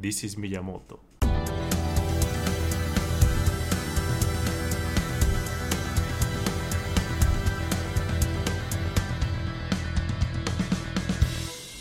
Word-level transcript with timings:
This 0.00 0.22
is 0.22 0.38
Miyamoto. 0.38 1.00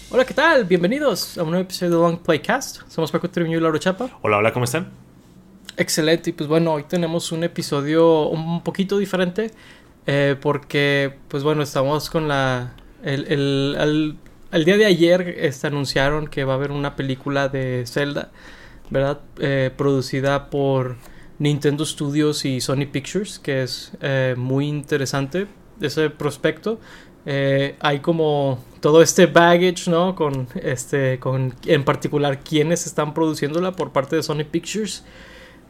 Hola, 0.10 0.26
¿qué 0.26 0.34
tal? 0.34 0.66
Bienvenidos 0.66 1.38
a 1.38 1.44
un 1.44 1.52
nuevo 1.52 1.64
episodio 1.64 1.92
de 1.92 2.02
Long 2.02 2.18
Playcast. 2.18 2.90
Somos 2.90 3.12
Paco 3.12 3.30
Triviño 3.30 3.60
y 3.60 3.62
Lauro 3.62 3.78
Chapa. 3.78 4.10
Hola, 4.24 4.38
hola, 4.38 4.52
¿cómo 4.52 4.66
están? 4.66 4.90
Excelente, 5.76 6.32
y 6.32 6.34
pues 6.34 6.50
bueno, 6.50 6.74
hoy 6.74 6.86
tenemos 6.86 7.32
un 7.32 7.44
episodio 7.44 8.30
un 8.30 8.64
poquito 8.64 8.98
diferente 8.98 9.52
eh, 10.08 10.36
porque, 10.42 11.20
pues 11.28 11.44
bueno, 11.44 11.62
estamos 11.62 12.10
con 12.10 12.28
la... 12.28 12.74
El, 13.04 13.32
el, 13.32 13.78
el, 13.80 14.18
día 14.52 14.78
de 14.78 14.86
ayer 14.86 15.36
este, 15.40 15.68
anunciaron 15.68 16.28
que 16.28 16.44
va 16.44 16.54
a 16.54 16.56
haber 16.56 16.72
una 16.72 16.96
película 16.96 17.50
de 17.50 17.84
Zelda, 17.86 18.32
¿verdad? 18.90 19.20
Eh, 19.40 19.72
producida 19.76 20.50
por 20.50 20.98
Nintendo 21.40 21.86
Studios 21.86 22.46
y 22.46 22.62
Sony 22.62 22.88
Pictures, 22.92 23.40
que 23.40 23.64
es 23.64 23.92
eh, 24.02 24.36
muy 24.38 24.68
interesante 24.68 25.48
ese 25.82 26.10
prospecto. 26.10 26.80
hay 27.80 28.00
como 28.00 28.64
todo 28.80 29.02
este 29.02 29.26
baggage, 29.26 29.90
¿no? 29.90 30.16
Con 30.16 30.48
este, 30.56 31.20
con 31.20 31.54
en 31.66 31.84
particular 31.84 32.40
quienes 32.40 32.86
están 32.86 33.14
produciéndola 33.14 33.74
por 33.74 33.92
parte 33.92 34.16
de 34.16 34.24
Sony 34.24 34.46
Pictures. 34.50 35.04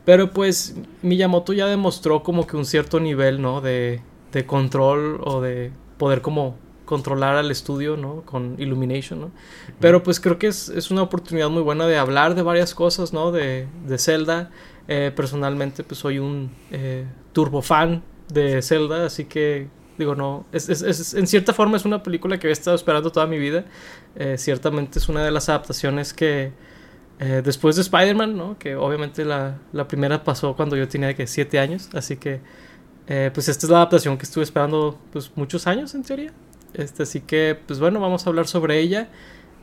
Pero 0.05 0.31
pues 0.31 0.75
Miyamoto 1.01 1.51
ya 1.53 1.67
demostró 1.67 2.23
como 2.23 2.47
que 2.47 2.55
un 2.55 2.65
cierto 2.65 2.99
nivel, 2.99 3.41
¿no? 3.41 3.59
De, 3.59 4.01
de 4.31 4.45
control 4.45 5.19
o 5.23 5.41
de 5.41 5.71
poder 5.97 6.21
como 6.21 6.55
controlar 6.87 7.35
al 7.35 7.51
estudio, 7.51 7.97
¿no? 7.97 8.23
Con 8.23 8.55
Illumination, 8.57 9.21
¿no? 9.21 9.31
Pero 9.79 10.01
pues 10.01 10.19
creo 10.19 10.39
que 10.39 10.47
es, 10.47 10.69
es, 10.69 10.89
una 10.89 11.03
oportunidad 11.03 11.49
muy 11.49 11.61
buena 11.61 11.85
de 11.85 11.97
hablar 11.97 12.33
de 12.33 12.41
varias 12.41 12.73
cosas, 12.73 13.13
¿no? 13.13 13.31
De, 13.31 13.67
de 13.85 13.97
Zelda. 13.99 14.49
Eh, 14.87 15.11
personalmente 15.15 15.83
pues 15.83 15.99
soy 15.99 16.17
un 16.17 16.49
eh, 16.71 17.05
turbo 17.33 17.61
fan 17.61 18.01
de 18.29 18.61
Zelda, 18.61 19.05
así 19.05 19.25
que 19.25 19.67
digo, 19.97 20.15
no, 20.15 20.45
es, 20.51 20.69
es, 20.69 21.13
en 21.13 21.27
cierta 21.27 21.53
forma 21.53 21.75
es 21.75 21.83
una 21.83 22.01
película 22.03 22.39
que 22.39 22.47
he 22.47 22.51
estado 22.51 22.75
esperando 22.75 23.11
toda 23.11 23.27
mi 23.27 23.37
vida. 23.37 23.65
Eh, 24.15 24.37
ciertamente 24.37 24.99
es 24.99 25.09
una 25.09 25.23
de 25.23 25.31
las 25.31 25.49
adaptaciones 25.49 26.13
que 26.13 26.53
eh, 27.19 27.41
después 27.43 27.75
de 27.75 27.81
Spider-Man, 27.81 28.37
¿no? 28.37 28.57
Que 28.57 28.75
obviamente 28.75 29.25
la, 29.25 29.57
la, 29.73 29.87
primera 29.87 30.23
pasó 30.23 30.55
cuando 30.55 30.75
yo 30.75 30.87
tenía 30.87 31.15
que 31.15 31.27
7 31.27 31.59
años, 31.59 31.89
así 31.93 32.17
que 32.17 32.41
eh, 33.07 33.31
pues 33.33 33.47
esta 33.47 33.65
es 33.65 33.69
la 33.69 33.77
adaptación 33.77 34.17
que 34.17 34.23
estuve 34.23 34.43
esperando 34.43 34.99
pues 35.11 35.31
muchos 35.35 35.65
años 35.65 35.95
en 35.95 36.03
teoría. 36.03 36.31
Este, 36.77 37.03
así 37.03 37.21
que 37.21 37.57
pues 37.65 37.79
bueno, 37.79 37.99
vamos 37.99 38.25
a 38.25 38.29
hablar 38.29 38.47
sobre 38.47 38.79
ella. 38.79 39.09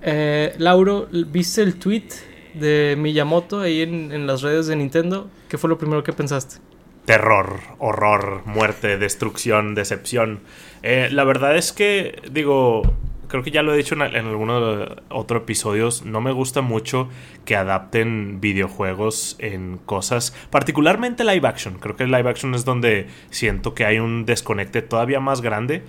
Eh, 0.02 0.54
Lauro, 0.58 1.08
¿viste 1.10 1.62
el 1.62 1.76
tweet 1.76 2.08
de 2.54 2.96
Miyamoto 2.98 3.60
ahí 3.60 3.82
en, 3.82 4.12
en 4.12 4.26
las 4.26 4.42
redes 4.42 4.66
de 4.66 4.76
Nintendo? 4.76 5.28
¿Qué 5.48 5.58
fue 5.58 5.70
lo 5.70 5.78
primero 5.78 6.02
que 6.02 6.12
pensaste? 6.12 6.56
terror, 7.04 7.60
horror, 7.78 8.42
muerte, 8.46 8.98
destrucción, 8.98 9.74
decepción. 9.74 10.40
Eh, 10.82 11.08
la 11.10 11.24
verdad 11.24 11.56
es 11.56 11.72
que, 11.72 12.20
digo, 12.30 12.82
creo 13.28 13.42
que 13.42 13.50
ya 13.50 13.62
lo 13.62 13.74
he 13.74 13.76
dicho 13.76 13.94
en, 13.94 14.02
en 14.02 14.26
algunos 14.26 14.88
otros 15.10 15.42
episodios, 15.42 16.04
no 16.04 16.20
me 16.20 16.32
gusta 16.32 16.62
mucho 16.62 17.08
que 17.44 17.56
adapten 17.56 18.40
videojuegos 18.40 19.36
en 19.38 19.78
cosas, 19.78 20.34
particularmente 20.50 21.24
live 21.24 21.46
action. 21.46 21.78
Creo 21.78 21.96
que 21.96 22.06
live 22.06 22.28
action 22.28 22.54
es 22.54 22.64
donde 22.64 23.08
siento 23.30 23.74
que 23.74 23.84
hay 23.84 23.98
un 23.98 24.24
desconecte 24.24 24.82
todavía 24.82 25.20
más 25.20 25.40
grande, 25.42 25.82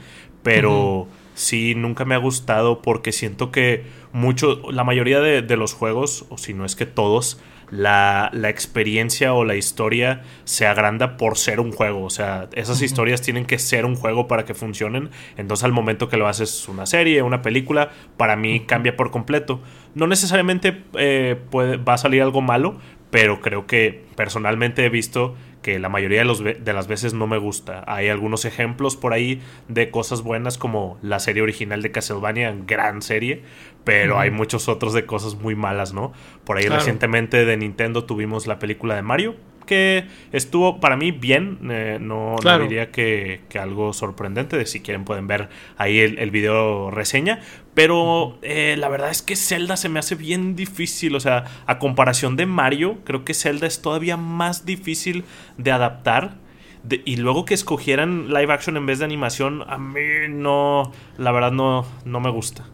pero 0.45 1.07
sí, 1.33 1.73
nunca 1.73 2.05
me 2.05 2.13
ha 2.13 2.19
gustado 2.19 2.83
porque 2.83 3.11
siento 3.11 3.51
que 3.51 3.83
mucho, 4.13 4.61
la 4.71 4.83
mayoría 4.83 5.19
de, 5.19 5.41
de 5.41 5.57
los 5.57 5.73
juegos, 5.73 6.27
o 6.29 6.37
si 6.37 6.53
no 6.53 6.65
es 6.65 6.75
que 6.75 6.85
todos, 6.85 7.41
la, 7.71 8.29
la, 8.31 8.49
experiencia 8.49 9.33
o 9.33 9.43
la 9.43 9.55
historia 9.55 10.21
se 10.43 10.67
agranda 10.67 11.17
por 11.17 11.39
ser 11.39 11.59
un 11.59 11.71
juego. 11.71 12.03
O 12.03 12.11
sea, 12.11 12.47
esas 12.53 12.83
historias 12.83 13.23
tienen 13.23 13.45
que 13.45 13.57
ser 13.57 13.85
un 13.85 13.95
juego 13.95 14.27
para 14.27 14.45
que 14.45 14.53
funcionen. 14.53 15.09
Entonces, 15.35 15.63
al 15.63 15.71
momento 15.71 16.09
que 16.09 16.17
lo 16.17 16.27
haces 16.27 16.69
una 16.69 16.85
serie, 16.85 17.23
una 17.23 17.41
película, 17.41 17.89
para 18.15 18.35
mí 18.35 18.59
cambia 18.59 18.95
por 18.95 19.09
completo. 19.09 19.61
No 19.95 20.05
necesariamente 20.05 20.83
eh, 20.93 21.41
puede, 21.49 21.77
va 21.77 21.95
a 21.95 21.97
salir 21.97 22.21
algo 22.21 22.41
malo, 22.41 22.77
pero 23.15 23.39
creo 23.39 23.65
que 23.65 24.03
personalmente 24.17 24.83
he 24.83 24.89
visto 24.89 25.37
que 25.61 25.79
la 25.79 25.87
mayoría 25.87 26.19
de, 26.19 26.25
los, 26.25 26.43
de, 26.43 26.73
las 26.73 26.87
veces 26.89 27.13
no 27.13 27.27
me 27.27 27.37
gusta. 27.37 27.81
Hay 27.87 28.09
algunos 28.09 28.43
ejemplos 28.43 28.97
por 28.97 29.13
ahí 29.13 29.41
de 29.69 29.89
cosas 29.89 30.21
buenas 30.21 30.57
como 30.57 30.99
la 31.01 31.21
serie 31.21 31.41
original 31.41 31.81
de 31.81 31.91
Castlevania, 31.91 32.53
gran 32.67 33.01
serie, 33.01 33.43
pero 33.85 34.19
hay 34.19 34.31
muchos 34.31 34.67
otros 34.67 34.91
de 34.91 35.05
cosas 35.05 35.35
muy 35.35 35.55
malas, 35.55 35.93
¿no? 35.93 36.11
Por 36.43 36.57
ahí 36.57 36.65
claro. 36.65 36.81
recientemente 36.81 37.45
de 37.45 37.55
Nintendo 37.55 38.03
tuvimos 38.03 38.47
la 38.47 38.59
película 38.59 38.97
de 38.97 39.01
Mario, 39.01 39.37
que 39.65 40.05
estuvo 40.33 40.81
para 40.81 40.97
mí 40.97 41.11
bien, 41.11 41.59
eh, 41.71 41.99
no, 42.01 42.35
claro. 42.41 42.59
no, 42.59 42.63
diría 42.65 42.91
que, 42.91 43.41
que, 43.47 43.59
algo 43.59 43.93
sorprendente, 43.93 44.57
de 44.57 44.65
si 44.65 44.81
quieren 44.81 45.05
pueden 45.05 45.25
ver 45.25 45.47
ahí 45.77 45.99
el, 45.99 46.19
el 46.19 46.31
video 46.31 46.91
reseña, 46.91 47.39
pero 47.75 48.39
eh, 48.41 48.75
la 48.79 48.87
verdad 48.87 49.11
es 49.11 49.21
que 49.21 49.35
Zelda 49.35 49.77
se 49.77 49.89
me 49.89 49.99
hace 49.99 50.15
bien 50.15 50.55
difícil, 50.55 51.13
o 51.15 51.19
sea, 51.19 51.43
a 51.67 51.77
comparación 51.77 52.37
de 52.37 52.45
Mario, 52.45 52.99
creo 53.03 53.25
que 53.25 53.33
Zelda 53.33 53.67
es 53.67 53.81
todavía 53.81 54.17
más 54.17 54.65
difícil 54.65 55.25
de 55.57 55.71
adaptar. 55.71 56.37
De, 56.83 57.01
y 57.03 57.17
luego 57.17 57.45
que 57.45 57.53
escogieran 57.53 58.29
live 58.29 58.53
action 58.53 58.77
en 58.77 58.85
vez 58.85 58.99
de 58.99 59.05
animación, 59.05 59.63
a 59.67 59.77
mí 59.77 60.01
no, 60.29 60.93
la 61.17 61.31
verdad 61.31 61.51
no, 61.51 61.85
no 62.05 62.19
me 62.19 62.29
gusta. 62.29 62.65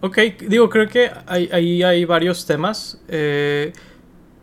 Ok, 0.00 0.18
digo, 0.48 0.70
creo 0.70 0.88
que 0.88 1.10
ahí 1.26 1.50
hay, 1.52 1.82
hay, 1.82 2.04
varios 2.06 2.46
temas. 2.46 3.02
Eh, 3.08 3.74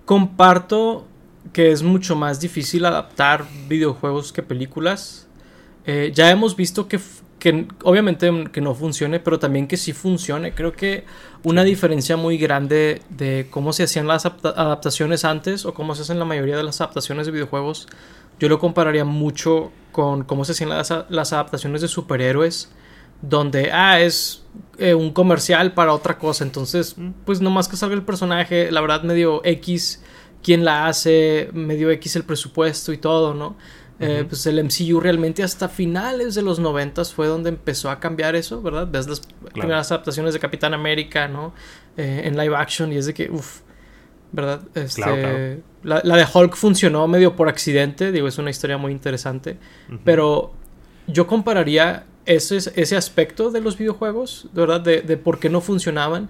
comparto 0.05 1.07
que 1.51 1.71
es 1.71 1.81
mucho 1.81 2.15
más 2.15 2.39
difícil 2.39 2.85
adaptar 2.85 3.45
videojuegos 3.67 4.31
que 4.31 4.43
películas. 4.43 5.27
Eh, 5.87 6.11
ya 6.13 6.29
hemos 6.29 6.55
visto 6.55 6.87
que, 6.87 6.99
que, 7.51 7.67
obviamente 7.83 8.29
que 8.51 8.61
no 8.61 8.75
funcione, 8.75 9.19
pero 9.19 9.39
también 9.39 9.67
que 9.67 9.77
sí 9.77 9.93
funcione. 9.93 10.53
Creo 10.53 10.73
que 10.73 11.05
una 11.43 11.63
diferencia 11.63 12.17
muy 12.17 12.37
grande 12.37 13.01
de 13.09 13.47
cómo 13.49 13.73
se 13.73 13.83
hacían 13.83 14.07
las 14.07 14.25
adaptaciones 14.25 15.23
antes 15.23 15.65
o 15.65 15.73
cómo 15.73 15.95
se 15.95 16.01
hacen 16.01 16.19
la 16.19 16.25
mayoría 16.25 16.57
de 16.57 16.63
las 16.63 16.81
adaptaciones 16.81 17.25
de 17.25 17.31
videojuegos, 17.31 17.87
yo 18.39 18.49
lo 18.49 18.59
compararía 18.59 19.05
mucho 19.05 19.71
con 19.91 20.23
cómo 20.23 20.45
se 20.45 20.51
hacían 20.51 20.69
las, 20.69 20.93
las 21.09 21.33
adaptaciones 21.33 21.81
de 21.81 21.87
superhéroes 21.87 22.69
donde, 23.21 23.71
ah, 23.71 23.99
es 23.99 24.43
eh, 24.77 24.93
un 24.93 25.11
comercial 25.11 25.73
para 25.73 25.93
otra 25.93 26.17
cosa. 26.17 26.43
Entonces, 26.43 26.95
pues 27.25 27.41
nomás 27.41 27.67
que 27.67 27.77
salga 27.77 27.95
el 27.95 28.03
personaje, 28.03 28.71
la 28.71 28.81
verdad, 28.81 29.03
medio 29.03 29.41
X, 29.43 30.03
quién 30.43 30.65
la 30.65 30.87
hace, 30.87 31.49
medio 31.53 31.89
X 31.91 32.15
el 32.15 32.23
presupuesto 32.23 32.93
y 32.93 32.97
todo, 32.97 33.33
¿no? 33.33 33.55
Uh 33.99 34.03
-huh. 34.03 34.19
eh, 34.19 34.25
pues 34.25 34.45
el 34.45 34.63
MCU 34.63 34.99
realmente 34.99 35.43
hasta 35.43 35.69
finales 35.69 36.35
de 36.35 36.41
los 36.43 36.59
noventas 36.59 37.13
fue 37.13 37.27
donde 37.27 37.49
empezó 37.49 37.89
a 37.89 37.99
cambiar 37.99 38.35
eso, 38.35 38.61
¿verdad? 38.61 38.87
Ves 38.91 39.07
las 39.07 39.21
claro. 39.21 39.51
primeras 39.53 39.91
adaptaciones 39.91 40.33
de 40.33 40.39
Capitán 40.39 40.73
América, 40.73 41.27
¿no? 41.27 41.53
Eh, 41.97 42.21
en 42.25 42.37
live 42.37 42.55
action 42.55 42.93
y 42.93 42.97
es 42.97 43.07
de 43.07 43.13
que, 43.13 43.29
uff, 43.31 43.61
¿verdad? 44.31 44.61
Este, 44.75 45.01
claro, 45.01 45.17
claro. 45.19 45.57
La, 45.83 46.01
la, 46.03 46.15
de 46.17 46.25
Hulk 46.31 46.55
funcionó 46.55 47.07
medio 47.07 47.35
por 47.35 47.49
accidente, 47.49 48.11
digo, 48.11 48.27
es 48.27 48.37
una 48.37 48.49
historia 48.51 48.77
muy 48.77 48.91
interesante, 48.91 49.57
uh 49.89 49.93
-huh. 49.93 49.99
pero 50.03 50.53
yo 51.07 51.25
compararía 51.25 52.05
ese, 52.27 52.57
ese 52.57 52.95
aspecto 52.95 53.49
de 53.49 53.61
los 53.61 53.77
videojuegos, 53.77 54.49
de 54.53 54.61
verdad, 54.61 54.81
de, 54.81 55.01
de, 55.01 55.17
por 55.17 55.39
qué 55.39 55.49
no 55.49 55.61
funcionaban. 55.61 56.29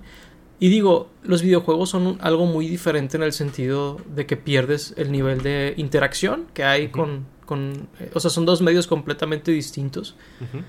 Y 0.60 0.70
digo, 0.70 1.10
los 1.24 1.42
videojuegos 1.42 1.90
son 1.90 2.08
un, 2.08 2.18
algo 2.22 2.46
muy 2.46 2.68
diferente 2.68 3.18
en 3.18 3.24
el 3.24 3.34
sentido 3.34 3.98
de 4.16 4.26
que 4.26 4.38
pierdes 4.38 4.94
el 4.98 5.12
nivel 5.12 5.42
de 5.42 5.74
interacción 5.78 6.46
que 6.54 6.64
hay 6.64 6.86
uh 6.86 6.88
-huh. 6.88 6.92
con, 6.92 7.26
con, 7.48 7.90
O 8.14 8.20
sea, 8.20 8.30
son 8.30 8.46
dos 8.46 8.62
medios 8.62 8.86
completamente 8.86 9.52
distintos. 9.52 10.16
Uh 10.40 10.58
-huh. 10.58 10.64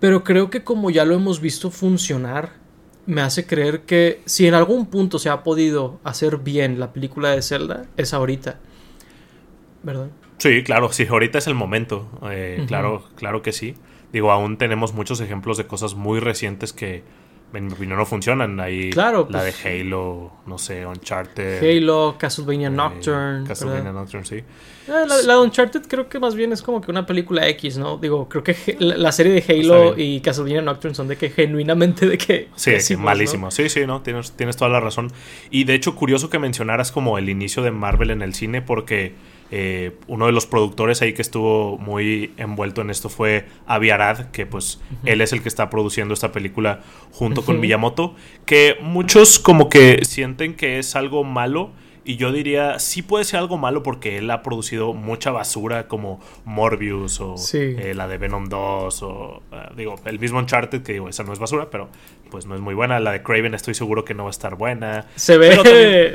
Pero 0.00 0.22
creo 0.22 0.50
que 0.50 0.62
como 0.62 0.90
ya 0.90 1.06
lo 1.06 1.14
hemos 1.14 1.40
visto 1.40 1.70
funcionar, 1.70 2.52
me 3.06 3.22
hace 3.22 3.46
creer 3.46 3.82
que 3.82 4.20
si 4.26 4.46
en 4.46 4.52
algún 4.52 4.86
punto 4.86 5.18
se 5.18 5.30
ha 5.30 5.42
podido 5.42 5.98
hacer 6.04 6.36
bien 6.36 6.78
la 6.78 6.92
película 6.92 7.30
de 7.30 7.40
Zelda, 7.40 7.86
es 7.96 8.12
ahorita. 8.12 8.58
¿Verdad? 9.82 10.10
Sí, 10.36 10.62
claro, 10.62 10.92
sí, 10.92 11.06
ahorita 11.08 11.38
es 11.38 11.46
el 11.46 11.54
momento. 11.54 12.06
Eh, 12.30 12.58
uh 12.58 12.62
-huh. 12.62 12.66
Claro, 12.66 13.04
claro 13.16 13.40
que 13.40 13.52
sí. 13.52 13.74
Digo, 14.12 14.30
aún 14.30 14.58
tenemos 14.58 14.92
muchos 14.92 15.20
ejemplos 15.20 15.56
de 15.56 15.66
cosas 15.66 15.94
muy 15.94 16.20
recientes 16.20 16.72
que, 16.72 17.02
en 17.54 17.66
mi 17.66 17.72
opinión, 17.72 17.98
no 17.98 18.06
funcionan. 18.06 18.60
Ahí 18.60 18.90
claro, 18.90 19.26
la 19.30 19.40
pues, 19.40 19.62
de 19.62 19.80
Halo, 19.80 20.32
no 20.46 20.58
sé, 20.58 20.84
Uncharted. 20.84 21.62
Halo, 21.62 22.16
Castlevania 22.18 22.68
eh, 22.68 22.70
Nocturne. 22.70 23.46
Castlevania 23.46 23.84
¿verdad? 23.84 24.00
Nocturne, 24.00 24.26
sí. 24.26 24.36
Eh, 24.36 24.44
la, 24.86 25.06
la, 25.06 25.34
de 25.34 25.40
Uncharted 25.40 25.82
creo 25.86 26.08
que 26.08 26.18
más 26.18 26.34
bien 26.34 26.52
es 26.52 26.62
como 26.62 26.80
que 26.80 26.90
una 26.90 27.06
película 27.06 27.48
X, 27.48 27.78
¿no? 27.78 27.96
Digo, 27.98 28.28
creo 28.28 28.44
que 28.44 28.76
la, 28.78 28.96
la 28.96 29.12
serie 29.12 29.32
de 29.32 29.44
Halo 29.52 29.94
y 29.96 30.20
Castlevania 30.20 30.62
Nocturne 30.62 30.94
son 30.94 31.08
de 31.08 31.16
que 31.16 31.30
genuinamente 31.30 32.06
de 32.06 32.18
que... 32.18 32.48
Sí, 32.54 32.80
sí 32.80 32.96
malísimo. 32.96 33.46
¿no? 33.46 33.50
Sí, 33.50 33.68
sí, 33.68 33.86
no, 33.86 34.02
tienes, 34.02 34.32
tienes 34.32 34.56
toda 34.56 34.70
la 34.70 34.80
razón. 34.80 35.10
Y 35.50 35.64
de 35.64 35.74
hecho, 35.74 35.94
curioso 35.94 36.30
que 36.30 36.38
mencionaras 36.38 36.92
como 36.92 37.18
el 37.18 37.28
inicio 37.28 37.62
de 37.62 37.70
Marvel 37.70 38.10
en 38.10 38.22
el 38.22 38.34
cine 38.34 38.62
porque 38.62 39.14
Eh, 39.50 39.96
uno 40.08 40.26
de 40.26 40.32
los 40.32 40.46
productores 40.46 41.00
ahí 41.00 41.14
que 41.14 41.22
estuvo 41.22 41.78
muy 41.78 42.32
envuelto 42.36 42.82
en 42.82 42.90
esto 42.90 43.08
fue 43.08 43.46
Avi 43.66 43.90
Arad, 43.90 44.26
que 44.30 44.44
pues 44.44 44.80
él 45.04 45.20
es 45.20 45.32
el 45.32 45.42
que 45.42 45.48
está 45.48 45.70
produciendo 45.70 46.12
esta 46.12 46.32
película 46.32 46.80
junto 47.12 47.42
con 47.42 47.58
Miyamoto, 47.60 48.14
que 48.44 48.76
muchos 48.82 49.38
como 49.38 49.68
que 49.68 50.04
sienten 50.04 50.54
que 50.54 50.78
es 50.78 50.96
algo 50.96 51.24
malo 51.24 51.70
y 52.08 52.16
yo 52.16 52.32
diría, 52.32 52.78
sí 52.78 53.02
puede 53.02 53.26
ser 53.26 53.38
algo 53.38 53.58
malo 53.58 53.82
porque 53.82 54.16
él 54.16 54.30
ha 54.30 54.42
producido 54.42 54.94
mucha 54.94 55.30
basura 55.30 55.88
como 55.88 56.20
Morbius 56.46 57.20
o 57.20 57.34
eh, 57.52 57.92
la 57.94 58.08
de 58.08 58.16
Venom 58.16 58.48
2 58.48 59.02
o 59.02 59.42
eh, 59.52 59.56
digo, 59.76 59.94
el 60.06 60.18
mismo 60.18 60.38
Uncharted 60.38 60.82
que 60.82 60.94
digo, 60.94 61.10
esa 61.10 61.22
no 61.22 61.34
es 61.34 61.38
basura, 61.38 61.68
pero 61.68 61.90
pues 62.30 62.46
no 62.46 62.54
es 62.54 62.62
muy 62.62 62.72
buena. 62.72 62.98
La 62.98 63.12
de 63.12 63.22
Craven 63.22 63.52
estoy 63.52 63.74
seguro 63.74 64.06
que 64.06 64.14
no 64.14 64.22
va 64.22 64.30
a 64.30 64.32
estar 64.32 64.54
buena. 64.54 65.04
Se 65.16 65.36
ve... 65.36 66.14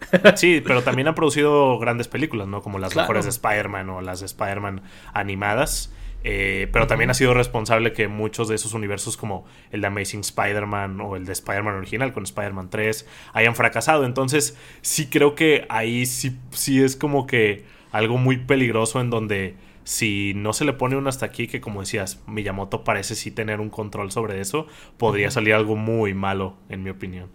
sí, 0.36 0.62
pero 0.64 0.82
también 0.82 1.08
ha 1.08 1.14
producido 1.14 1.78
grandes 1.78 2.08
películas, 2.08 2.48
¿no? 2.48 2.62
Como 2.62 2.78
las 2.78 2.96
mejores 2.96 3.24
de 3.24 3.30
Spider-Man 3.30 3.90
o 3.90 4.00
las 4.00 4.20
de 4.20 4.26
Spider-Man 4.26 4.80
animadas. 5.12 5.92
Eh, 6.26 6.68
pero 6.72 6.86
también 6.86 7.10
ha 7.10 7.14
sido 7.14 7.34
responsable 7.34 7.92
que 7.92 8.08
muchos 8.08 8.48
de 8.48 8.54
esos 8.54 8.72
universos 8.72 9.18
como 9.18 9.44
el 9.70 9.82
de 9.82 9.86
Amazing 9.88 10.20
Spider-Man 10.20 11.00
o 11.02 11.16
el 11.16 11.26
de 11.26 11.32
Spider-Man 11.32 11.74
original 11.74 12.14
con 12.14 12.24
Spider-Man 12.24 12.70
3 12.70 13.06
hayan 13.34 13.54
fracasado. 13.54 14.06
Entonces 14.06 14.56
sí 14.80 15.08
creo 15.08 15.34
que 15.34 15.66
ahí 15.68 16.06
sí, 16.06 16.38
sí 16.50 16.82
es 16.82 16.96
como 16.96 17.26
que 17.26 17.64
algo 17.92 18.16
muy 18.16 18.38
peligroso 18.38 19.00
en 19.00 19.10
donde 19.10 19.54
si 19.84 20.32
no 20.34 20.54
se 20.54 20.64
le 20.64 20.72
pone 20.72 20.96
uno 20.96 21.10
hasta 21.10 21.26
aquí, 21.26 21.46
que 21.46 21.60
como 21.60 21.80
decías, 21.80 22.22
Miyamoto 22.26 22.84
parece 22.84 23.14
sí 23.14 23.30
tener 23.30 23.60
un 23.60 23.68
control 23.68 24.10
sobre 24.10 24.40
eso, 24.40 24.66
podría 24.96 25.30
salir 25.30 25.52
algo 25.52 25.76
muy 25.76 26.14
malo, 26.14 26.56
en 26.70 26.82
mi 26.82 26.90
opinión. 26.90 27.28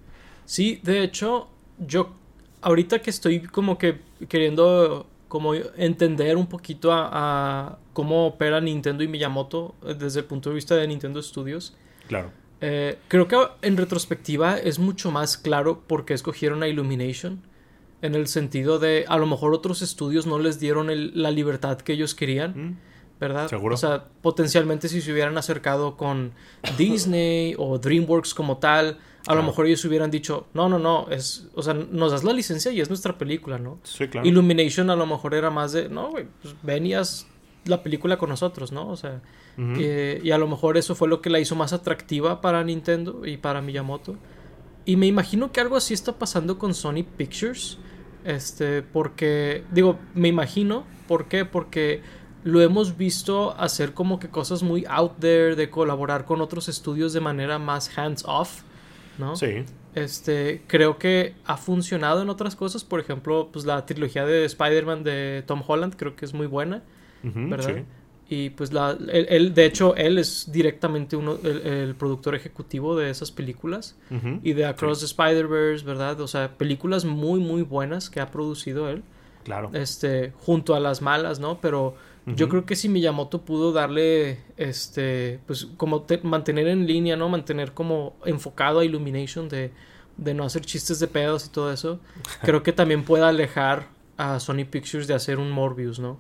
Sí, 0.46 0.80
de 0.84 1.04
hecho, 1.04 1.48
yo 1.78 2.16
ahorita 2.62 3.04
que 3.04 3.12
estoy 3.12 3.42
como 3.42 3.78
que 3.78 4.00
queriendo 4.28 5.08
como 5.28 5.54
entender 5.54 6.36
un 6.36 6.48
poquito 6.48 6.92
a, 6.92 7.78
cómo 8.00 8.28
opera 8.28 8.62
Nintendo 8.62 9.04
y 9.04 9.10
Miyamoto 9.10 9.76
eh, 9.86 9.94
desde 9.94 10.22
el 10.22 10.26
punto 10.26 10.52
de 10.52 10.56
vista 10.56 10.74
de 10.74 10.88
Nintendo 10.88 11.22
Studios. 11.22 11.76
Claro. 12.08 12.32
Eh, 12.62 12.98
creo 13.10 13.28
que 13.28 13.36
en 13.62 13.76
retrospectiva 13.76 14.58
es 14.58 14.80
mucho 14.80 15.12
más 15.12 15.38
claro 15.38 15.82
por 15.86 16.06
qué 16.06 16.14
escogieron 16.14 16.64
a 16.64 16.70
Illumination. 16.70 17.42
En 18.02 18.16
el 18.16 18.30
sentido 18.30 18.80
de, 18.80 19.04
a 19.10 19.18
lo 19.18 19.26
mejor 19.26 19.54
otros 19.54 19.82
estudios 19.82 20.26
no 20.28 20.40
les 20.40 20.62
dieron 20.62 20.88
la 21.22 21.30
libertad 21.32 21.78
que 21.82 21.92
ellos 21.92 22.16
querían. 22.16 22.52
Mm. 22.52 22.78
¿Verdad? 23.20 23.50
¿Seguro? 23.50 23.76
O 23.76 23.78
sea, 23.78 24.06
potencialmente 24.22 24.88
si 24.88 25.02
se 25.02 25.12
hubieran 25.12 25.38
acercado 25.38 25.98
con 25.98 26.32
Disney 26.78 27.54
o 27.58 27.80
DreamWorks 27.80 28.34
como 28.34 28.60
tal, 28.60 28.98
a 29.28 29.36
lo 29.36 29.44
mejor 29.44 29.66
ellos 29.66 29.84
hubieran 29.84 30.10
dicho, 30.10 30.48
no, 30.54 30.70
no, 30.70 30.80
no, 30.80 31.08
es, 31.12 31.50
o 31.54 31.62
sea, 31.62 31.74
nos 31.74 32.14
das 32.14 32.24
la 32.24 32.32
licencia 32.32 32.72
y 32.72 32.80
es 32.80 32.88
nuestra 32.88 33.18
película, 33.18 33.60
¿no? 33.60 33.78
Sí, 33.84 34.08
claro. 34.08 34.26
Illumination 34.26 34.90
a 34.90 34.96
lo 34.96 35.06
mejor 35.06 35.34
era 35.34 35.50
más 35.50 35.74
de, 35.74 35.90
no, 35.90 36.12
güey, 36.12 36.28
pues 36.42 36.56
venías 36.64 37.28
la 37.66 37.84
película 37.84 38.18
con 38.18 38.30
nosotros, 38.30 38.72
¿no? 38.72 38.90
O 38.90 38.98
sea, 38.98 39.22
y 39.58 40.32
a 40.32 40.38
lo 40.38 40.48
mejor 40.48 40.78
eso 40.78 40.96
fue 40.96 41.08
lo 41.08 41.22
que 41.22 41.30
la 41.30 41.40
hizo 41.40 41.56
más 41.56 41.74
atractiva 41.74 42.42
para 42.42 42.64
Nintendo 42.64 43.26
y 43.26 43.38
para 43.38 43.62
Miyamoto. 43.62 44.16
Y 44.86 44.96
me 44.96 45.06
imagino 45.06 45.52
que 45.52 45.60
algo 45.60 45.76
así 45.76 45.94
está 45.94 46.18
pasando 46.18 46.58
con 46.58 46.74
Sony 46.74 47.04
Pictures. 47.18 47.78
Este, 48.26 48.82
porque, 48.82 49.64
digo, 49.72 50.00
me 50.14 50.28
imagino, 50.28 50.86
¿por 51.08 51.28
qué? 51.28 51.46
Porque 51.46 52.02
lo 52.44 52.62
hemos 52.62 52.98
visto 52.98 53.56
hacer 53.60 53.94
como 53.94 54.20
que 54.20 54.30
cosas 54.30 54.64
muy 54.64 54.86
out 54.88 55.20
there, 55.20 55.56
de 55.56 55.70
colaborar 55.70 56.26
con 56.26 56.42
otros 56.42 56.70
estudios 56.70 57.14
de 57.14 57.20
manera 57.20 57.60
más 57.60 57.98
hands 57.98 58.24
off. 58.26 58.64
¿no? 59.20 59.36
Sí. 59.36 59.66
Este, 59.96 60.64
creo 60.68 60.98
que 60.98 61.36
ha 61.46 61.58
funcionado 61.58 62.22
en 62.22 62.30
otras 62.30 62.56
cosas, 62.56 62.84
por 62.84 63.00
ejemplo, 63.00 63.50
pues 63.52 63.66
la 63.66 63.86
trilogía 63.86 64.26
de 64.26 64.46
Spider-Man 64.46 65.04
de 65.04 65.44
Tom 65.46 65.62
Holland 65.66 65.96
creo 65.96 66.16
que 66.16 66.26
es 66.26 66.34
muy 66.34 66.48
buena, 66.48 66.84
¿verdad? 67.24 67.84
Y 68.32 68.52
pues 68.52 68.72
la, 68.72 68.96
él, 69.12 69.56
de 69.56 69.66
hecho, 69.66 69.96
él 69.96 70.20
es 70.20 70.52
directamente 70.52 71.16
uno, 71.16 71.40
el, 71.44 71.96
productor 71.96 72.36
ejecutivo 72.36 72.96
de 72.96 73.10
esas 73.10 73.32
películas 73.32 73.98
y 74.44 74.54
de 74.54 74.66
Across 74.66 75.00
the 75.00 75.06
Spider-Verse, 75.06 75.84
¿verdad? 75.84 76.22
O 76.22 76.28
sea, 76.28 76.56
películas 76.56 77.06
muy, 77.06 77.40
muy 77.40 77.64
buenas 77.64 78.12
que 78.12 78.20
ha 78.20 78.30
producido 78.30 78.88
él. 78.88 79.02
Claro. 79.44 79.72
Este, 79.74 80.32
junto 80.38 80.76
a 80.76 80.80
las 80.80 81.02
malas, 81.02 81.40
¿no? 81.40 81.60
Pero 81.60 81.96
yo 82.28 82.50
creo 82.50 82.68
que 82.68 82.76
si 82.76 82.88
Miyamoto 82.88 83.42
pudo 83.42 83.72
darle, 83.72 84.38
este, 84.58 85.40
pues 85.48 85.68
como 85.78 86.06
mantener 86.22 86.68
en 86.68 86.86
línea, 86.86 87.16
¿no? 87.16 87.30
Mantener 87.30 87.72
como 87.72 88.16
enfocado 88.26 88.80
a 88.80 88.86
Illumination 88.86 89.50
de, 89.50 89.72
de 90.18 90.34
no 90.36 90.44
hacer 90.44 90.64
chistes 90.64 91.00
de 91.00 91.08
pedos 91.08 91.48
y 91.48 91.50
todo 91.50 91.74
eso, 91.74 92.00
creo 92.44 92.62
que 92.62 92.74
también 92.74 93.04
pueda 93.04 93.30
alejar 93.30 93.88
a 94.18 94.40
Sony 94.40 94.66
Pictures 94.70 95.08
de 95.08 95.16
hacer 95.16 95.40
un 95.40 95.50
Morbius, 95.50 95.98
¿no? 95.98 96.20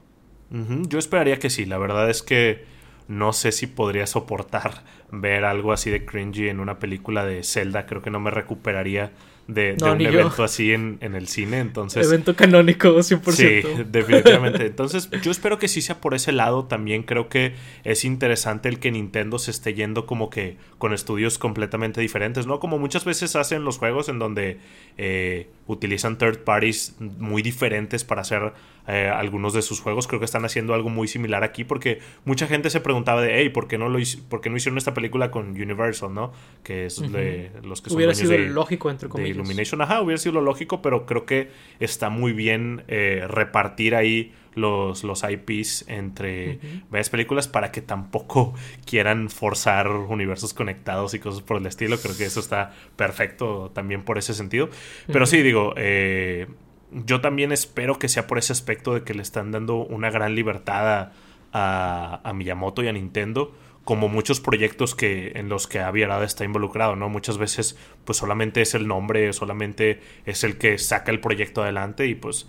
Yo 0.51 0.97
esperaría 0.97 1.37
que 1.37 1.49
sí, 1.49 1.65
la 1.65 1.77
verdad 1.77 2.09
es 2.09 2.23
que 2.23 2.65
no 3.07 3.33
sé 3.33 3.51
si 3.51 3.67
podría 3.67 4.07
soportar 4.07 4.83
ver 5.11 5.43
algo 5.43 5.73
así 5.73 5.89
de 5.89 6.05
cringy 6.05 6.49
en 6.49 6.59
una 6.59 6.79
película 6.79 7.25
de 7.25 7.43
Zelda, 7.43 7.85
creo 7.85 8.01
que 8.01 8.09
no 8.09 8.19
me 8.19 8.31
recuperaría 8.31 9.11
de, 9.49 9.75
un 9.81 10.01
evento 10.01 10.43
así 10.43 10.73
en, 10.73 10.99
el 11.01 11.27
cine. 11.27 11.59
Entonces, 11.59 12.05
evento 12.05 12.35
canónico, 12.35 12.89
100%. 12.89 13.31
Sí, 13.31 13.83
definitivamente. 13.89 14.67
Entonces, 14.67 15.09
yo 15.23 15.31
espero 15.31 15.57
que 15.57 15.67
sí 15.67 15.81
sea 15.81 15.99
por 15.99 16.13
ese 16.13 16.31
lado. 16.31 16.65
También 16.65 17.01
creo 17.03 17.29
que 17.29 17.55
es 17.83 18.05
interesante 18.05 18.69
el 18.69 18.79
que 18.79 18.91
Nintendo 18.91 19.39
se 19.39 19.49
esté 19.51 19.73
yendo 19.73 20.05
como 20.05 20.29
que 20.29 20.57
con 20.77 20.93
estudios 20.93 21.39
completamente 21.39 21.99
diferentes, 21.99 22.45
¿no? 22.45 22.59
Como 22.59 22.77
muchas 22.77 23.05
veces 23.05 23.35
hacen 23.35 23.63
los 23.63 23.79
juegos 23.79 24.07
en 24.07 24.19
donde 24.19 24.59
eh, 24.97 25.49
utilizan 25.65 26.17
third 26.17 26.43
parties 26.43 26.95
muy 26.99 27.41
diferentes 27.41 28.03
para 28.03 28.21
hacer 28.21 28.53
eh, 28.89 29.07
algunos 29.07 29.53
de 29.53 29.61
sus 29.61 29.81
juegos. 29.81 30.07
Creo 30.07 30.19
que 30.19 30.25
están 30.25 30.45
haciendo 30.45 30.73
algo 30.73 30.89
muy 30.89 31.07
similar 31.07 31.43
aquí 31.43 31.63
porque 31.63 31.99
mucha 32.25 32.47
gente 32.47 32.69
se 32.69 32.79
preguntaba 32.79 33.21
de, 33.21 33.39
hey, 33.39 33.49
¿por 33.49 33.67
qué 33.67 33.77
no, 33.77 33.87
lo 33.87 33.99
por 34.29 34.41
qué 34.41 34.49
no 34.49 34.57
hicieron 34.57 34.77
esta 34.77 34.93
película 34.93 35.29
con 35.29 35.49
Universal, 35.49 36.13
¿no? 36.13 36.31
Que 36.63 36.87
es 36.87 36.99
de 36.99 37.51
los 37.63 37.81
que 37.81 37.89
son 37.89 37.97
Hubiera 37.97 38.15
sido 38.15 38.35
lógico, 38.37 38.89
entre 38.89 39.07
comillas. 39.07 39.35
Illumination. 39.35 39.81
Ajá, 39.81 40.01
hubiera 40.01 40.17
sido 40.17 40.33
lo 40.33 40.41
lógico, 40.41 40.81
pero 40.81 41.05
creo 41.05 41.25
que 41.25 41.51
está 41.79 42.09
muy 42.09 42.33
bien 42.33 42.83
eh, 42.87 43.25
repartir 43.27 43.95
ahí 43.95 44.33
los, 44.55 45.03
los 45.03 45.23
IPs 45.23 45.85
entre 45.87 46.59
varias 46.89 47.09
películas 47.09 47.47
para 47.47 47.71
que 47.71 47.81
tampoco 47.81 48.53
quieran 48.85 49.29
forzar 49.29 49.87
universos 49.89 50.53
conectados 50.53 51.13
y 51.13 51.19
cosas 51.19 51.41
por 51.41 51.57
el 51.57 51.65
estilo. 51.65 51.97
Creo 51.99 52.17
que 52.17 52.25
eso 52.25 52.39
está 52.39 52.73
perfecto 52.95 53.71
también 53.73 54.03
por 54.03 54.17
ese 54.17 54.33
sentido. 54.33 54.69
Pero 55.07 55.25
sí, 55.25 55.41
digo, 55.41 55.73
eh, 55.77 56.47
yo 56.91 57.21
también 57.21 57.51
espero 57.51 57.99
que 57.99 58.09
sea 58.09 58.27
por 58.27 58.37
ese 58.37 58.53
aspecto 58.53 58.93
de 58.93 59.03
que 59.03 59.13
le 59.13 59.21
están 59.21 59.51
dando 59.51 59.77
una 59.77 60.09
gran 60.09 60.35
libertad 60.35 61.11
a, 61.51 62.21
a 62.23 62.33
Miyamoto 62.33 62.83
y 62.83 62.87
a 62.87 62.93
Nintendo 62.93 63.53
como 63.89 64.07
muchos 64.07 64.39
proyectos 64.39 64.93
que 64.93 65.31
en 65.33 65.49
los 65.49 65.65
que 65.65 65.79
Aviarada 65.79 66.23
está 66.23 66.43
involucrado, 66.45 66.95
¿no? 66.95 67.09
Muchas 67.09 67.39
veces 67.39 67.75
pues 68.05 68.19
solamente 68.19 68.61
es 68.61 68.75
el 68.75 68.87
nombre, 68.87 69.33
solamente 69.33 70.01
es 70.27 70.43
el 70.43 70.59
que 70.59 70.77
saca 70.77 71.11
el 71.11 71.19
proyecto 71.19 71.63
adelante 71.63 72.05
y 72.05 72.13
pues 72.13 72.47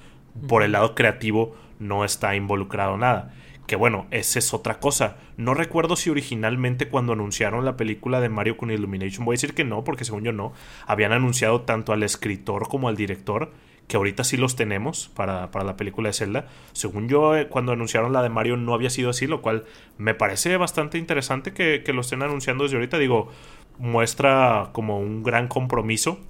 por 0.48 0.62
el 0.62 0.72
lado 0.72 0.94
creativo 0.94 1.56
no 1.78 2.04
está 2.04 2.36
involucrado 2.36 2.96
nada. 2.98 3.32
Que 3.66 3.76
bueno, 3.76 4.06
esa 4.10 4.38
es 4.38 4.52
otra 4.52 4.80
cosa. 4.80 5.16
No 5.36 5.54
recuerdo 5.54 5.96
si 5.96 6.10
originalmente 6.10 6.88
cuando 6.88 7.12
anunciaron 7.12 7.64
la 7.64 7.76
película 7.76 8.20
de 8.20 8.28
Mario 8.28 8.56
con 8.56 8.70
Illumination, 8.70 9.24
voy 9.24 9.34
a 9.34 9.36
decir 9.36 9.54
que 9.54 9.64
no, 9.64 9.82
porque 9.84 10.04
según 10.04 10.24
yo 10.24 10.32
no, 10.32 10.52
habían 10.86 11.12
anunciado 11.12 11.62
tanto 11.62 11.92
al 11.92 12.02
escritor 12.02 12.68
como 12.68 12.88
al 12.88 12.96
director 12.96 13.52
que 13.90 13.96
ahorita 13.96 14.22
sí 14.22 14.36
los 14.36 14.54
tenemos 14.54 15.10
para, 15.14 15.50
la 15.52 15.76
película 15.76 16.08
de 16.08 16.12
Zelda. 16.12 16.46
Según 16.72 17.08
yo, 17.08 17.36
eh, 17.36 17.48
cuando 17.48 17.72
anunciaron 17.72 18.12
la 18.12 18.22
de 18.22 18.28
Mario 18.28 18.56
no 18.56 18.72
había 18.72 18.88
sido 18.88 19.10
así, 19.10 19.26
lo 19.26 19.42
cual 19.42 19.64
me 19.98 20.14
parece 20.14 20.56
bastante 20.56 20.96
interesante 20.96 21.52
que, 21.52 21.82
lo 21.92 22.02
estén 22.02 22.22
anunciando 22.22 22.62
desde 22.62 22.76
ahorita. 22.76 22.98
Digo, 22.98 23.32
muestra 23.78 24.68
como 24.70 25.00
un 25.00 25.24
gran 25.24 25.48
compromiso, 25.48 26.20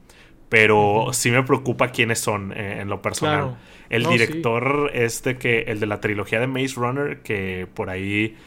pero 0.48 1.08
sí 1.12 1.30
me 1.30 1.42
preocupa 1.42 1.88
quiénes 1.88 2.18
son 2.18 2.54
eh, 2.56 2.80
en 2.80 2.88
lo 2.88 3.02
personal. 3.02 3.58
El 3.90 4.06
director 4.06 4.90
este 4.94 5.36
que, 5.36 5.64
el 5.68 5.80
de 5.80 5.86
la 5.86 6.00
trilogía 6.00 6.40
de 6.40 6.46
Maze 6.46 6.76
Runner, 6.76 7.20
que 7.20 7.68
por 7.74 7.90
ahí... 7.90 8.38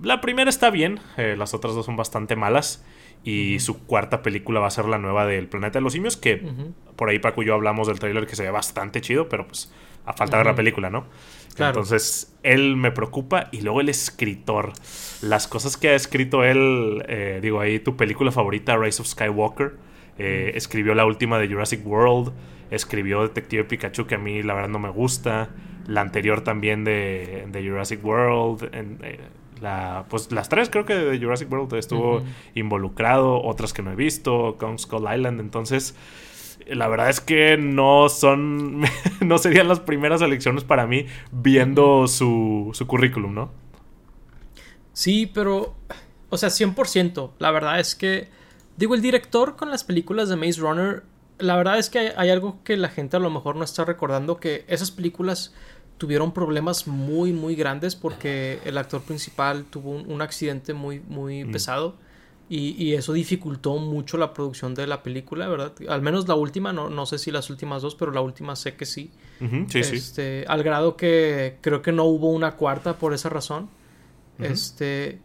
La 0.00 0.22
primera 0.22 0.48
está 0.48 0.70
bien, 0.70 0.98
eh, 1.18 1.36
las 1.36 1.52
otras 1.52 1.74
dos 1.74 1.84
son 1.84 1.96
bastante 1.96 2.36
malas. 2.36 2.86
Y 3.24 3.60
su 3.60 3.84
cuarta 3.86 4.22
película 4.22 4.60
va 4.60 4.66
a 4.66 4.70
ser 4.70 4.86
la 4.86 4.98
nueva 4.98 5.26
del 5.26 5.48
Planeta 5.48 5.78
de 5.78 5.82
los 5.82 5.92
Simios, 5.92 6.16
que 6.16 6.42
por 6.96 7.08
ahí 7.08 7.18
Paco 7.18 7.42
y 7.42 7.46
yo 7.46 7.54
hablamos 7.54 7.86
del 7.86 7.98
tráiler 7.98 8.26
que 8.26 8.34
se 8.34 8.42
ve 8.42 8.50
bastante 8.50 9.00
chido, 9.00 9.28
pero 9.28 9.46
pues 9.46 9.72
a 10.04 10.12
falta 10.12 10.38
de 10.38 10.44
la 10.44 10.54
película, 10.54 10.90
¿no? 10.90 11.06
Entonces, 11.58 12.34
él 12.42 12.76
me 12.76 12.90
preocupa 12.90 13.48
y 13.52 13.60
luego 13.60 13.80
el 13.80 13.88
escritor. 13.88 14.72
Las 15.20 15.46
cosas 15.46 15.76
que 15.76 15.90
ha 15.90 15.94
escrito 15.94 16.44
él, 16.44 17.04
eh, 17.08 17.40
digo 17.42 17.60
ahí, 17.60 17.78
tu 17.78 17.96
película 17.96 18.32
favorita, 18.32 18.76
Rise 18.76 19.02
of 19.02 19.08
Skywalker, 19.08 19.76
eh, 20.18 20.52
escribió 20.54 20.94
la 20.94 21.04
última 21.04 21.38
de 21.38 21.48
Jurassic 21.48 21.86
World, 21.86 22.32
escribió 22.70 23.22
Detective 23.22 23.64
Pikachu, 23.64 24.06
que 24.06 24.14
a 24.14 24.18
mí 24.18 24.42
la 24.42 24.54
verdad 24.54 24.70
no 24.70 24.78
me 24.78 24.88
gusta, 24.88 25.50
la 25.86 26.00
anterior 26.00 26.42
también 26.42 26.84
de, 26.84 27.46
Jurassic 27.52 28.04
World, 28.04 28.74
en, 28.74 28.98
eh, 29.02 29.18
la, 29.62 30.06
pues 30.08 30.30
las 30.32 30.48
tres 30.48 30.68
creo 30.68 30.84
que 30.84 30.94
de 30.94 31.18
Jurassic 31.18 31.50
World 31.50 31.72
estuvo 31.74 32.22
involucrado, 32.54 33.42
otras 33.42 33.72
que 33.72 33.82
no 33.82 33.92
he 33.92 33.96
visto, 33.96 34.56
Kong 34.58 34.78
Skull 34.78 35.06
Island, 35.14 35.40
entonces 35.40 35.94
la 36.66 36.88
verdad 36.88 37.10
es 37.10 37.20
que 37.20 37.56
no 37.56 38.08
son, 38.08 38.82
no 39.20 39.38
serían 39.38 39.68
las 39.68 39.80
primeras 39.80 40.20
elecciones 40.22 40.64
para 40.64 40.86
mí 40.86 41.06
viendo 41.30 42.06
su, 42.08 42.70
su 42.72 42.86
currículum, 42.86 43.34
¿no? 43.34 43.50
Sí, 44.92 45.30
pero, 45.32 45.74
o 46.28 46.36
sea, 46.36 46.50
100%. 46.50 47.30
La 47.38 47.50
verdad 47.50 47.80
es 47.80 47.94
que, 47.94 48.28
digo, 48.76 48.94
el 48.94 49.02
director 49.02 49.56
con 49.56 49.70
las 49.70 49.84
películas 49.84 50.28
de 50.28 50.36
Maze 50.36 50.60
Runner, 50.60 51.02
la 51.38 51.56
verdad 51.56 51.78
es 51.78 51.88
que 51.88 51.98
hay, 51.98 52.08
hay 52.16 52.30
algo 52.30 52.62
que 52.62 52.76
la 52.76 52.88
gente 52.88 53.16
a 53.16 53.20
lo 53.20 53.30
mejor 53.30 53.56
no 53.56 53.64
está 53.64 53.84
recordando, 53.84 54.38
que 54.38 54.64
esas 54.68 54.90
películas 54.90 55.54
tuvieron 56.02 56.32
problemas 56.32 56.88
muy, 56.88 57.32
muy 57.32 57.54
grandes 57.54 57.94
porque 57.94 58.58
el 58.64 58.76
actor 58.76 59.02
principal 59.02 59.64
tuvo 59.70 59.90
un, 59.92 60.10
un 60.10 60.20
accidente 60.20 60.74
muy, 60.74 60.98
muy 61.08 61.44
Mm. 61.44 61.52
pesado. 61.52 61.94
Y, 62.48 62.74
y 62.82 62.94
eso 62.94 63.12
dificultó 63.12 63.76
mucho 63.78 64.18
la 64.18 64.34
producción 64.34 64.74
de 64.74 64.86
la 64.88 65.02
película, 65.04 65.46
¿verdad? 65.48 65.72
Al 65.88 66.02
menos 66.02 66.26
la 66.26 66.34
última, 66.34 66.72
no, 66.72 66.90
no 66.90 67.06
sé 67.06 67.18
si 67.18 67.30
las 67.30 67.48
últimas 67.50 67.82
dos, 67.82 67.94
pero 67.94 68.10
la 68.10 68.20
última 68.20 68.56
sé 68.56 68.74
que 68.74 68.84
sí. 68.84 69.10
Sí, 69.68 69.84
sí. 69.84 69.96
Este, 69.96 70.44
Al 70.48 70.62
grado 70.64 70.96
que 70.96 71.56
creo 71.60 71.82
que 71.82 71.92
no 71.92 72.04
hubo 72.04 72.30
una 72.30 72.56
cuarta 72.56 72.98
por 72.98 73.14
esa 73.14 73.28
razón. 73.28 73.68
Este. 74.40 75.20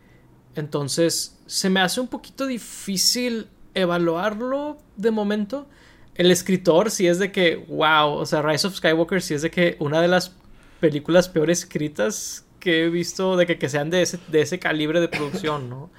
Entonces. 0.55 1.34
Se 1.48 1.69
me 1.69 1.79
hace 1.79 2.00
un 2.01 2.07
poquito 2.07 2.46
difícil 2.46 3.48
evaluarlo 3.74 4.77
de 4.96 5.12
momento. 5.12 5.67
El 6.15 6.29
escritor, 6.31 6.91
si 6.91 7.07
es 7.07 7.19
de 7.19 7.31
que. 7.31 7.55
Wow. 7.67 8.13
O 8.19 8.25
sea, 8.25 8.41
Rise 8.41 8.67
of 8.67 8.75
Skywalker, 8.75 9.22
si 9.22 9.34
es 9.34 9.41
de 9.41 9.51
que 9.51 9.75
una 9.79 10.01
de 10.01 10.07
las 10.07 10.36
películas 10.79 11.29
peor 11.29 11.50
escritas 11.50 12.46
que 12.60 12.86
he 12.86 12.89
visto. 12.89 13.38
De 13.38 13.46
que, 13.46 13.57
que 13.57 13.69
sean 13.69 13.89
de 13.89 14.01
ese, 14.01 14.19
de 14.29 14.41
ese 14.41 14.60
calibre 14.60 15.00
de 15.01 15.07
producción, 15.10 15.69
¿no? 15.69 15.89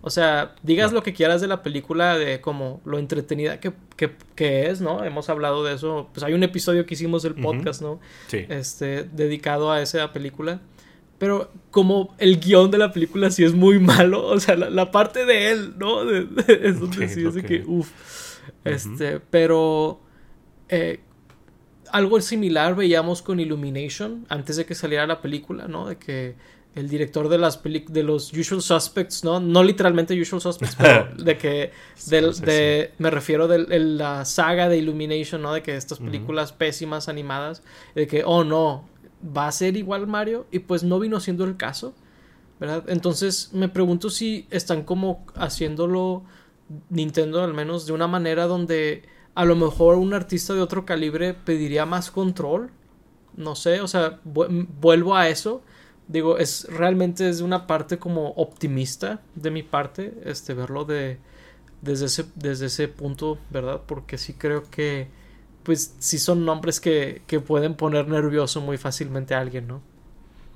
O 0.00 0.10
sea, 0.10 0.54
digas 0.62 0.92
No. 0.92 0.98
lo 0.98 1.02
que 1.02 1.12
quieras 1.12 1.40
de 1.40 1.48
la 1.48 1.62
película, 1.64 2.16
de 2.16 2.40
como 2.40 2.80
lo 2.84 2.98
entretenida 2.98 3.58
que, 3.58 3.72
que, 3.96 4.12
que 4.36 4.70
es, 4.70 4.80
¿no? 4.80 5.02
Hemos 5.04 5.28
hablado 5.28 5.64
de 5.64 5.74
eso. 5.74 6.08
Pues 6.14 6.22
hay 6.24 6.34
un 6.34 6.42
episodio 6.44 6.86
que 6.86 6.94
hicimos 6.94 7.24
del 7.24 7.34
podcast, 7.34 7.82
¿no? 7.82 7.98
Sí. 8.28 8.46
este, 8.48 9.02
dedicado 9.04 9.72
a 9.72 9.82
esa 9.82 10.12
película. 10.12 10.60
Pero 11.18 11.50
como 11.72 12.14
el 12.18 12.38
guion 12.38 12.70
de 12.70 12.78
la 12.78 12.92
película 12.92 13.32
sí 13.32 13.42
es 13.42 13.52
muy 13.52 13.80
malo, 13.80 14.24
o 14.24 14.38
sea, 14.38 14.54
la, 14.54 14.70
la 14.70 14.92
parte 14.92 15.24
de 15.26 15.50
él, 15.50 15.74
¿no? 15.76 16.04
De- 16.04 16.26
de- 16.26 16.68
es 16.68 16.78
donde 16.78 17.08
Sí, 17.08 17.26
es 17.26 17.34
de 17.34 17.42
que- 17.42 17.62
que, 17.62 17.64
uff. 17.66 17.90
Este, 18.64 19.18
pero 19.18 20.00
eh, 20.68 21.00
algo 21.92 22.20
similar 22.20 22.74
veíamos 22.76 23.22
con 23.22 23.40
Illumination 23.40 24.26
antes 24.28 24.56
de 24.56 24.66
que 24.66 24.74
saliera 24.74 25.06
la 25.06 25.20
película, 25.20 25.68
¿no? 25.68 25.86
De 25.88 25.96
que 25.96 26.36
el 26.74 26.88
director 26.88 27.28
de 27.28 27.38
las 27.38 27.60
de 27.62 28.02
los 28.02 28.32
Usual 28.32 28.62
Suspects, 28.62 29.24
¿no? 29.24 29.40
No 29.40 29.64
literalmente 29.64 30.20
Usual 30.20 30.40
Suspects, 30.40 30.76
pero 30.76 31.08
de 31.24 31.36
que 31.38 31.72
del- 32.08 32.34
Sí, 32.34 32.40
sí, 32.40 32.46
de, 32.46 32.92
me 32.98 33.10
refiero 33.10 33.48
de 33.48 33.78
la 33.78 34.24
saga 34.24 34.68
de 34.68 34.78
Illumination, 34.78 35.42
¿no? 35.42 35.52
De 35.52 35.62
que 35.62 35.74
estas 35.76 35.98
películas 35.98 36.52
pésimas 36.52 37.08
animadas, 37.08 37.62
de 37.94 38.06
que, 38.06 38.22
oh 38.24 38.44
no, 38.44 38.88
va 39.36 39.48
a 39.48 39.52
ser 39.52 39.76
igual 39.76 40.06
Mario, 40.06 40.46
y 40.52 40.60
pues 40.60 40.84
no 40.84 41.00
vino 41.00 41.18
siendo 41.20 41.44
el 41.44 41.56
caso, 41.56 41.94
¿verdad? 42.60 42.84
Entonces 42.88 43.50
me 43.52 43.68
pregunto 43.68 44.10
si 44.10 44.46
están 44.50 44.82
como 44.84 45.26
haciéndolo 45.34 46.22
Nintendo 46.90 47.42
al 47.42 47.54
menos 47.54 47.86
de 47.86 47.92
una 47.94 48.06
manera 48.06 48.46
donde 48.46 49.02
a 49.38 49.44
lo 49.46 49.56
mejor 49.56 49.96
un 49.96 50.14
artista 50.14 50.54
de 50.54 50.60
otro 50.62 50.84
calibre 50.86 51.34
pediría 51.34 51.86
más 51.86 52.10
control, 52.10 52.70
no 53.36 53.54
sé, 53.56 53.80
o 53.80 53.88
sea, 53.88 54.20
vu- 54.24 54.66
vuelvo 54.80 55.16
a 55.16 55.28
eso. 55.28 55.62
Digo, 56.08 56.38
es 56.38 56.66
realmente 56.70 57.28
es 57.28 57.40
una 57.42 57.66
parte 57.66 57.98
como 57.98 58.30
optimista 58.32 59.22
de 59.34 59.50
mi 59.50 59.62
parte, 59.62 60.14
este, 60.24 60.54
verlo 60.54 60.84
de, 60.84 61.18
desde 61.82 62.06
ese, 62.06 62.26
desde 62.36 62.66
ese 62.66 62.88
punto, 62.88 63.38
¿verdad? 63.50 63.82
Porque 63.86 64.18
sí 64.18 64.34
creo 64.34 64.70
que, 64.70 65.08
pues, 65.64 65.96
sí 66.00 66.18
son 66.18 66.44
nombres 66.46 66.80
que, 66.80 67.22
que 67.28 67.40
pueden 67.40 67.74
poner 67.76 68.08
nervioso 68.08 68.60
muy 68.62 68.78
fácilmente 68.78 69.34
a 69.34 69.40
alguien, 69.40 69.68
¿no? 69.68 69.82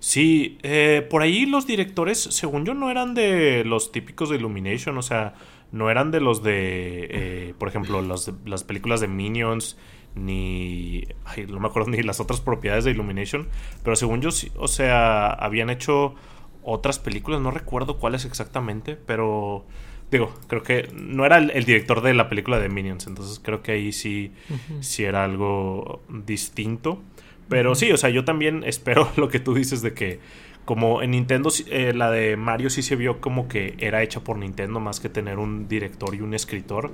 Sí, 0.00 0.58
eh, 0.64 1.06
por 1.08 1.22
ahí 1.22 1.46
los 1.46 1.66
directores, 1.66 2.18
según 2.20 2.64
yo, 2.64 2.74
no 2.74 2.90
eran 2.90 3.14
de 3.14 3.62
los 3.64 3.92
típicos 3.92 4.30
de 4.30 4.36
Illumination, 4.36 4.98
o 4.98 5.02
sea, 5.02 5.34
no 5.72 5.90
eran 5.90 6.10
de 6.10 6.20
los 6.20 6.42
de, 6.42 7.08
eh, 7.10 7.54
por 7.58 7.68
ejemplo, 7.68 8.02
los 8.02 8.30
las 8.44 8.62
películas 8.62 9.00
de 9.00 9.08
Minions, 9.08 9.76
ni, 10.14 11.04
ay, 11.24 11.46
no 11.46 11.58
me 11.58 11.66
acuerdo 11.66 11.90
ni 11.92 12.02
las 12.02 12.20
otras 12.20 12.40
propiedades 12.40 12.84
de 12.84 12.92
Illumination, 12.92 13.48
pero 13.82 13.96
según 13.96 14.20
yo, 14.20 14.30
o 14.56 14.68
sea, 14.68 15.30
habían 15.30 15.70
hecho 15.70 16.14
otras 16.62 16.98
películas, 16.98 17.40
no 17.40 17.50
recuerdo 17.50 17.98
cuáles 17.98 18.24
exactamente, 18.24 18.96
pero 18.96 19.64
digo, 20.10 20.32
creo 20.46 20.62
que 20.62 20.88
no 20.94 21.24
era 21.24 21.38
el, 21.38 21.50
el 21.50 21.64
director 21.64 22.02
de 22.02 22.14
la 22.14 22.28
película 22.28 22.60
de 22.60 22.68
Minions, 22.68 23.06
entonces 23.06 23.40
creo 23.42 23.62
que 23.62 23.72
ahí 23.72 23.92
sí, 23.92 24.32
sí 24.80 25.04
era 25.04 25.24
algo 25.24 26.02
distinto. 26.08 27.02
Pero 27.48 27.74
sí, 27.74 27.92
o 27.92 27.96
sea, 27.96 28.08
yo 28.08 28.24
también 28.24 28.62
espero 28.66 29.10
lo 29.16 29.28
que 29.28 29.40
tú 29.40 29.54
dices 29.54 29.82
de 29.82 29.94
que 29.94 30.20
como 30.64 31.02
en 31.02 31.10
Nintendo 31.10 31.50
eh, 31.68 31.92
la 31.92 32.10
de 32.10 32.36
Mario 32.36 32.70
sí 32.70 32.82
se 32.82 32.94
vio 32.96 33.20
como 33.20 33.48
que 33.48 33.74
era 33.78 34.02
hecha 34.02 34.20
por 34.22 34.38
Nintendo 34.38 34.78
más 34.80 35.00
que 35.00 35.08
tener 35.08 35.38
un 35.38 35.66
director 35.68 36.14
y 36.14 36.20
un 36.20 36.34
escritor. 36.34 36.92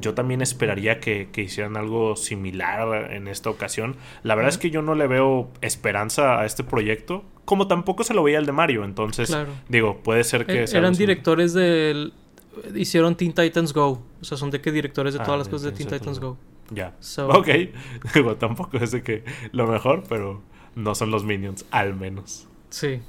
Yo 0.00 0.14
también 0.14 0.40
esperaría 0.40 1.00
que, 1.00 1.28
que 1.30 1.42
hicieran 1.42 1.76
algo 1.76 2.16
similar 2.16 3.12
en 3.12 3.28
esta 3.28 3.50
ocasión. 3.50 3.96
La 4.22 4.34
verdad 4.34 4.48
es 4.50 4.58
que 4.58 4.70
yo 4.70 4.80
no 4.82 4.94
le 4.94 5.06
veo 5.06 5.50
esperanza 5.60 6.40
a 6.40 6.46
este 6.46 6.64
proyecto, 6.64 7.24
como 7.44 7.66
tampoco 7.68 8.04
se 8.04 8.14
lo 8.14 8.22
veía 8.22 8.38
al 8.38 8.46
de 8.46 8.52
Mario. 8.52 8.84
Entonces, 8.84 9.28
Claro. 9.28 9.50
digo, 9.68 9.98
puede 10.02 10.24
ser 10.24 10.46
que 10.46 10.52
Eh, 10.52 10.56
eran 10.56 10.68
similar. 10.70 10.96
directores 10.96 11.52
del... 11.52 12.12
Hicieron 12.74 13.16
Teen 13.16 13.32
Titans 13.32 13.72
Go. 13.72 14.02
O 14.20 14.24
sea, 14.24 14.36
son 14.38 14.50
de 14.50 14.60
que 14.60 14.72
directores 14.72 15.14
de 15.14 15.20
Ah, 15.20 15.24
todas 15.24 15.38
las 15.38 15.48
cosas 15.48 15.70
de 15.70 15.72
Teen 15.72 15.88
Titans 15.88 16.18
Go. 16.20 16.36
Ya. 16.70 16.94
So- 17.00 17.28
Ok. 17.28 17.48
Digo, 18.14 18.36
tampoco 18.36 18.76
es 18.78 18.90
de 18.92 19.02
que 19.02 19.24
lo 19.52 19.66
mejor, 19.66 20.04
pero 20.08 20.42
no 20.74 20.94
son 20.94 21.10
los 21.10 21.24
Minions, 21.24 21.64
al 21.70 21.94
menos. 21.94 22.46
Sí. 22.70 23.00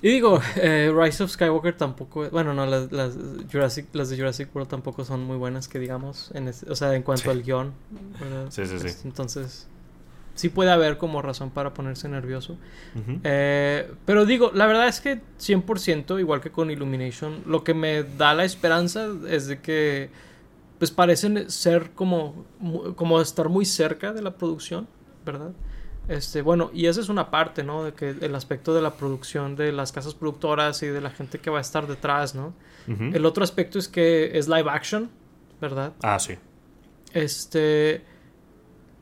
Y 0.00 0.08
digo, 0.10 0.40
eh, 0.56 0.92
Rise 0.94 1.24
of 1.24 1.30
Skywalker 1.30 1.76
tampoco... 1.76 2.28
Bueno, 2.30 2.54
no, 2.54 2.66
las, 2.66 2.92
las, 2.92 3.16
Jurassic, 3.50 3.86
las 3.94 4.10
de 4.10 4.16
Jurassic 4.16 4.54
World 4.54 4.70
tampoco 4.70 5.04
son 5.04 5.24
muy 5.24 5.36
buenas, 5.36 5.66
que 5.68 5.78
digamos. 5.78 6.30
En 6.34 6.48
ese- 6.48 6.70
o 6.70 6.76
sea, 6.76 6.94
en 6.94 7.02
cuanto 7.02 7.24
Sí. 7.24 7.30
al 7.30 7.42
guion. 7.42 7.72
¿verdad? 8.20 8.46
Sí, 8.50 8.64
sí, 8.66 8.78
sí. 8.78 8.86
Este, 8.86 9.08
Entonces, 9.08 9.66
sí 10.36 10.50
puede 10.50 10.70
haber 10.70 10.98
como 10.98 11.20
razón 11.20 11.50
para 11.50 11.74
ponerse 11.74 12.08
nervioso. 12.08 12.56
Eh, 13.24 13.90
pero 14.06 14.24
digo, 14.24 14.52
la 14.54 14.66
verdad 14.66 14.86
es 14.86 15.00
que 15.00 15.20
100%, 15.40 16.20
igual 16.20 16.40
que 16.40 16.50
con 16.52 16.70
Illumination, 16.70 17.42
lo 17.46 17.64
que 17.64 17.74
me 17.74 18.04
da 18.04 18.34
la 18.34 18.44
esperanza 18.44 19.08
es 19.28 19.46
de 19.48 19.60
que 19.60 20.10
pues 20.78 20.92
parecen 20.92 21.50
ser 21.50 21.90
como, 21.90 22.44
como 22.94 23.20
estar 23.20 23.48
muy 23.48 23.64
cerca 23.64 24.12
de 24.12 24.22
la 24.22 24.36
producción, 24.36 24.86
¿verdad? 25.26 25.50
Este, 26.08 26.40
bueno, 26.42 26.70
y 26.72 26.86
esa 26.86 27.00
es 27.02 27.08
una 27.10 27.30
parte, 27.30 27.62
¿no? 27.62 27.84
De 27.84 27.92
que 27.92 28.10
el 28.20 28.34
aspecto 28.34 28.74
de 28.74 28.80
la 28.82 28.94
producción 28.94 29.56
de 29.56 29.72
las 29.72 29.92
casas 29.92 30.14
productoras 30.14 30.82
y 30.82 30.86
de 30.86 31.00
la 31.02 31.10
gente 31.10 31.38
que 31.38 31.50
va 31.50 31.58
a 31.58 31.60
estar 31.60 31.86
detrás, 31.86 32.34
¿no? 32.34 32.54
El 32.88 33.26
otro 33.26 33.44
aspecto 33.44 33.78
es 33.78 33.86
que 33.86 34.38
es 34.38 34.48
live 34.48 34.70
action, 34.70 35.10
¿verdad? 35.60 35.92
Ah, 36.02 36.18
sí. 36.18 36.36
Este. 37.12 38.02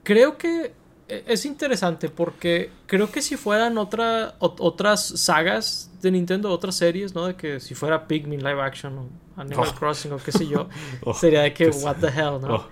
Creo 0.02 0.36
que 0.38 0.72
e- 1.08 1.24
es 1.28 1.44
interesante 1.46 2.08
porque 2.08 2.70
creo 2.86 3.10
que 3.10 3.22
si 3.22 3.36
fueran 3.36 3.78
otra, 3.78 4.36
ot- 4.40 4.56
otras 4.58 5.06
sagas 5.06 5.90
de 6.02 6.10
Nintendo, 6.10 6.50
otras 6.50 6.74
series, 6.76 7.14
¿no? 7.14 7.26
De 7.26 7.36
que 7.36 7.60
si 7.60 7.74
fuera 7.76 8.06
Pikmin 8.08 8.42
live 8.42 8.60
action 8.60 8.98
o 8.98 9.08
Animal 9.40 9.68
Oh. 9.72 9.78
Crossing 9.78 10.12
o 10.12 10.16
qué 10.18 10.32
sé 10.32 10.46
yo, 10.48 10.68
Oh, 11.04 11.14
sería 11.14 11.42
de 11.42 11.52
que 11.52 11.68
what 11.68 11.96
the 12.00 12.08
hell, 12.08 12.40
¿no? 12.40 12.54
oh. 12.56 12.68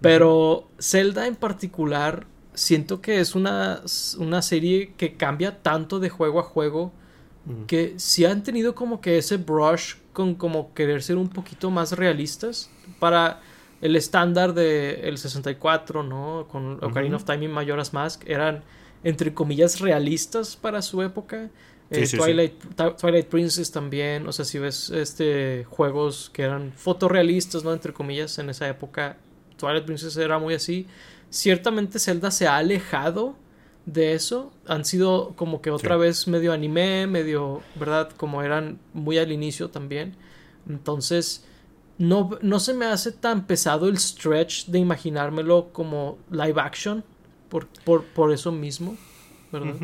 Pero 0.00 0.68
Zelda 0.80 1.26
en 1.26 1.36
particular, 1.36 2.26
siento 2.58 3.00
que 3.00 3.20
es 3.20 3.34
una, 3.34 3.82
una 4.18 4.42
serie 4.42 4.92
que 4.96 5.14
cambia 5.14 5.62
tanto 5.62 6.00
de 6.00 6.08
juego 6.10 6.40
a 6.40 6.42
juego 6.42 6.92
Mm. 7.46 7.64
que 7.64 7.94
sí 7.96 8.26
han 8.26 8.42
tenido 8.42 8.74
como 8.74 9.00
que 9.00 9.16
ese 9.16 9.38
brush 9.38 9.94
con 10.12 10.34
como 10.34 10.74
querer 10.74 11.02
ser 11.02 11.16
un 11.16 11.28
poquito 11.28 11.70
más 11.70 11.92
realistas 11.92 12.68
para 12.98 13.40
el 13.80 13.96
estándar 13.96 14.52
del 14.52 14.96
el 15.02 15.16
64, 15.16 16.02
¿no? 16.02 16.46
Con 16.50 16.84
Ocarina 16.84 17.16
of 17.16 17.24
Time 17.24 17.44
y 17.44 17.48
Majora's 17.48 17.94
Mask 17.94 18.22
eran 18.26 18.64
entre 19.02 19.32
comillas 19.32 19.80
realistas 19.80 20.56
para 20.56 20.82
su 20.82 21.00
época. 21.00 21.48
Sí, 21.90 22.00
Eh, 22.00 22.06
sí. 22.06 22.16
Twilight, 22.18 22.54
Twilight 23.00 23.28
Princess 23.28 23.70
también, 23.70 24.26
o 24.26 24.32
sea, 24.32 24.44
si 24.44 24.58
ves 24.58 24.90
este 24.90 25.64
juegos 25.70 26.28
que 26.34 26.42
eran 26.42 26.72
fotorrealistas, 26.76 27.64
¿no? 27.64 27.72
Entre 27.72 27.94
comillas, 27.94 28.38
en 28.38 28.50
esa 28.50 28.68
época 28.68 29.16
Twilight 29.56 29.86
Princess 29.86 30.16
era 30.18 30.38
muy 30.38 30.52
así. 30.54 30.86
Ciertamente 31.30 31.98
Zelda 31.98 32.30
se 32.30 32.46
ha 32.46 32.56
alejado 32.56 33.36
de 33.86 34.14
eso. 34.14 34.52
Han 34.66 34.84
sido 34.84 35.34
como 35.36 35.60
que 35.62 35.70
otra 35.70 35.94
Sí. 35.96 36.00
vez 36.00 36.28
medio 36.28 36.52
anime, 36.52 37.06
medio, 37.06 37.62
¿verdad? 37.74 38.10
Como 38.16 38.42
eran 38.42 38.78
muy 38.94 39.18
al 39.18 39.32
inicio 39.32 39.70
también. 39.70 40.14
Entonces, 40.68 41.44
no, 41.98 42.30
no 42.42 42.60
se 42.60 42.74
me 42.74 42.86
hace 42.86 43.12
tan 43.12 43.46
pesado 43.46 43.88
el 43.88 43.98
stretch 43.98 44.66
de 44.66 44.78
imaginármelo 44.78 45.70
como 45.72 46.18
live 46.30 46.60
action. 46.60 47.04
Por, 47.48 47.66
por, 47.66 48.04
por 48.04 48.30
eso 48.32 48.52
mismo, 48.52 48.96
¿verdad? 49.50 49.74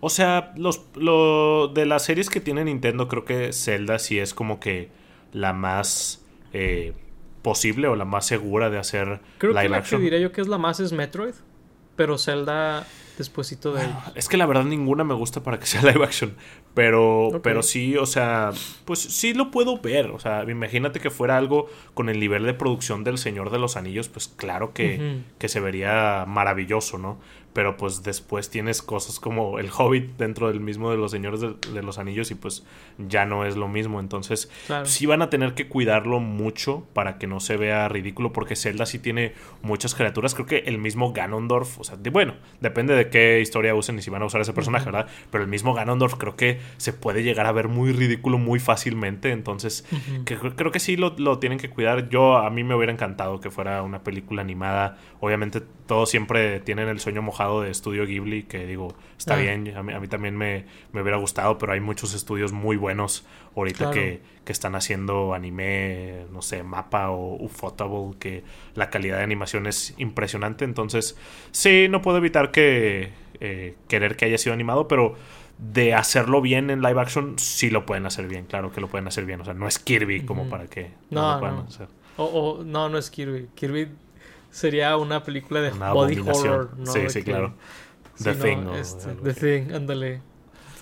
O 0.00 0.10
sea, 0.10 0.52
los, 0.56 0.82
lo, 0.96 1.68
de 1.68 1.86
las 1.86 2.04
series 2.04 2.28
que 2.28 2.40
tiene 2.40 2.64
Nintendo, 2.64 3.06
creo 3.06 3.24
que 3.24 3.52
Zelda 3.52 4.00
sí 4.00 4.18
es 4.18 4.34
como 4.34 4.58
que 4.58 4.88
la 5.32 5.52
más, 5.52 6.20
eh, 6.52 6.94
posible 7.42 7.88
o 7.88 7.96
la 7.96 8.04
más 8.04 8.26
segura 8.26 8.70
de 8.70 8.78
hacer 8.78 9.20
Creo 9.38 9.52
live 9.52 9.62
que 9.62 9.68
la 9.68 9.76
action. 9.78 10.00
que 10.00 10.04
diría 10.04 10.18
yo 10.18 10.32
que 10.32 10.40
es 10.40 10.48
la 10.48 10.58
más 10.58 10.80
es 10.80 10.92
Metroid, 10.92 11.34
pero 11.96 12.18
Zelda 12.18 12.86
despuesito 13.20 13.74
de 13.74 13.84
ellos. 13.84 13.96
Es 14.14 14.28
que 14.28 14.36
la 14.36 14.46
verdad 14.46 14.64
ninguna 14.64 15.04
me 15.04 15.14
gusta 15.14 15.42
para 15.42 15.58
que 15.58 15.66
sea 15.66 15.82
live 15.90 16.04
action. 16.04 16.34
Pero, 16.74 17.40
pero 17.42 17.62
sí, 17.62 17.96
o 17.96 18.06
sea, 18.06 18.52
pues 18.84 19.00
sí 19.00 19.34
lo 19.34 19.50
puedo 19.50 19.78
ver. 19.80 20.06
O 20.06 20.18
sea, 20.18 20.44
imagínate 20.48 21.00
que 21.00 21.10
fuera 21.10 21.36
algo 21.36 21.68
con 21.94 22.08
el 22.08 22.20
nivel 22.20 22.44
de 22.44 22.54
producción 22.54 23.04
del 23.04 23.18
Señor 23.18 23.50
de 23.50 23.58
los 23.58 23.76
Anillos, 23.76 24.08
pues 24.08 24.28
claro 24.28 24.72
que, 24.72 25.22
que 25.38 25.48
se 25.48 25.60
vería 25.60 26.24
maravilloso, 26.26 26.96
¿no? 26.96 27.18
Pero 27.52 27.76
pues 27.76 28.04
después 28.04 28.48
tienes 28.48 28.80
cosas 28.80 29.18
como 29.18 29.58
el 29.58 29.70
Hobbit 29.76 30.16
dentro 30.16 30.46
del 30.48 30.60
mismo 30.60 30.90
de 30.92 30.96
los 30.96 31.10
Señores 31.10 31.40
de, 31.40 31.54
de 31.74 31.82
los 31.82 31.98
Anillos 31.98 32.30
y 32.30 32.36
pues 32.36 32.64
ya 32.98 33.24
no 33.26 33.44
es 33.44 33.56
lo 33.56 33.66
mismo. 33.66 33.98
Entonces 33.98 34.48
Claro. 34.68 34.86
sí 34.86 35.04
van 35.06 35.20
a 35.20 35.30
tener 35.30 35.54
que 35.54 35.66
cuidarlo 35.66 36.20
mucho 36.20 36.86
para 36.92 37.18
que 37.18 37.26
no 37.26 37.40
se 37.40 37.56
vea 37.56 37.88
ridículo 37.88 38.32
porque 38.32 38.54
Zelda 38.54 38.86
sí 38.86 39.00
tiene 39.00 39.32
muchas 39.62 39.96
criaturas. 39.96 40.34
Creo 40.36 40.46
que 40.46 40.58
el 40.58 40.78
mismo 40.78 41.12
Ganondorf, 41.12 41.80
o 41.80 41.84
sea, 41.84 41.96
de- 41.96 42.10
bueno, 42.10 42.34
depende 42.60 42.94
de 42.94 43.10
qué 43.10 43.40
historia 43.40 43.74
usen 43.74 43.98
y 43.98 44.02
si 44.02 44.10
van 44.10 44.22
a 44.22 44.26
usar 44.26 44.40
ese 44.40 44.52
personaje. 44.52 44.84
¿verdad? 44.84 45.06
Pero 45.32 45.42
el 45.42 45.50
mismo 45.50 45.74
Ganondorf 45.74 46.14
creo 46.14 46.36
que 46.36 46.60
se 46.76 46.92
puede 46.92 47.22
llegar 47.24 47.46
a 47.46 47.52
ver 47.52 47.66
muy 47.66 47.90
ridículo 47.92 48.38
muy 48.38 48.60
fácilmente. 48.60 49.32
Entonces 49.32 49.84
que 50.24 50.36
creo 50.38 50.70
que 50.70 50.78
sí 50.78 50.96
lo, 50.96 51.14
lo 51.18 51.40
tienen 51.40 51.58
que 51.58 51.68
cuidar. 51.68 52.08
Yo 52.10 52.36
a 52.36 52.48
mí 52.50 52.62
me 52.62 52.76
hubiera 52.76 52.92
encantado 52.92 53.40
que 53.40 53.50
fuera 53.50 53.82
una 53.82 54.04
película 54.04 54.40
animada. 54.42 54.98
Obviamente 55.18 55.60
todos 55.86 56.08
siempre 56.08 56.60
tienen 56.60 56.88
el 56.88 57.00
sueño 57.00 57.22
mojado 57.22 57.39
de 57.48 57.70
estudio 57.70 58.04
Ghibli, 58.06 58.42
que 58.44 58.66
digo, 58.66 58.94
está 59.18 59.34
Ah. 59.34 59.38
bien, 59.38 59.74
a 59.76 59.82
mí, 59.82 59.92
a 59.92 60.00
mí 60.00 60.08
también 60.08 60.36
me, 60.36 60.64
me 60.92 61.00
hubiera 61.02 61.16
gustado, 61.16 61.56
pero 61.58 61.72
hay 61.72 61.80
muchos 61.80 62.12
estudios 62.14 62.52
muy 62.52 62.76
buenos 62.76 63.24
ahorita 63.56 63.78
Claro. 63.78 63.92
que, 63.94 64.20
que 64.44 64.52
están 64.52 64.74
haciendo 64.74 65.32
anime, 65.34 66.26
no 66.32 66.42
sé, 66.42 66.62
mapa 66.62 67.10
o 67.10 67.34
Ufotable, 67.36 68.16
que 68.18 68.42
la 68.74 68.90
calidad 68.90 69.16
de 69.18 69.22
animación 69.24 69.66
es 69.66 69.94
impresionante. 69.98 70.64
Entonces, 70.64 71.16
sí, 71.50 71.86
no 71.88 72.02
puedo 72.02 72.18
evitar 72.18 72.50
que 72.50 73.10
eh, 73.40 73.74
querer 73.88 74.16
que 74.16 74.26
haya 74.26 74.36
sido 74.38 74.52
animado, 74.52 74.86
pero 74.86 75.14
de 75.56 75.94
hacerlo 75.94 76.40
bien 76.42 76.68
en 76.70 76.82
live 76.82 77.00
action, 77.00 77.38
sí 77.38 77.70
lo 77.70 77.86
pueden 77.86 78.06
hacer 78.06 78.26
bien, 78.28 78.44
claro 78.46 78.70
que 78.72 78.80
lo 78.80 78.88
pueden 78.88 79.06
hacer 79.08 79.24
bien. 79.24 79.40
O 79.40 79.44
sea, 79.44 79.54
no 79.54 79.66
es 79.66 79.78
Kirby 79.78 80.22
como 80.22 80.42
Ujú. 80.42 80.50
para 80.50 80.66
que 80.66 80.90
No, 81.10 81.34
lo 81.34 81.38
puedan 81.40 81.56
no. 81.56 81.62
hacer. 81.62 81.88
O, 82.16 82.24
o- 82.24 82.64
no, 82.64 82.88
no 82.90 82.98
es 82.98 83.10
Kirby. 83.10 83.48
Kirby 83.54 83.88
sería 84.50 84.96
una 84.96 85.22
película 85.22 85.60
de 85.60 85.72
Una 85.72 85.92
body 85.92 86.18
horror. 86.20 86.70
¿no? 86.76 86.86
Sí, 86.86 87.00
De 87.00 87.10
sí, 87.10 87.18
que- 87.22 87.30
claro. 87.30 87.54
The 88.22 88.34
Thing, 88.34 88.64
¿no? 88.64 88.76
este, 88.76 89.14
The. 89.14 89.32
Thing, 89.34 89.72
ándale. 89.74 90.20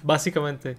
Básicamente. 0.02 0.76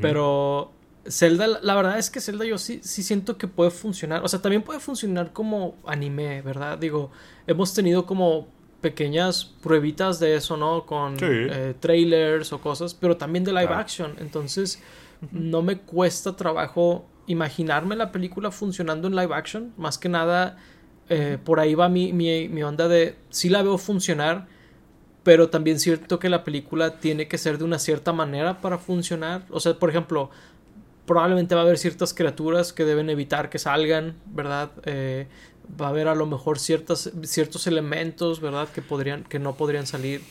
Pero 0.00 0.72
Zelda, 1.06 1.46
la- 1.46 1.60
la 1.62 1.74
verdad 1.74 1.98
es 1.98 2.10
que 2.10 2.20
Zelda 2.20 2.44
yo 2.44 2.58
sí, 2.58 2.80
sí 2.82 3.02
siento 3.02 3.36
que 3.38 3.48
puede 3.48 3.70
funcionar. 3.70 4.22
O 4.24 4.28
sea, 4.28 4.40
también 4.40 4.62
puede 4.62 4.80
funcionar 4.80 5.32
como 5.32 5.76
anime, 5.86 6.42
¿verdad? 6.42 6.78
Digo, 6.78 7.10
hemos 7.46 7.74
tenido 7.74 8.06
como 8.06 8.48
pequeñas 8.80 9.44
pruebitas 9.62 10.18
de 10.20 10.36
eso, 10.36 10.56
¿no? 10.56 10.84
Con 10.86 11.18
Sí. 11.18 11.24
eh, 11.28 11.74
trailers 11.80 12.52
o 12.52 12.60
cosas, 12.60 12.94
pero 12.94 13.16
también 13.16 13.44
de 13.44 13.52
live 13.52 13.66
Claro. 13.66 13.80
action. 13.80 14.14
Entonces, 14.18 14.82
no 15.30 15.62
me 15.62 15.78
cuesta 15.78 16.34
trabajo 16.36 17.06
imaginarme 17.26 17.94
la 17.96 18.10
película 18.10 18.50
funcionando 18.50 19.06
en 19.08 19.14
live 19.16 19.34
action. 19.34 19.72
Más 19.76 19.98
que 19.98 20.08
nada, 20.08 20.56
eh, 21.14 21.38
por 21.44 21.60
ahí 21.60 21.74
va 21.74 21.88
mi, 21.88 22.12
mi, 22.12 22.48
mi 22.48 22.62
onda 22.62 22.88
de 22.88 23.16
sí 23.30 23.48
la 23.48 23.62
veo 23.62 23.76
funcionar, 23.78 24.46
pero 25.22 25.48
también 25.50 25.78
siento 25.78 26.18
que 26.18 26.28
la 26.28 26.42
película 26.42 26.98
tiene 26.98 27.28
que 27.28 27.38
ser 27.38 27.58
de 27.58 27.64
una 27.64 27.78
cierta 27.78 28.12
manera 28.12 28.60
para 28.60 28.78
funcionar. 28.78 29.44
O 29.50 29.60
sea, 29.60 29.74
por 29.78 29.90
ejemplo, 29.90 30.30
probablemente 31.06 31.54
va 31.54 31.60
a 31.60 31.64
haber 31.64 31.78
ciertas 31.78 32.14
criaturas 32.14 32.72
que 32.72 32.84
deben 32.84 33.10
evitar 33.10 33.50
que 33.50 33.58
salgan, 33.58 34.14
¿verdad? 34.26 34.70
Eh, 34.84 35.26
va 35.80 35.86
a 35.86 35.88
haber 35.90 36.08
a 36.08 36.14
lo 36.14 36.26
mejor 36.26 36.58
ciertas, 36.58 37.10
ciertos 37.22 37.66
elementos, 37.66 38.40
¿verdad? 38.40 38.68
Que 38.74 38.82
podrían, 38.82 39.24
que 39.24 39.38
no 39.38 39.54
podrían 39.54 39.86
salir. 39.86 40.22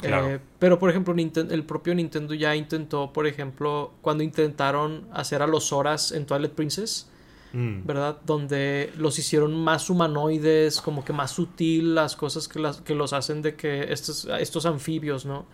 Claro. 0.00 0.28
Eh, 0.30 0.40
pero 0.58 0.78
por 0.78 0.90
ejemplo, 0.90 1.14
Ninten- 1.14 1.50
el 1.50 1.64
propio 1.64 1.94
Nintendo 1.94 2.34
ya 2.34 2.54
intentó, 2.54 3.12
por 3.12 3.26
ejemplo, 3.26 3.92
cuando 4.02 4.22
intentaron 4.22 5.08
hacer 5.12 5.40
a 5.42 5.46
los 5.46 5.72
Horas 5.72 6.12
en 6.12 6.26
Twilight 6.26 6.52
Princess, 6.52 7.08
Mm. 7.56 7.86
¿verdad? 7.86 8.18
Donde 8.26 8.92
los 8.98 9.18
hicieron 9.18 9.54
más 9.54 9.88
humanoides, 9.88 10.80
como 10.82 11.04
que 11.06 11.14
más 11.14 11.30
sutil 11.30 11.94
las 11.94 12.14
cosas 12.14 12.48
que, 12.48 12.58
las, 12.58 12.82
que 12.82 12.94
los 12.94 13.14
hacen 13.14 13.40
de 13.40 13.54
que 13.54 13.92
estos, 13.92 14.26
estos 14.38 14.66
anfibios, 14.66 15.24
¿no? 15.24 15.46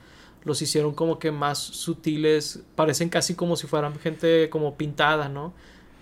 Los 0.44 0.60
hicieron 0.62 0.94
como 0.94 1.20
que 1.20 1.30
más 1.30 1.58
sutiles, 1.58 2.64
parecen 2.74 3.08
casi 3.08 3.34
como 3.36 3.54
si 3.54 3.66
fueran 3.68 3.98
gente 4.00 4.50
como 4.50 4.76
pintada, 4.76 5.28
¿no? 5.28 5.54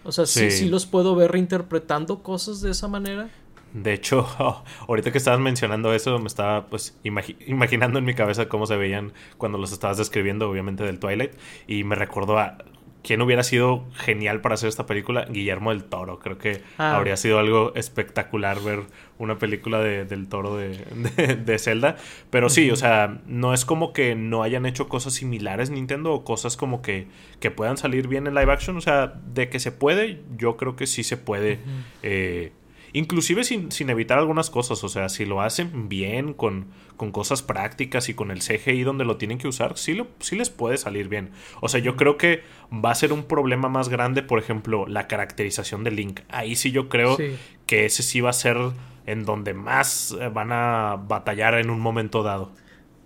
O 0.05 0.13
sea, 0.13 0.25
sí, 0.25 0.51
Sí. 0.51 0.59
sí 0.59 0.69
los 0.71 0.87
puedo 0.87 1.15
ver 1.15 1.33
reinterpretando 1.33 2.23
cosas 2.23 2.63
de 2.63 2.71
esa 2.71 2.89
manera. 2.89 3.29
De 3.75 3.93
hecho, 3.93 4.27
ahorita 4.89 5.13
que 5.13 5.19
estabas 5.19 5.41
mencionando 5.41 5.93
eso, 5.93 6.19
me 6.19 6.29
estaba 6.29 6.67
pues 6.69 6.97
imagi- 7.05 7.37
imaginando 7.47 7.99
en 7.99 8.07
mi 8.07 8.15
cabeza 8.15 8.49
cómo 8.49 8.65
se 8.67 8.77
veían 8.77 9.13
cuando 9.37 9.59
los 9.59 9.71
estabas 9.73 9.99
describiendo, 9.99 10.49
obviamente 10.49 10.83
del 10.85 10.99
Twilight, 10.99 11.33
y 11.67 11.85
me 11.85 11.95
recordó 11.95 12.39
a 12.39 12.57
quién 13.03 13.23
hubiera 13.23 13.43
sido 13.43 13.85
genial 13.95 14.41
para 14.41 14.55
hacer 14.57 14.69
esta 14.69 14.87
película, 14.87 15.25
Guillermo 15.31 15.71
del 15.71 15.85
Toro. 15.85 16.19
Creo 16.19 16.39
que 16.39 16.63
Ah. 16.79 16.97
habría 16.97 17.17
sido 17.17 17.39
algo 17.39 17.73
espectacular 17.75 18.61
ver 18.63 18.81
una 19.19 19.39
película 19.39 19.81
de- 19.81 20.05
del 20.05 20.29
Toro 20.29 20.57
de, 20.57 20.79
de, 21.17 21.37
de 21.37 21.59
Zelda. 21.59 21.97
Pero 22.31 22.49
sí, 22.49 22.71
o 22.71 22.77
sea, 22.77 23.21
no 23.27 23.55
es 23.55 23.65
como 23.65 23.93
que 23.93 24.15
no 24.15 24.43
hayan 24.43 24.67
hecho 24.67 24.89
cosas 24.89 25.15
similares 25.15 25.71
Nintendo 25.71 26.13
o 26.13 26.25
cosas 26.25 26.57
como 26.57 26.83
que, 26.83 27.07
que 27.41 27.51
puedan 27.51 27.77
salir 27.77 28.07
bien 28.09 28.27
en 28.27 28.35
live 28.35 28.53
action. 28.53 28.77
O 28.77 28.81
sea, 28.81 29.15
de 29.33 29.49
que 29.49 29.61
se 29.61 29.73
puede, 29.73 30.21
yo 30.37 30.57
creo 30.57 30.77
que 30.77 30.87
sí 30.87 31.03
se 31.03 31.17
puede. 31.17 31.59
eh, 32.03 32.53
Inclusive 32.93 33.45
sin, 33.45 33.71
sin 33.71 33.89
evitar 33.89 34.19
algunas 34.19 34.51
cosas, 34.51 34.83
o 34.83 34.89
sea, 34.89 35.09
si 35.09 35.25
lo 35.25 35.41
hacen 35.41 35.89
bien, 35.89 36.35
con, 36.35 36.67
con 37.01 37.13
cosas 37.13 37.41
prácticas 37.43 38.11
y 38.11 38.15
con 38.15 38.31
el 38.31 38.41
CGI 38.41 38.83
donde 38.83 39.07
lo 39.07 39.17
tienen 39.17 39.39
que 39.39 39.49
usar, 39.49 39.79
sí, 39.79 39.95
lo, 39.95 40.09
sí 40.19 40.37
les 40.37 40.51
puede 40.51 40.77
salir 40.77 41.09
bien. 41.09 41.31
O 41.63 41.69
sea, 41.71 41.81
yo 41.81 41.97
creo 41.97 42.19
que 42.19 42.43
va 42.71 42.91
a 42.91 42.95
ser 42.95 43.15
un 43.15 43.23
problema 43.25 43.71
más 43.71 43.89
grande, 43.89 44.23
por 44.23 44.39
ejemplo, 44.39 44.87
la 44.87 45.09
caracterización 45.09 45.83
de 45.83 45.93
Link. 45.93 46.21
Ahí 46.29 46.57
sí 46.57 46.73
yo 46.73 46.91
creo 46.91 47.17
Sí. 47.17 47.37
que 47.65 47.87
ese 47.87 48.03
sí 48.03 48.21
va 48.21 48.29
a 48.29 48.35
ser 48.35 48.59
en 49.07 49.25
donde 49.25 49.55
más 49.55 50.15
eh, 50.21 50.29
van 50.29 50.53
a 50.53 50.97
batallar 51.09 51.55
en 51.55 51.71
un 51.71 51.81
momento 51.81 52.23
dado. 52.23 52.53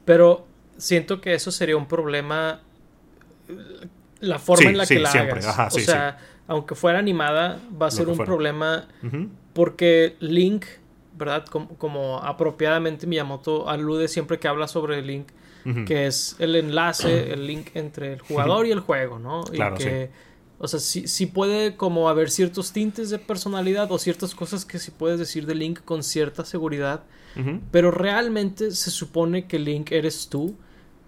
Pero 0.04 0.44
siento 0.76 1.20
que 1.20 1.35
eso 1.35 1.52
sería 1.52 1.76
un 1.76 1.87
problema 1.87 2.62
eh, 3.48 3.54
la 4.18 4.40
forma 4.40 4.62
Sí, 4.62 4.66
en 4.68 4.76
la 4.78 4.87
sí, 4.87 4.94
que 4.96 5.00
la 5.02 5.11
siempre. 5.12 5.33
hagas. 5.38 5.46
Ajá, 5.48 5.66
o 5.68 5.78
sea, 5.78 6.18
aunque 6.48 6.74
fuera 6.74 6.98
animada, 6.98 7.61
va 7.80 7.87
a 7.87 7.90
ser 7.92 8.09
un 8.09 8.16
fuera. 8.16 8.26
problema 8.26 8.88
porque 9.52 10.16
Link, 10.18 10.64
¿verdad? 11.16 11.44
Como, 11.46 11.68
como 11.79 12.18
apropiadamente 12.18 13.07
Miyamoto 13.07 13.68
alude 13.68 14.09
siempre 14.09 14.38
que 14.38 14.48
habla 14.48 14.68
sobre 14.68 15.03
Link, 15.03 15.29
Ujú. 15.66 15.85
que 15.87 16.07
es 16.07 16.37
el 16.38 16.57
enlace, 16.57 17.33
el 17.33 17.46
link 17.46 17.68
entre 17.74 18.12
el 18.12 18.20
jugador 18.20 18.66
y 18.66 18.70
el 18.70 18.81
juego, 18.81 19.18
¿no? 19.18 19.44
Claro, 19.44 19.77
y 19.77 19.79
que, 19.79 20.11
o 20.59 20.68
sea, 20.68 20.79
sí, 20.79 21.09
sí 21.09 21.27
puede 21.27 21.77
como 21.77 22.09
haber 22.09 22.31
ciertos 22.31 22.72
tintes 22.72 23.11
de 23.11 23.18
personalidad 23.18 23.90
o 23.90 23.98
ciertas 23.98 24.35
cosas 24.35 24.64
que 24.64 24.79
sí 24.79 24.90
puedes 24.90 25.18
decir 25.18 25.46
de 25.46 25.55
Link 25.55 25.81
con 25.85 26.03
cierta 26.03 26.44
seguridad, 26.44 27.03
pero 27.72 27.90
realmente 27.90 28.70
se 28.70 28.90
supone 28.90 29.46
que 29.46 29.59
Link 29.59 29.90
eres 29.90 30.29
tú. 30.29 30.55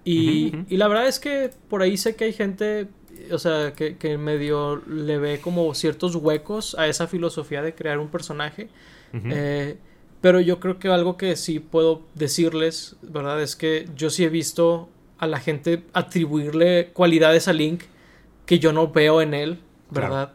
Y, 0.04 0.52
y 0.68 0.76
la 0.76 0.88
verdad 0.88 1.06
es 1.06 1.18
que 1.20 1.50
por 1.68 1.82
ahí 1.82 1.96
sé 1.96 2.16
que 2.16 2.24
hay 2.24 2.32
gente, 2.32 2.88
o 3.30 3.38
sea, 3.38 3.72
que, 3.74 3.96
que 3.96 4.18
medio 4.18 4.82
le 4.88 5.18
ve 5.18 5.40
como 5.40 5.72
ciertos 5.74 6.14
huecos 6.16 6.74
a 6.78 6.86
esa 6.88 7.06
filosofía 7.06 7.62
de 7.62 7.74
crear 7.74 7.98
un 7.98 8.08
personaje. 8.08 8.68
Eh, 9.12 9.78
pero 10.20 10.40
yo 10.40 10.60
creo 10.60 10.78
que 10.78 10.88
algo 10.88 11.16
que 11.16 11.36
sí 11.36 11.60
puedo 11.60 12.02
decirles, 12.14 12.96
¿verdad? 13.02 13.42
Es 13.42 13.56
que 13.56 13.88
yo 13.96 14.10
sí 14.10 14.24
he 14.24 14.28
visto 14.28 14.88
a 15.18 15.26
la 15.26 15.38
gente 15.40 15.82
atribuirle 15.92 16.90
cualidades 16.92 17.48
a 17.48 17.52
Link 17.52 17.82
que 18.44 18.58
yo 18.58 18.72
no 18.72 18.88
veo 18.92 19.22
en 19.22 19.34
él, 19.34 19.58
¿verdad? 19.90 20.32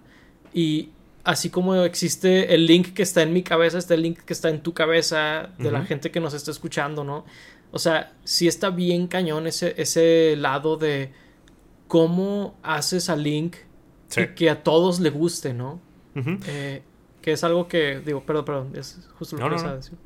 Y 0.54 0.90
así 1.24 1.50
como 1.50 1.76
existe 1.84 2.54
el 2.56 2.66
Link 2.66 2.94
que 2.94 3.04
está 3.04 3.22
en 3.22 3.32
mi 3.34 3.44
cabeza, 3.44 3.78
está 3.78 3.94
el 3.94 4.02
Link 4.02 4.20
que 4.20 4.34
está 4.34 4.50
en 4.50 4.62
tu 4.62 4.74
cabeza, 4.74 5.50
de 5.60 5.72
la 5.72 5.86
gente 5.86 6.12
que 6.12 6.20
nos 6.20 6.34
está 6.34 6.52
escuchando, 6.52 7.04
¿no? 7.04 7.26
O 7.72 7.80
sea, 7.80 8.12
sí 8.24 8.48
está 8.48 8.70
bien 8.70 9.08
cañón 9.08 9.48
ese, 9.48 9.74
ese 9.78 10.36
lado 10.38 10.76
de 10.78 11.12
cómo 11.88 12.56
haces 12.64 13.10
a 13.10 13.16
Link 13.16 13.56
Sí. 14.08 14.22
que, 14.22 14.34
que 14.34 14.50
a 14.50 14.62
todos 14.62 15.00
le 15.00 15.10
guste, 15.10 15.54
¿no? 15.54 15.80
Eh, 16.16 16.82
que 17.22 17.32
es 17.34 17.44
algo 17.44 17.68
que, 17.68 18.00
digo, 18.00 18.24
perdón, 18.24 18.46
perdón, 18.46 18.72
es 18.76 19.08
justo 19.18 19.38
lo 19.38 19.44
No, 19.44 19.50
que 19.50 19.56
no, 19.62 19.64
no. 19.64 19.76
decir. 19.76 19.98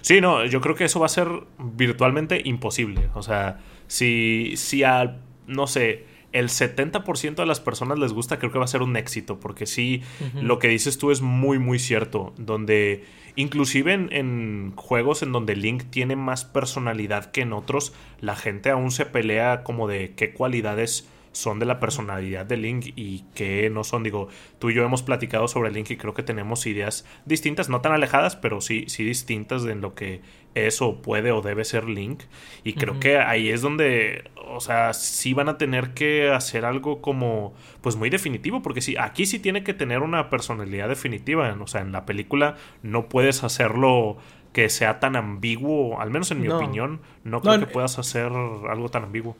Sí, 0.00 0.20
no, 0.20 0.44
yo 0.46 0.60
creo 0.60 0.74
que 0.74 0.84
eso 0.84 1.00
va 1.00 1.06
a 1.06 1.10
ser 1.10 1.28
virtualmente 1.58 2.40
imposible. 2.44 3.10
O 3.14 3.22
sea, 3.22 3.60
si, 3.86 4.54
si 4.56 4.82
a, 4.82 5.18
no 5.46 5.66
sé, 5.66 6.06
el 6.32 6.48
70% 6.48 7.34
de 7.36 7.46
las 7.46 7.60
personas 7.60 7.98
les 7.98 8.12
gusta, 8.12 8.38
creo 8.38 8.50
que 8.50 8.58
va 8.58 8.64
a 8.64 8.68
ser 8.68 8.82
un 8.82 8.96
éxito. 8.96 9.38
Porque 9.40 9.66
sí, 9.66 10.02
lo 10.40 10.58
que 10.58 10.68
dices 10.68 10.96
tú 10.98 11.10
es 11.10 11.20
muy, 11.20 11.58
muy 11.58 11.78
cierto. 11.78 12.32
Donde, 12.38 13.04
inclusive 13.36 13.92
en, 13.92 14.08
en 14.10 14.72
juegos 14.74 15.22
en 15.22 15.32
donde 15.32 15.54
Link 15.54 15.84
tiene 15.90 16.16
más 16.16 16.44
personalidad 16.46 17.30
que 17.30 17.42
en 17.42 17.52
otros, 17.52 17.92
la 18.20 18.36
gente 18.36 18.70
aún 18.70 18.90
se 18.90 19.04
pelea 19.04 19.62
como 19.64 19.86
de 19.86 20.14
qué 20.14 20.32
cualidades 20.32 21.08
son 21.34 21.58
de 21.58 21.66
la 21.66 21.80
personalidad 21.80 22.46
de 22.46 22.56
Link 22.56 22.92
y 22.96 23.24
qué 23.34 23.68
no 23.70 23.84
son. 23.84 24.02
Digo, 24.02 24.28
tú 24.58 24.70
y 24.70 24.74
yo 24.74 24.84
hemos 24.84 25.02
platicado 25.02 25.48
sobre 25.48 25.70
Link 25.70 25.90
y 25.90 25.96
creo 25.96 26.14
que 26.14 26.22
tenemos 26.22 26.66
ideas 26.66 27.04
distintas, 27.26 27.68
no 27.68 27.80
tan 27.80 27.92
alejadas, 27.92 28.36
pero 28.36 28.60
sí, 28.60 28.84
sí 28.88 29.04
distintas 29.04 29.64
en 29.66 29.80
lo 29.80 29.94
que 29.94 30.22
es 30.54 30.80
o 30.80 31.02
puede 31.02 31.32
o 31.32 31.42
debe 31.42 31.64
ser 31.64 31.88
Link. 31.88 32.22
Y 32.62 32.74
creo 32.74 33.00
que 33.00 33.18
ahí 33.18 33.50
es 33.50 33.60
donde, 33.60 34.30
o 34.46 34.60
sea, 34.60 34.94
sí 34.94 35.34
van 35.34 35.48
a 35.48 35.58
tener 35.58 35.92
que 35.92 36.30
hacer 36.30 36.64
algo 36.64 37.02
como, 37.02 37.54
pues 37.80 37.96
muy 37.96 38.10
definitivo, 38.10 38.62
porque 38.62 38.80
sí, 38.80 38.94
aquí 38.98 39.26
sí 39.26 39.40
tiene 39.40 39.64
que 39.64 39.74
tener 39.74 40.00
una 40.00 40.30
personalidad 40.30 40.88
definitiva. 40.88 41.54
O 41.60 41.66
sea, 41.66 41.80
en 41.80 41.92
la 41.92 42.06
película 42.06 42.56
no 42.82 43.08
puedes 43.08 43.42
hacerlo 43.42 44.18
que 44.52 44.68
sea 44.68 45.00
tan 45.00 45.16
ambiguo, 45.16 46.00
al 46.00 46.10
menos 46.10 46.30
en 46.30 46.40
mi 46.40 46.48
opinión, 46.48 47.00
no 47.24 47.40
creo 47.40 47.58
que 47.58 47.66
puedas 47.66 47.98
hacer 47.98 48.26
algo 48.26 48.88
tan 48.88 49.02
ambiguo. 49.02 49.36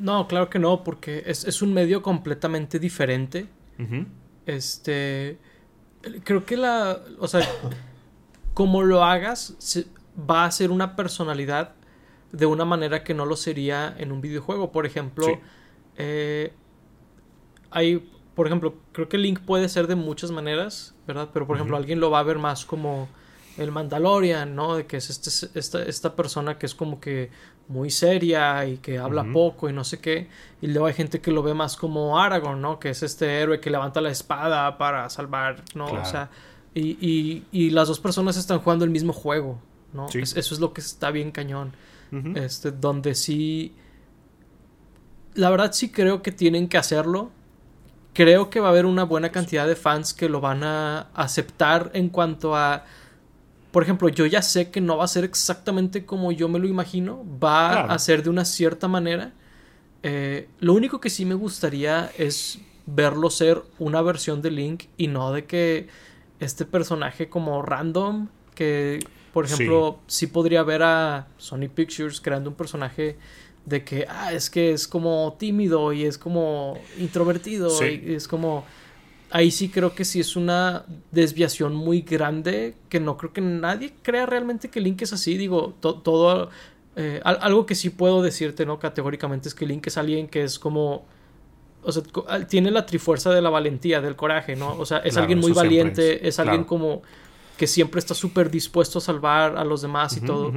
No, 0.00 0.26
claro 0.26 0.48
que 0.48 0.58
no, 0.58 0.82
porque 0.82 1.22
es, 1.26 1.62
un 1.62 1.74
medio 1.74 2.02
completamente 2.02 2.78
diferente. 2.78 3.48
Este. 4.46 5.38
Creo 6.24 6.44
que 6.46 6.56
la. 6.56 6.98
O 7.18 7.28
sea, 7.28 7.46
como 8.54 8.82
lo 8.82 9.04
hagas, 9.04 9.86
va 10.28 10.46
a 10.46 10.50
ser 10.50 10.70
una 10.70 10.96
personalidad 10.96 11.74
de 12.32 12.46
una 12.46 12.64
manera 12.64 13.04
que 13.04 13.12
no 13.12 13.26
lo 13.26 13.36
sería 13.36 13.94
en 13.98 14.10
un 14.10 14.22
videojuego. 14.22 14.72
Por 14.72 14.86
ejemplo, 14.86 15.26
eh, 15.96 16.52
hay. 17.70 18.10
Por 18.34 18.46
ejemplo, 18.46 18.74
creo 18.92 19.08
que 19.08 19.18
Link 19.18 19.40
puede 19.40 19.68
ser 19.68 19.86
de 19.86 19.96
muchas 19.96 20.30
maneras, 20.30 20.94
¿verdad? 21.06 21.28
Pero 21.32 21.46
por 21.46 21.56
ejemplo, 21.56 21.76
alguien 21.76 22.00
lo 22.00 22.10
va 22.10 22.20
a 22.20 22.22
ver 22.22 22.38
más 22.38 22.64
como 22.64 23.08
el 23.60 23.72
Mandalorian, 23.72 24.54
¿no? 24.54 24.76
De 24.76 24.86
que 24.86 24.96
es 24.96 25.10
este, 25.10 25.58
esta, 25.58 25.82
esta 25.82 26.16
persona 26.16 26.58
que 26.58 26.66
es 26.66 26.74
como 26.74 27.00
que 27.00 27.30
muy 27.68 27.90
seria 27.90 28.66
y 28.66 28.78
que 28.78 28.98
habla 28.98 29.24
poco 29.32 29.68
y 29.68 29.72
no 29.72 29.84
sé 29.84 30.00
qué. 30.00 30.28
Y 30.60 30.66
luego 30.66 30.86
hay 30.86 30.94
gente 30.94 31.20
que 31.20 31.30
lo 31.30 31.42
ve 31.42 31.54
más 31.54 31.76
como 31.76 32.18
Aragorn, 32.18 32.60
¿no? 32.60 32.80
Que 32.80 32.90
es 32.90 33.02
este 33.02 33.40
héroe 33.40 33.60
que 33.60 33.70
levanta 33.70 34.00
la 34.00 34.10
espada 34.10 34.76
para 34.76 35.08
salvar, 35.08 35.62
¿no? 35.74 35.86
O 35.86 36.04
sea, 36.04 36.30
y, 36.74 36.98
y, 37.00 37.44
y, 37.52 37.70
las 37.70 37.88
dos 37.88 38.00
personas 38.00 38.36
están 38.36 38.58
jugando 38.60 38.84
el 38.84 38.90
mismo 38.90 39.12
juego, 39.12 39.60
¿no? 39.92 40.06
eso 40.08 40.36
es 40.36 40.60
lo 40.60 40.72
que 40.72 40.80
está 40.80 41.10
bien 41.10 41.30
cañón. 41.30 41.72
Este, 42.34 42.72
donde 42.72 43.14
sí. 43.14 43.72
La 45.34 45.48
verdad 45.48 45.72
sí 45.72 45.90
creo 45.90 46.22
que 46.22 46.32
tienen 46.32 46.68
que 46.68 46.76
hacerlo. 46.76 47.30
Creo 48.14 48.50
que 48.50 48.58
va 48.58 48.66
a 48.66 48.70
haber 48.70 48.84
una 48.84 49.04
buena 49.04 49.30
cantidad 49.30 49.68
de 49.68 49.76
fans 49.76 50.12
que 50.12 50.28
lo 50.28 50.40
van 50.40 50.64
a 50.64 51.02
aceptar 51.14 51.92
en 51.94 52.08
cuanto 52.08 52.56
a 52.56 52.84
por 53.70 53.82
ejemplo, 53.82 54.08
yo 54.08 54.26
ya 54.26 54.42
sé 54.42 54.70
que 54.70 54.80
no 54.80 54.96
va 54.96 55.04
a 55.04 55.08
ser 55.08 55.24
exactamente 55.24 56.04
como 56.04 56.32
yo 56.32 56.48
me 56.48 56.58
lo 56.58 56.66
imagino, 56.66 57.24
va 57.42 57.82
a 57.82 57.98
ser 57.98 58.22
de 58.22 58.30
una 58.30 58.44
cierta 58.44 58.88
manera. 58.88 59.32
Eh, 60.02 60.48
lo 60.60 60.74
único 60.74 61.00
que 61.00 61.10
sí 61.10 61.24
me 61.24 61.34
gustaría 61.34 62.10
es 62.18 62.58
verlo 62.86 63.30
ser 63.30 63.62
una 63.78 64.02
versión 64.02 64.42
de 64.42 64.50
Link 64.50 64.84
y 64.96 65.06
no 65.06 65.32
de 65.32 65.44
que 65.44 65.88
este 66.40 66.64
personaje 66.64 67.28
como 67.28 67.62
random, 67.62 68.28
que 68.54 68.98
por 69.32 69.44
ejemplo, 69.44 70.00
sí, 70.06 70.26
podría 70.26 70.62
ver 70.64 70.82
a 70.82 71.28
Sony 71.38 71.68
Pictures 71.72 72.20
creando 72.20 72.50
un 72.50 72.56
personaje 72.56 73.16
de 73.64 73.84
que, 73.84 74.06
ah, 74.08 74.32
es 74.32 74.50
que 74.50 74.72
es 74.72 74.88
como 74.88 75.36
tímido 75.38 75.92
y 75.92 76.04
es 76.04 76.18
como 76.18 76.76
introvertido 76.98 77.70
y 77.84 78.14
es 78.14 78.26
como 78.26 78.64
ahí 79.30 79.50
sí 79.50 79.68
creo 79.68 79.94
que 79.94 80.04
sí 80.04 80.20
es 80.20 80.36
una 80.36 80.84
desviación 81.10 81.74
muy 81.74 82.02
grande 82.02 82.74
que 82.88 83.00
no 83.00 83.16
creo 83.16 83.32
que 83.32 83.40
nadie 83.40 83.92
crea 84.02 84.26
realmente 84.26 84.68
que 84.68 84.80
Link 84.80 85.02
es 85.02 85.12
así. 85.12 85.36
Digo, 85.36 85.74
todo... 85.80 86.50
Eh, 86.96 87.20
algo 87.24 87.66
que 87.66 87.76
sí 87.76 87.88
puedo 87.88 88.20
decirte, 88.20 88.66
¿no? 88.66 88.78
Categóricamente 88.78 89.48
es 89.48 89.54
que 89.54 89.64
Link 89.64 89.86
es 89.86 89.96
alguien 89.96 90.28
que 90.28 90.42
es 90.42 90.58
como... 90.58 91.06
O 91.82 91.92
sea, 91.92 92.02
tiene 92.46 92.70
la 92.70 92.84
trifuerza 92.84 93.30
de 93.30 93.40
la 93.40 93.48
valentía, 93.48 94.02
del 94.02 94.16
coraje, 94.16 94.54
¿no? 94.54 94.76
O 94.76 94.84
sea, 94.84 94.98
es 94.98 95.16
alguien 95.16 95.38
muy 95.38 95.52
valiente, 95.52 96.28
es, 96.28 96.38
alguien 96.38 96.64
como 96.64 97.02
que 97.56 97.66
siempre 97.66 98.00
está 98.00 98.12
súper 98.12 98.50
dispuesto 98.50 98.98
a 98.98 99.00
salvar 99.00 99.56
a 99.56 99.64
los 99.64 99.80
demás 99.80 100.16
y 100.16 100.20
todo. 100.20 100.52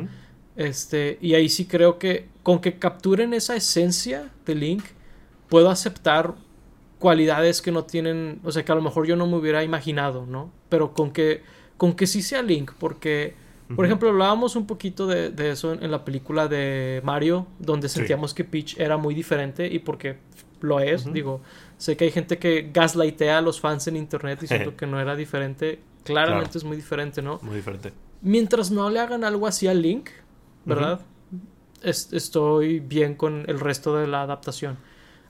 Este, 0.55 1.17
y 1.21 1.33
ahí 1.35 1.47
sí 1.47 1.65
creo 1.65 1.97
que 1.97 2.27
con 2.43 2.59
que 2.59 2.77
capturen 2.77 3.33
esa 3.33 3.55
esencia 3.55 4.29
de 4.45 4.55
Link, 4.55 4.83
puedo 5.47 5.69
aceptar 5.69 6.33
cualidades 7.03 7.61
que 7.61 7.69
no 7.69 7.83
tienen, 7.83 8.39
o 8.45 8.51
sea, 8.53 8.63
que 8.63 8.71
a 8.71 8.75
lo 8.75 8.81
mejor 8.81 9.05
yo 9.05 9.17
no 9.17 9.27
me 9.27 9.35
hubiera 9.35 9.61
imaginado, 9.61 10.25
¿no? 10.25 10.53
Pero 10.69 10.93
con 10.93 11.11
que, 11.11 11.41
con 11.75 11.95
que 11.97 12.07
sí 12.07 12.21
sea 12.21 12.41
Link, 12.41 12.71
porque, 12.79 13.35
por 13.75 13.83
ejemplo, 13.83 14.07
hablábamos 14.07 14.55
un 14.55 14.65
poquito 14.65 15.05
de, 15.05 15.33
eso 15.51 15.73
en, 15.73 15.91
la 15.91 16.05
película 16.05 16.47
de 16.47 17.01
Mario, 17.03 17.45
donde 17.59 17.89
sentíamos 17.89 18.33
que 18.33 18.45
Peach 18.45 18.79
era 18.79 18.95
muy 18.95 19.13
diferente 19.13 19.67
y 19.67 19.79
porque 19.79 20.15
lo 20.61 20.79
es, 20.79 21.11
digo, 21.11 21.41
sé 21.77 21.97
que 21.97 22.05
hay 22.05 22.11
gente 22.11 22.39
que 22.39 22.69
gaslightea 22.73 23.39
a 23.39 23.41
los 23.41 23.59
fans 23.59 23.85
en 23.87 23.97
internet 23.97 24.39
diciendo 24.39 24.73
que 24.77 24.87
no 24.87 24.97
era 25.01 25.17
diferente, 25.17 25.81
claramente 26.05 26.57
es 26.57 26.63
muy 26.63 26.77
diferente, 26.77 27.21
¿no? 27.21 27.37
Muy 27.41 27.57
diferente. 27.57 27.91
Mientras 28.21 28.71
no 28.71 28.89
le 28.89 29.01
hagan 29.01 29.25
algo 29.25 29.45
así 29.45 29.67
a 29.67 29.73
Link, 29.73 30.09
¿verdad? 30.63 31.01
estoy 31.83 32.79
bien 32.79 33.15
con 33.15 33.43
el 33.49 33.59
resto 33.59 33.97
de 33.97 34.07
la 34.07 34.21
adaptación. 34.21 34.77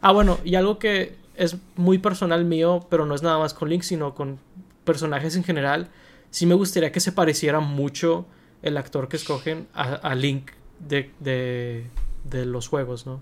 Ah, 0.01 0.11
bueno, 0.11 0.37
y 0.43 0.53
algo 0.53 0.77
que 0.77 1.22
es 1.35 1.57
muy 1.75 1.97
personal 1.97 2.45
mío, 2.45 2.85
pero 2.89 3.05
no 3.05 3.15
es 3.15 3.23
nada 3.23 3.39
más 3.39 3.53
con 3.53 3.69
Link, 3.69 3.83
sino 3.83 4.13
con 4.13 4.39
personajes 4.83 5.35
en 5.35 5.43
general. 5.43 5.89
Sí 6.29 6.45
me 6.45 6.55
gustaría 6.55 6.91
que 6.91 6.99
se 6.99 7.11
pareciera 7.11 7.59
mucho 7.59 8.25
el 8.61 8.77
actor 8.77 9.07
que 9.07 9.17
escogen 9.17 9.67
a, 9.73 10.15
Link 10.15 10.51
de, 10.79 11.11
de, 11.19 12.45
los 12.45 12.67
juegos, 12.67 13.05
¿no? 13.05 13.21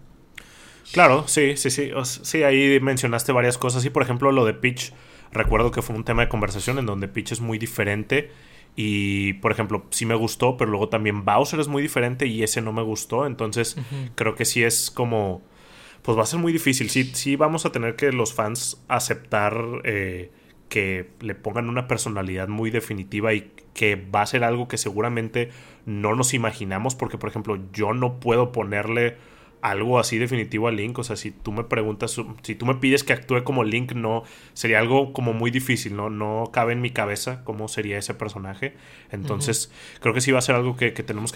Claro, 0.94 1.28
sí, 1.28 1.58
sí, 1.58 1.70
sí. 1.70 1.92
sí, 2.04 2.44
ahí 2.44 2.80
mencionaste 2.80 3.32
varias 3.32 3.58
cosas. 3.58 3.84
Y 3.86 3.90
por 3.90 4.04
ejemplo, 4.04 4.32
lo 4.32 4.46
de 4.46 4.54
Peach, 4.54 4.94
recuerdo 5.32 5.72
que 5.72 5.82
fue 5.82 5.96
un 5.96 6.04
tema 6.04 6.24
de 6.24 6.30
conversación 6.30 6.80
en 6.80 6.86
donde 6.86 7.08
Peach 7.08 7.32
es 7.32 7.42
muy 7.42 7.58
diferente. 7.58 8.32
Y, 8.76 9.34
por 9.34 9.52
ejemplo, 9.52 9.86
sí 9.90 10.06
me 10.06 10.16
gustó, 10.16 10.56
pero 10.56 10.72
luego 10.72 10.88
también 10.88 11.26
Bowser 11.26 11.60
es 11.60 11.68
muy 11.68 11.82
diferente 11.82 12.28
y 12.28 12.44
ese 12.44 12.62
no 12.62 12.72
me 12.72 12.82
gustó. 12.82 13.26
Entonces, 13.26 13.76
creo 14.16 14.36
que 14.36 14.46
sí 14.46 14.64
es 14.64 14.92
como 14.92 15.42
pues 16.02 16.18
va 16.18 16.24
a 16.24 16.26
ser 16.26 16.40
muy 16.40 16.54
difícil. 16.54 16.90
Sí, 16.90 17.12
sí 17.14 17.36
vamos 17.36 17.66
a 17.66 17.72
tener 17.72 17.96
que 17.96 18.12
los 18.12 18.34
fans 18.34 18.82
aceptar 18.88 19.56
eh, 19.84 20.32
que 20.70 21.10
le 21.20 21.36
pongan 21.36 21.70
una 21.70 21.88
personalidad 21.88 22.48
muy 22.48 22.72
definitiva 22.72 23.34
y 23.34 23.52
que 23.74 23.96
va 23.96 24.22
a 24.22 24.26
ser 24.26 24.44
algo 24.44 24.68
que 24.68 24.78
seguramente 24.78 25.50
no 25.86 26.16
nos 26.16 26.34
imaginamos 26.34 26.96
porque, 26.96 27.18
por 27.18 27.30
ejemplo, 27.30 27.60
yo 27.74 27.94
no 27.94 28.20
puedo 28.20 28.52
ponerle 28.52 29.18
algo 29.62 30.00
así 30.00 30.18
definitivo 30.18 30.68
a 30.68 30.72
Link. 30.72 30.98
O 31.00 31.04
sea, 31.04 31.16
si 31.16 31.32
tú 31.32 31.52
me 31.52 31.64
preguntas, 31.64 32.20
si 32.42 32.56
tú 32.56 32.66
me 32.66 32.76
pides 32.76 33.04
que 33.04 33.14
actúe 33.14 33.44
como 33.44 33.64
Link, 33.64 33.94
no, 33.94 34.24
sería 34.54 34.80
algo 34.80 35.14
como 35.14 35.34
muy 35.34 35.52
difícil, 35.52 35.96
¿no? 35.96 36.10
No 36.10 36.50
cabe 36.52 36.74
en 36.74 36.82
mi 36.82 36.92
cabeza 36.92 37.44
cómo 37.44 37.68
sería 37.68 37.98
ese 37.98 38.14
personaje. 38.14 38.74
Entonces, 39.12 39.72
creo 40.00 40.14
que 40.14 40.22
sí 40.22 40.32
va 40.32 40.40
a 40.40 40.42
ser 40.42 40.56
algo 40.56 40.76
que, 40.76 40.92
tenemos 40.92 41.32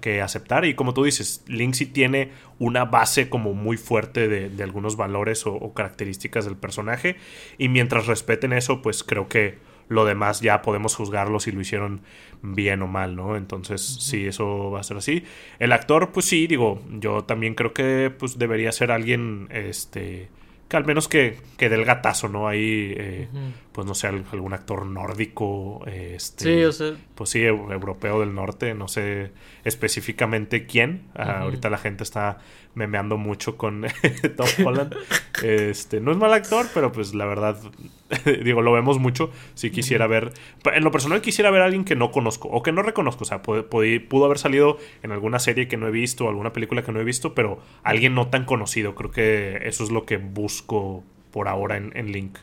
que, 0.00 0.20
aceptar. 0.20 0.64
Y 0.64 0.74
como 0.74 0.94
tú 0.94 1.04
dices, 1.04 1.44
Link 1.46 1.74
sí 1.74 1.86
tiene 1.86 2.30
una 2.58 2.84
base 2.84 3.28
como 3.28 3.54
muy 3.54 3.76
fuerte 3.76 4.28
de, 4.28 4.62
algunos 4.62 4.96
valores 4.96 5.46
o 5.46 5.72
características 5.74 6.44
del 6.44 6.56
personaje. 6.56 7.16
Y 7.58 7.68
mientras 7.68 8.06
respeten 8.06 8.52
eso, 8.52 8.82
pues 8.82 9.04
creo 9.04 9.28
que 9.28 9.58
lo 9.88 10.04
demás 10.04 10.40
ya 10.40 10.62
podemos 10.62 10.94
juzgarlo 10.94 11.40
si 11.40 11.52
lo 11.52 11.60
hicieron 11.60 12.00
bien 12.42 12.82
o 12.82 12.86
mal, 12.86 13.16
¿no? 13.16 13.36
Entonces, 13.36 13.80
sí, 13.82 14.26
eso 14.26 14.70
va 14.70 14.80
a 14.80 14.82
ser 14.82 14.96
así. 14.96 15.24
El 15.58 15.72
actor, 15.72 16.12
pues 16.12 16.26
sí, 16.26 16.46
digo, 16.46 16.82
yo 16.90 17.24
también 17.24 17.54
creo 17.54 17.72
que 17.72 18.12
pues 18.16 18.38
debería 18.38 18.72
ser 18.72 18.90
alguien, 18.90 19.48
este, 19.50 20.28
que 20.68 20.76
al 20.76 20.84
menos 20.84 21.08
que, 21.08 21.38
que 21.56 21.68
del 21.68 21.84
gatazo, 21.84 22.28
¿no? 22.28 22.48
Ahí, 22.48 22.94
eh, 22.96 23.28
pues 23.76 23.86
no 23.86 23.94
sé, 23.94 24.06
algún 24.06 24.54
actor 24.54 24.86
nórdico, 24.86 25.84
este, 25.84 26.44
sí, 26.44 26.64
o 26.64 26.72
sea... 26.72 26.94
pues 27.14 27.28
sí, 27.28 27.42
europeo 27.42 28.20
del 28.20 28.34
norte, 28.34 28.72
no 28.72 28.88
sé 28.88 29.32
específicamente 29.64 30.64
quién. 30.64 31.02
Ah, 31.14 31.40
ahorita 31.40 31.68
la 31.68 31.76
gente 31.76 32.02
está 32.02 32.38
memeando 32.72 33.18
mucho 33.18 33.58
con 33.58 33.84
Tom 34.38 34.46
Holland. 34.64 34.96
Este, 35.42 36.00
no 36.00 36.10
es 36.10 36.16
mal 36.16 36.32
actor, 36.32 36.64
pero 36.72 36.90
pues 36.90 37.14
la 37.14 37.26
verdad, 37.26 37.58
digo, 38.44 38.62
lo 38.62 38.72
vemos 38.72 38.98
mucho. 38.98 39.30
Si 39.52 39.70
quisiera 39.70 40.06
ver, 40.06 40.32
en 40.72 40.82
lo 40.82 40.90
personal 40.90 41.20
quisiera 41.20 41.50
ver 41.50 41.60
a 41.60 41.66
alguien 41.66 41.84
que 41.84 41.96
no 41.96 42.12
conozco 42.12 42.48
o 42.48 42.62
que 42.62 42.72
no 42.72 42.80
reconozco. 42.80 43.24
O 43.24 43.26
sea, 43.26 43.42
pudo, 43.42 43.68
pudo 43.68 44.24
haber 44.24 44.38
salido 44.38 44.78
en 45.02 45.12
alguna 45.12 45.38
serie 45.38 45.68
que 45.68 45.76
no 45.76 45.86
he 45.86 45.90
visto, 45.90 46.30
alguna 46.30 46.54
película 46.54 46.82
que 46.82 46.92
no 46.92 47.00
he 47.00 47.04
visto, 47.04 47.34
pero 47.34 47.60
alguien 47.82 48.14
no 48.14 48.28
tan 48.28 48.46
conocido. 48.46 48.94
Creo 48.94 49.10
que 49.10 49.58
eso 49.64 49.84
es 49.84 49.90
lo 49.90 50.06
que 50.06 50.16
busco 50.16 51.04
por 51.30 51.48
ahora 51.48 51.76
en, 51.76 52.12
Link. 52.12 52.38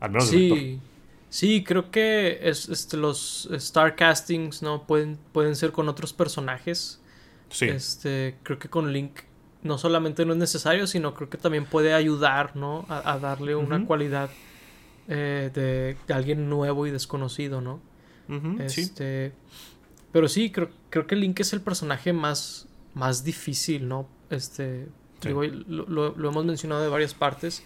Al 0.00 0.10
menos 0.10 0.28
sí. 0.28 0.80
Sí, 1.28 1.62
creo 1.62 1.92
que 1.92 2.40
es, 2.42 2.68
este, 2.68 2.96
los 2.96 3.48
star 3.52 3.94
castings 3.94 4.62
no 4.62 4.82
pueden, 4.82 5.16
pueden 5.32 5.54
ser 5.54 5.70
con 5.70 5.88
otros 5.88 6.12
personajes. 6.12 7.00
Sí. 7.50 7.66
Este, 7.66 8.36
creo 8.42 8.58
que 8.58 8.68
con 8.68 8.92
Link 8.92 9.20
no 9.62 9.78
solamente 9.78 10.24
no 10.24 10.32
es 10.32 10.38
necesario, 10.38 10.88
sino 10.88 11.14
creo 11.14 11.30
que 11.30 11.38
también 11.38 11.66
puede 11.66 11.94
ayudar, 11.94 12.56
¿no? 12.56 12.84
A, 12.88 13.18
darle 13.18 13.54
una 13.54 13.86
cualidad 13.86 14.30
eh, 15.08 15.50
de, 15.54 16.12
alguien 16.12 16.48
nuevo 16.48 16.86
y 16.86 16.90
desconocido, 16.90 17.60
¿no? 17.60 17.80
este, 18.60 19.32
Pero 20.12 20.28
sí, 20.28 20.50
creo, 20.50 20.70
creo 20.88 21.06
que 21.06 21.16
Link 21.16 21.38
es 21.40 21.52
el 21.52 21.60
personaje 21.60 22.12
más, 22.12 22.68
más 22.94 23.22
difícil, 23.22 23.86
¿no? 23.86 24.08
Este, 24.30 24.88
Digo, 25.22 25.44
lo, 25.44 26.14
lo, 26.16 26.28
hemos 26.28 26.44
mencionado 26.44 26.82
de 26.82 26.88
varias 26.88 27.14
partes. 27.14 27.62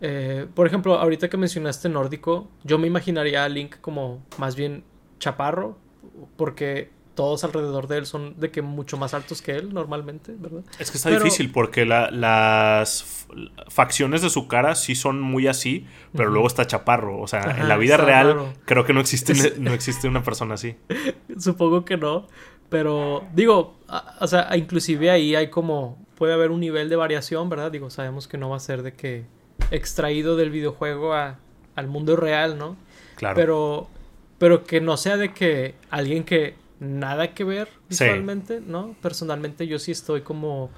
Eh, 0.00 0.46
por 0.54 0.66
ejemplo, 0.66 0.98
ahorita 0.98 1.28
que 1.28 1.36
mencionaste 1.36 1.88
nórdico, 1.88 2.48
yo 2.64 2.78
me 2.78 2.86
imaginaría 2.86 3.44
a 3.44 3.48
Link 3.48 3.76
como 3.80 4.22
más 4.38 4.56
bien 4.56 4.84
chaparro, 5.18 5.78
porque 6.36 6.90
todos 7.16 7.42
alrededor 7.44 7.88
de 7.88 7.96
él 7.98 8.06
son 8.06 8.38
de 8.38 8.50
que 8.50 8.62
mucho 8.62 8.96
más 8.98 9.14
altos 9.14 9.42
que 9.42 9.52
él 9.52 9.72
normalmente, 9.72 10.34
¿verdad? 10.38 10.62
Es 10.78 10.90
que 10.90 10.98
está 10.98 11.10
difícil 11.10 11.50
porque 11.50 11.84
las 11.86 13.26
facciones 13.68 14.22
de 14.22 14.30
su 14.30 14.46
cara 14.46 14.74
sí 14.76 14.94
son 14.94 15.20
muy 15.20 15.48
así, 15.48 15.86
pero 16.14 16.30
luego 16.30 16.46
está 16.46 16.66
chaparro. 16.66 17.18
O 17.20 17.26
sea, 17.26 17.56
en 17.58 17.68
la 17.68 17.76
vida 17.76 17.96
real 17.96 18.52
creo 18.66 18.84
que 18.84 18.92
no 18.92 19.00
existe, 19.00 19.32
no 19.58 19.72
existe 19.72 20.06
una 20.06 20.22
persona 20.22 20.54
así. 20.54 20.76
Supongo 21.38 21.84
que 21.84 21.96
no. 21.96 22.28
Pero 22.68 23.24
digo, 23.32 23.78
o 24.20 24.26
sea, 24.26 24.54
inclusive 24.56 25.10
ahí 25.10 25.34
hay 25.34 25.48
como, 25.48 26.04
puede 26.16 26.34
haber 26.34 26.50
un 26.50 26.60
nivel 26.60 26.88
de 26.88 26.96
variación, 26.96 27.48
¿verdad? 27.48 27.70
Digo, 27.70 27.90
sabemos 27.90 28.28
que 28.28 28.38
no 28.38 28.50
va 28.50 28.56
a 28.56 28.60
ser 28.60 28.82
de 28.82 28.92
que 28.92 29.24
extraído 29.70 30.36
del 30.36 30.50
videojuego 30.50 31.14
a, 31.14 31.38
al 31.74 31.86
mundo 31.86 32.16
real, 32.16 32.58
¿no? 32.58 32.76
Claro. 33.16 33.34
Pero, 33.34 33.88
pero 34.38 34.64
que 34.64 34.80
no 34.80 34.96
sea 34.96 35.16
de 35.16 35.32
que 35.32 35.74
alguien 35.90 36.24
que 36.24 36.54
nada 36.80 37.34
que 37.34 37.44
ver 37.44 37.68
visualmente, 37.88 38.60
¿no? 38.60 38.94
Personalmente 39.00 39.66
yo 39.66 39.78
sí 39.78 39.92
estoy 39.92 40.20
como 40.22 40.70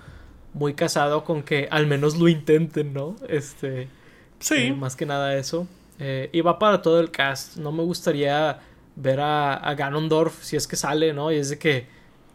muy 0.55 0.75
casado 0.75 1.25
con 1.25 1.43
que 1.43 1.69
al 1.71 1.87
menos 1.87 2.17
lo 2.19 2.29
intenten, 2.29 2.93
¿no? 2.93 3.17
Este. 3.29 3.89
Sí. 4.39 4.69
Eh, 4.69 4.73
más 4.73 4.97
que 4.97 5.07
nada 5.07 5.37
eso. 5.37 5.67
Eh, 5.99 6.31
y 6.33 6.41
va 6.41 6.59
para 6.59 6.83
todo 6.83 7.01
el 7.01 7.11
cast. 7.11 7.57
No 7.57 7.73
me 7.73 7.83
gustaría 7.83 8.61
ver 8.97 9.21
a, 9.21 9.55
a 9.55 9.75
Ganondorf 9.75 10.43
si 10.43 10.57
es 10.57 10.67
que 10.67 10.77
sale, 10.77 11.13
¿no? 11.13 11.33
Y 11.33 11.37
es 11.37 11.51
de 11.51 11.59
que. 11.59 11.87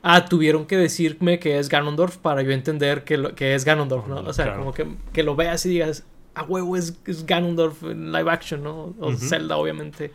Ah, 0.05 0.25
tuvieron 0.25 0.65
que 0.65 0.75
decirme 0.75 1.39
que 1.39 1.59
es 1.59 1.69
Ganondorf 1.69 2.17
para 2.17 2.41
yo 2.41 2.51
entender 2.51 3.05
que, 3.05 3.15
lo, 3.15 3.35
que 3.35 3.55
es 3.55 3.63
Ganondorf, 3.63 4.07
¿no? 4.07 4.17
O 4.17 4.33
sea, 4.33 4.57
como 4.57 4.73
que, 4.73 4.85
que, 5.13 5.23
lo 5.23 5.37
veas 5.37 5.65
y 5.65 5.69
digas, 5.69 6.03
a 6.35 6.43
huevo 6.43 6.75
es, 6.77 6.95
Ganondorf 7.25 7.83
en 7.83 8.11
live 8.11 8.31
action, 8.31 8.63
¿no? 8.63 8.95
O 8.99 9.13
Zelda, 9.15 9.57
obviamente. 9.57 10.11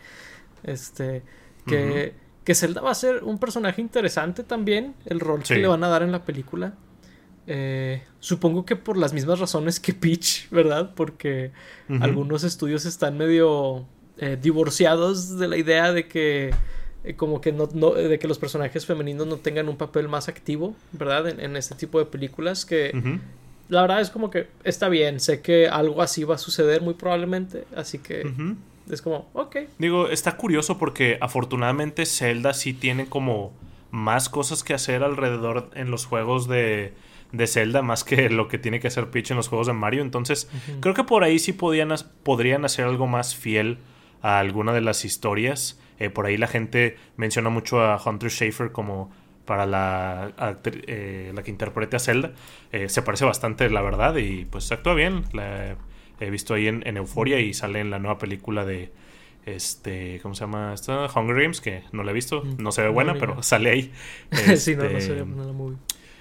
Este. 0.64 1.22
Que 1.66 2.14
que 2.48 2.54
Zelda 2.54 2.81
va 2.81 2.92
a 2.92 2.94
ser 2.94 3.24
un 3.24 3.38
personaje 3.38 3.83
interesante 3.83 4.42
también, 4.42 4.94
el 5.04 5.20
rol 5.20 5.42
que 5.42 5.57
le 5.57 5.68
van 5.68 5.85
a 5.85 5.88
dar 5.88 6.02
en 6.02 6.12
la 6.12 6.24
película. 6.24 6.72
Eh, 7.46 8.02
supongo 8.20 8.64
que 8.64 8.74
por 8.74 8.96
las 8.96 9.12
mismas 9.12 9.38
razones 9.38 9.78
que 9.78 9.92
Peach, 9.92 10.48
¿verdad? 10.50 10.94
Porque 10.94 11.52
algunos 12.00 12.44
estudios 12.44 12.87
están 12.87 13.18
medio 13.18 13.85
eh, 14.16 14.38
divorciados 14.40 15.38
de 15.38 15.46
la 15.46 15.59
idea 15.59 15.92
de 15.92 16.09
que 16.09 16.54
eh, 17.04 17.16
como 17.16 17.42
que 17.42 17.52
no, 17.52 17.66
de 17.66 18.18
que 18.18 18.26
los 18.26 18.38
personajes 18.38 18.87
femeninos 18.87 19.26
no 19.26 19.37
tengan 19.37 19.68
un 19.68 19.76
papel 19.76 20.09
más 20.09 20.28
activo, 20.28 20.74
¿verdad? 20.92 21.28
En, 21.28 21.54
este 21.54 21.74
tipo 21.74 21.98
de 21.98 22.07
películas 22.07 22.64
que 22.64 22.98
la 23.68 23.83
verdad 23.83 24.00
es 24.00 24.11
como 24.11 24.31
que 24.31 24.48
está 24.64 24.88
bien, 24.88 25.20
sé 25.20 25.40
que 25.42 25.68
algo 25.68 26.02
así 26.02 26.24
va 26.24 26.37
a 26.37 26.38
suceder 26.38 26.83
muy 26.83 26.94
probablemente, 26.94 27.64
así 27.76 27.98
que 27.98 28.26
es 28.90 29.02
como, 29.02 29.28
ok. 29.35 29.57
Digo, 29.78 30.09
está 30.09 30.37
curioso 30.37 30.78
porque 30.78 31.18
afortunadamente 31.20 32.07
Zelda 32.07 32.54
sí 32.54 32.72
tiene 32.72 33.07
como 33.07 33.52
más 33.90 34.28
cosas 34.28 34.62
que 34.62 34.74
hacer 34.74 35.02
alrededor 35.02 35.70
en 35.74 35.90
los 35.90 36.07
juegos 36.07 36.48
de, 36.48 36.94
de 37.33 37.46
Zelda, 37.46 37.83
más 37.83 38.04
que 38.04 38.31
lo 38.31 38.48
que 38.48 38.59
tiene 38.59 38.81
que 38.81 38.88
hacer 38.88 39.11
Peach 39.11 39.31
en 39.31 39.37
los 39.37 39.48
juegos 39.48 39.66
de 39.66 39.72
Mario. 39.72 40.02
Entonces, 40.02 40.48
creo 40.81 40.94
que 40.94 41.04
por 41.04 41.24
ahí 41.24 41.38
sí 41.38 41.52
podían, 41.52 41.94
podrían 42.22 42.64
hacer 42.64 42.87
algo 42.87 43.07
más 43.07 43.35
fiel 43.35 43.78
a 44.22 44.38
alguna 44.38 44.72
de 44.72 44.81
las 44.81 45.04
historias. 45.04 45.78
Eh, 45.98 46.11
por 46.11 46.26
ahí 46.26 46.37
la 46.37 46.46
gente 46.46 46.96
menciona 47.16 47.50
mucho 47.50 47.81
a 47.81 48.00
Hunter 48.02 48.31
Schafer 48.31 48.72
como 48.72 49.11
para 49.48 49.64
la, 49.64 50.30
eh, 50.87 51.32
la 51.34 51.42
que 51.42 51.50
interprete 51.50 51.96
a 51.96 51.98
Zelda. 51.98 52.32
Eh, 52.70 52.90
se 52.90 53.00
parece 53.00 53.24
bastante, 53.24 53.70
la 53.70 53.80
verdad, 53.80 54.14
y 54.16 54.44
pues 54.44 54.70
actúa 54.70 54.92
bien. 54.92 55.24
La, 55.32 55.74
he 56.20 56.30
visto 56.30 56.52
ahí 56.52 56.68
en, 56.68 56.87
en 56.87 56.98
Euforia 56.98 57.40
y 57.40 57.54
sale 57.54 57.80
en 57.80 57.90
la 57.90 57.98
nueva 57.98 58.18
película 58.18 58.66
de 58.66 58.92
este, 59.46 60.20
¿cómo 60.22 60.34
se 60.34 60.40
llama? 60.40 60.74
Esta? 60.74 61.06
Hunger 61.06 61.40
Games, 61.40 61.62
que 61.62 61.82
no 61.92 62.04
la 62.04 62.11
he 62.11 62.14
visto, 62.14 62.44
mm, 62.44 62.62
no 62.62 62.72
se 62.72 62.82
ve 62.82 62.88
buena, 62.90 63.14
pero 63.14 63.42
sale 63.42 63.70
ahí. 63.70 63.92
sí, 64.56 64.76
no, 64.76 64.84
no 64.84 65.00
se 65.00 65.12
ve 65.12 65.20
este, 65.20 65.24
muy 65.24 65.76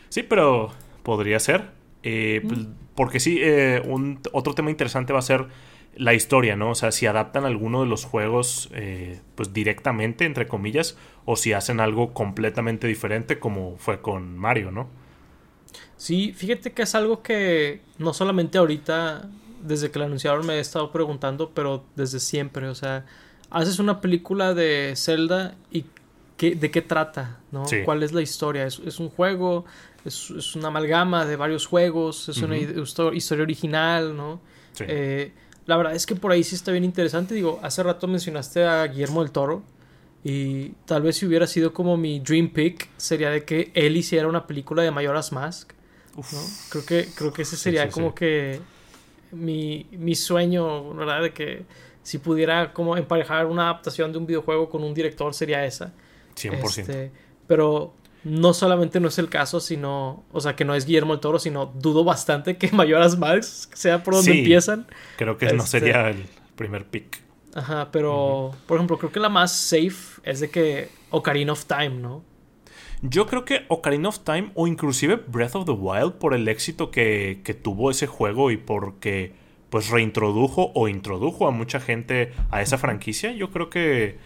Sí, 0.08 0.24
pero 0.24 0.72
podría 1.04 1.40
ser. 1.42 1.72
Eh, 2.04 2.42
pues, 2.48 2.62
porque 2.96 3.20
sí, 3.20 3.40
eh, 3.42 3.82
un, 3.86 4.22
otro 4.32 4.54
tema 4.54 4.70
interesante 4.70 5.12
va 5.12 5.20
a 5.20 5.24
ser 5.24 5.48
la 5.98 6.14
historia, 6.14 6.56
¿no? 6.56 6.72
O 6.72 6.76
sea, 6.76 6.92
si 6.92 7.06
adaptan 7.06 7.46
alguno 7.46 7.82
de 7.82 7.88
los 7.88 8.06
juegos, 8.06 8.70
eh, 8.74 9.20
pues 9.36 9.54
directamente, 9.54 10.26
entre 10.26 10.48
comillas, 10.48 10.98
o 11.26 11.36
si 11.36 11.54
hacen 11.54 11.80
algo 11.80 12.14
completamente 12.14 12.88
diferente, 12.88 13.40
como 13.40 13.78
fue 13.78 14.02
con 14.02 14.38
Mario, 14.38 14.72
¿no? 14.72 14.88
Sí, 15.98 16.34
fíjate 16.34 16.72
que 16.72 16.84
es 16.84 16.96
algo 16.96 17.24
que 17.24 17.82
no 17.98 18.14
solamente 18.14 18.58
ahorita 18.58 19.30
desde 19.64 19.90
que 19.90 20.00
la 20.00 20.06
anunciaron 20.06 20.46
me 20.46 20.56
he 20.56 20.60
estado 20.60 20.92
preguntando, 20.92 21.52
pero 21.54 21.84
desde 21.96 22.20
siempre, 22.20 22.68
o 22.68 22.76
sea, 22.76 23.06
haces 23.50 23.80
una 23.80 24.00
película 24.02 24.54
de 24.54 24.94
Zelda 24.96 25.56
y 25.72 25.86
qué, 26.38 26.56
de 26.56 26.70
qué 26.70 26.82
trata, 26.82 27.40
¿no? 27.52 27.66
¿Cuál 27.86 28.04
es 28.04 28.14
la 28.14 28.22
historia? 28.22 28.66
¿Es, 28.66 29.00
un 29.00 29.10
juego? 29.10 29.66
¿Es, 30.06 30.56
una 30.56 30.68
amalgama 30.68 31.26
de 31.26 31.36
varios 31.36 31.66
juegos? 31.66 32.30
¿Es 32.30 32.38
una 32.38 32.58
historia 32.58 33.44
original, 33.44 34.16
no? 34.16 34.40
Eh, 34.80 35.34
la 35.68 35.76
verdad 35.78 35.94
es 35.94 36.06
que 36.06 36.16
por 36.16 36.32
ahí 36.32 36.44
sí 36.44 36.56
está 36.56 36.72
bien 36.72 36.86
interesante. 36.86 37.36
Digo, 37.36 37.60
hace 37.62 37.84
rato 37.84 38.08
mencionaste 38.08 38.64
a 38.64 38.88
Guillermo 38.88 39.22
del 39.22 39.32
Toro. 39.32 39.64
Y 40.24 40.70
tal 40.86 41.04
vez 41.04 41.18
si 41.18 41.26
hubiera 41.26 41.46
sido 41.46 41.74
como 41.74 41.98
mi 41.98 42.20
dream 42.20 42.50
pick, 42.50 42.90
sería 42.98 43.30
de 43.30 43.44
que 43.44 43.72
él 43.76 43.96
hiciera 43.98 44.28
una 44.28 44.48
película 44.48 44.82
de 44.82 44.92
Mayoras 44.92 45.32
Mask. 45.32 45.74
¿no? 46.16 46.24
Creo 46.70 46.86
que, 46.86 47.10
creo 47.14 47.34
que 47.34 47.42
ese 47.44 47.58
sería 47.58 47.90
como 47.90 48.16
que 48.16 48.60
mi, 49.32 49.86
mi 49.92 50.16
sueño, 50.16 50.94
¿verdad? 50.96 51.22
De 51.22 51.34
que 51.34 51.66
si 52.02 52.18
pudiera 52.18 52.74
como 52.74 52.96
emparejar 52.96 53.46
una 53.46 53.64
adaptación 53.64 54.14
de 54.14 54.18
un 54.18 54.26
videojuego 54.26 54.70
con 54.70 54.84
un 54.86 54.94
director 54.94 55.34
sería 55.34 55.66
esa. 55.66 55.94
100%. 56.36 56.80
Este, 56.80 57.12
pero 57.46 57.94
no 58.24 58.54
solamente 58.54 59.00
no 59.00 59.08
es 59.08 59.18
el 59.20 59.30
caso, 59.30 59.60
sino, 59.60 60.24
o 60.32 60.42
sea, 60.42 60.56
que 60.56 60.66
no 60.66 60.76
es 60.76 60.86
Guillermo 60.86 61.14
el 61.14 61.20
Toro, 61.20 61.40
sino 61.40 61.68
dudo 61.68 62.04
bastante 62.04 62.58
que 62.58 62.72
Mayoras 62.74 63.18
Max 63.18 63.70
sea 63.74 64.04
por 64.04 64.16
donde 64.16 64.40
empiezan. 64.40 64.88
Creo 65.18 65.38
que 65.38 65.48
no 65.48 65.64
este, 65.64 65.80
sería 65.80 66.10
el 66.10 66.26
primer 66.56 66.86
pick. 66.86 67.22
Ajá, 67.54 67.90
pero, 67.92 68.52
por 68.68 68.78
ejemplo, 68.78 68.98
creo 68.98 69.12
que 69.12 69.20
la 69.20 69.30
más 69.30 69.52
safe 69.52 70.22
es 70.24 70.40
de 70.40 70.50
que 70.50 70.90
Ocarina 71.10 71.54
of 71.54 71.66
Time, 71.66 71.90
¿no? 71.90 72.24
Yo 73.02 73.28
creo 73.28 73.46
que 73.46 73.66
Ocarina 73.68 74.10
of 74.10 74.20
Time 74.20 74.52
o 74.56 74.68
inclusive 74.68 75.24
Breath 75.28 75.56
of 75.56 75.66
the 75.66 75.72
Wild 75.72 76.14
por 76.14 76.34
el 76.34 76.48
éxito 76.48 76.92
que, 76.92 77.42
que 77.44 77.54
tuvo 77.54 77.92
ese 77.92 78.08
juego 78.08 78.52
y 78.52 78.58
porque 78.58 79.34
pues 79.70 79.90
reintrodujo 79.90 80.72
o 80.74 80.88
introdujo 80.88 81.48
a 81.48 81.52
mucha 81.52 81.80
gente 81.80 82.34
a 82.52 82.62
esa 82.62 82.78
franquicia, 82.78 83.32
yo 83.32 83.52
creo 83.52 83.70
que 83.70 84.18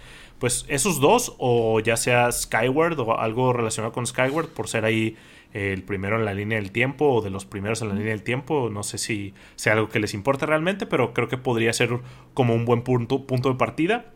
pues 0.42 0.66
esos 0.70 1.00
dos 1.00 1.36
o 1.38 1.80
ya 1.82 1.96
sea 1.96 2.32
Skyward 2.32 3.00
o 3.00 3.20
algo 3.20 3.54
relacionado 3.54 3.94
con 3.94 4.08
Skyward 4.08 4.48
por 4.48 4.68
ser 4.68 4.86
ahí 4.86 5.16
el 5.54 5.84
primero 5.84 6.18
en 6.18 6.26
la 6.26 6.34
línea 6.34 6.58
del 6.58 6.72
tiempo 6.72 7.14
o 7.14 7.22
de 7.22 7.30
los 7.30 7.46
primeros 7.46 7.84
en 7.84 7.90
la 7.90 7.94
línea 7.94 8.10
del 8.10 8.24
tiempo. 8.24 8.72
No 8.72 8.82
sé 8.82 8.98
si 8.98 9.36
sea 9.56 9.74
algo 9.74 9.90
que 9.90 10.00
les 10.00 10.16
importe 10.16 10.48
realmente, 10.48 10.88
pero 10.88 11.14
creo 11.14 11.28
que 11.28 11.38
podría 11.38 11.72
ser 11.74 11.92
como 12.34 12.56
un 12.56 12.66
buen 12.66 12.82
punto, 12.82 13.28
punto 13.28 13.50
de 13.50 13.56
partida. 13.56 14.14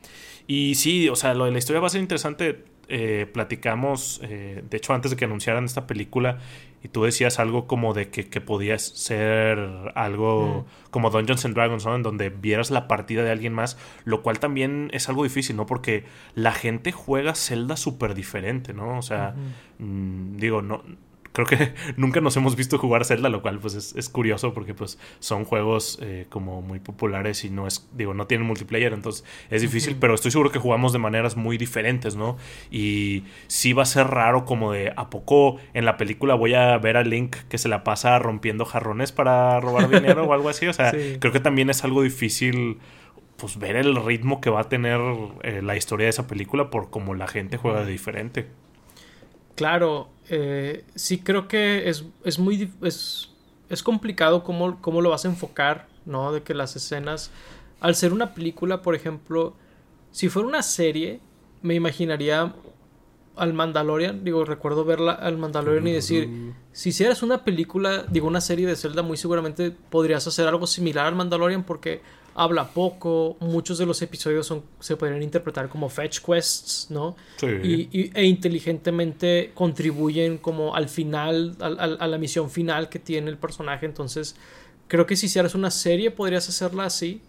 Y 0.48 0.74
sí, 0.74 1.10
o 1.10 1.16
sea, 1.16 1.36
lo 1.36 1.46
de 1.46 1.52
la 1.52 1.60
historia 1.60 1.80
va 1.80 1.86
a 1.86 1.92
ser 1.92 2.02
interesante 2.02 2.64
eh, 2.88 3.30
platicamos, 3.32 4.20
eh, 4.24 4.64
de 4.70 4.78
hecho 4.78 4.94
antes 4.94 5.12
de 5.12 5.18
que 5.18 5.26
anunciaran 5.26 5.66
esta 5.66 5.88
película, 5.88 6.40
y 6.84 6.88
tú 6.88 7.04
decías 7.04 7.40
algo 7.40 7.66
como 7.66 7.94
de 7.94 8.10
que, 8.10 8.30
que 8.30 8.42
podía 8.42 8.78
ser 8.78 9.58
algo 9.96 10.66
mm. 10.68 10.92
como 10.92 11.10
Dungeons 11.10 11.44
and 11.46 11.56
Dragons, 11.56 11.86
¿no? 11.86 11.96
En 11.96 12.04
donde 12.04 12.30
vieras 12.30 12.70
la 12.70 12.88
partida 12.88 13.24
de 13.24 13.32
alguien 13.32 13.54
más, 13.54 13.78
lo 14.04 14.22
cual 14.22 14.40
también 14.40 14.90
es 14.94 15.10
algo 15.10 15.24
difícil, 15.24 15.56
¿no? 15.56 15.66
Porque 15.66 16.04
la 16.36 16.52
gente 16.52 16.92
juega 16.92 17.34
Zelda 17.34 17.76
súper 17.76 18.14
diferente, 18.14 18.74
¿no? 18.74 19.00
O 19.00 19.02
sea, 19.02 19.34
mm, 19.80 20.38
digo, 20.38 20.62
no, 20.62 20.84
creo 21.36 21.46
que 21.46 21.74
nunca 21.98 22.22
nos 22.22 22.36
hemos 22.38 22.56
visto 22.56 22.80
jugar 22.80 23.06
Zelda, 23.06 23.30
lo 23.30 23.42
cual 23.42 23.60
pues 23.60 23.76
es, 23.76 24.10
curioso 24.10 24.54
porque 24.54 24.74
pues 24.74 24.98
son 25.20 25.46
juegos 25.46 26.00
eh, 26.02 26.26
como 26.30 26.62
muy 26.62 26.80
populares 26.80 27.44
y 27.44 27.50
no 27.50 27.68
es, 27.68 27.88
digo, 27.94 28.14
no 28.14 28.26
tienen 28.26 28.48
multiplayer, 28.48 28.94
entonces 28.94 29.26
es 29.50 29.62
difícil, 29.62 29.98
pero 30.00 30.16
estoy 30.16 30.32
seguro 30.32 30.52
que 30.52 30.60
jugamos 30.60 30.94
de 30.94 31.00
maneras 31.00 31.36
muy 31.36 31.58
diferentes, 31.58 32.16
¿no? 32.16 32.38
Y 32.72 33.24
sí 33.48 33.74
va 33.74 33.84
a 33.84 33.86
ser 33.86 34.08
raro 34.08 34.46
como 34.46 34.72
de, 34.72 34.94
¿a 34.96 35.10
poco 35.10 35.58
en 35.74 35.86
la 35.86 35.98
película 35.98 36.34
voy 36.36 36.54
a 36.54 36.78
ver 36.78 36.98
a 36.98 37.04
Link 37.04 37.36
que 37.50 37.58
se 37.58 37.68
la 37.68 37.84
pasa 37.84 38.18
rompiendo 38.20 38.66
jarrones 38.66 39.12
para 39.12 39.60
robar 39.60 39.90
dinero 39.90 40.24
o 40.24 40.34
algo 40.34 40.50
así? 40.50 40.68
O 40.68 40.74
sea, 40.74 40.92
creo 41.20 41.34
que 41.34 41.40
también 41.40 41.70
es 41.70 41.84
algo 41.84 42.02
difícil 42.02 42.80
pues 43.38 43.60
ver 43.60 43.76
el 43.76 43.96
ritmo 43.98 44.40
que 44.40 44.50
va 44.50 44.62
a 44.62 44.70
tener 44.70 45.02
eh, 45.44 45.62
la 45.62 45.76
historia 45.76 46.06
de 46.06 46.12
esa 46.12 46.26
película 46.26 46.70
por 46.70 46.90
cómo 46.90 47.16
la 47.16 47.28
gente 47.28 47.58
juega 47.58 47.84
de 47.84 47.92
diferente. 47.92 48.48
Claro, 49.56 50.10
eh, 50.30 50.84
sí 50.96 51.20
creo 51.20 51.48
que 51.48 51.90
es, 51.90 52.04
es 52.24 52.40
muy 52.40 52.72
es, 52.82 53.30
es 53.70 53.84
complicado 53.84 54.44
cómo, 54.44 54.82
cómo, 54.82 55.02
lo 55.02 55.10
vas 55.10 55.26
a 55.26 55.30
enfocar, 55.30 55.88
¿no? 56.06 56.32
De 56.32 56.44
que 56.44 56.54
las 56.54 56.76
escenas, 56.76 57.32
al 57.80 57.96
ser 57.96 58.14
una 58.14 58.34
película, 58.34 58.82
por 58.82 58.96
ejemplo, 58.96 59.54
si 60.12 60.30
fuera 60.30 60.48
una 60.48 60.64
serie, 60.64 61.20
me 61.62 61.74
imaginaría 61.74 62.54
al 63.36 63.54
Mandalorian, 63.54 64.24
digo, 64.24 64.46
recuerdo 64.46 64.86
verla 64.86 65.12
al 65.12 65.38
Mandalorian 65.38 65.88
y 65.88 65.92
decir, 65.92 66.54
si 66.72 66.90
hicieras 66.90 67.22
una 67.22 67.44
película, 67.44 68.06
digo, 68.10 68.28
una 68.28 68.42
serie 68.42 68.66
de 68.66 68.76
Zelda, 68.76 69.02
muy 69.02 69.18
seguramente 69.18 69.72
podrías 69.72 70.26
hacer 70.26 70.48
algo 70.48 70.68
similar 70.68 71.06
al 71.06 71.16
Mandalorian 71.16 71.64
porque 71.64 72.02
habla 72.36 72.68
poco, 72.68 73.38
muchos 73.40 73.78
de 73.78 73.86
los 73.86 74.02
episodios 74.02 74.46
son, 74.46 74.64
se 74.82 74.98
podrían 74.98 75.24
interpretar 75.24 75.70
como 75.70 75.88
fetch 75.88 76.20
quests, 76.20 76.88
¿no? 76.90 77.16
Sí. 77.38 77.48
Y, 77.92 78.12
e 78.14 78.26
inteligentemente 78.26 79.52
contribuyen 79.54 80.38
como 80.38 80.76
al 80.76 80.90
final, 80.90 81.56
a, 81.62 82.08
la 82.08 82.18
misión 82.18 82.52
final 82.52 82.90
que 82.90 83.00
tiene 83.00 83.32
el 83.32 83.38
personaje, 83.38 83.86
entonces 83.86 84.36
creo 84.88 85.06
que 85.06 85.16
si 85.16 85.28
hicieras 85.28 85.56
una 85.56 85.72
serie 85.72 86.12
podrías 86.12 86.48
hacerla 86.50 86.84
así, 86.86 87.22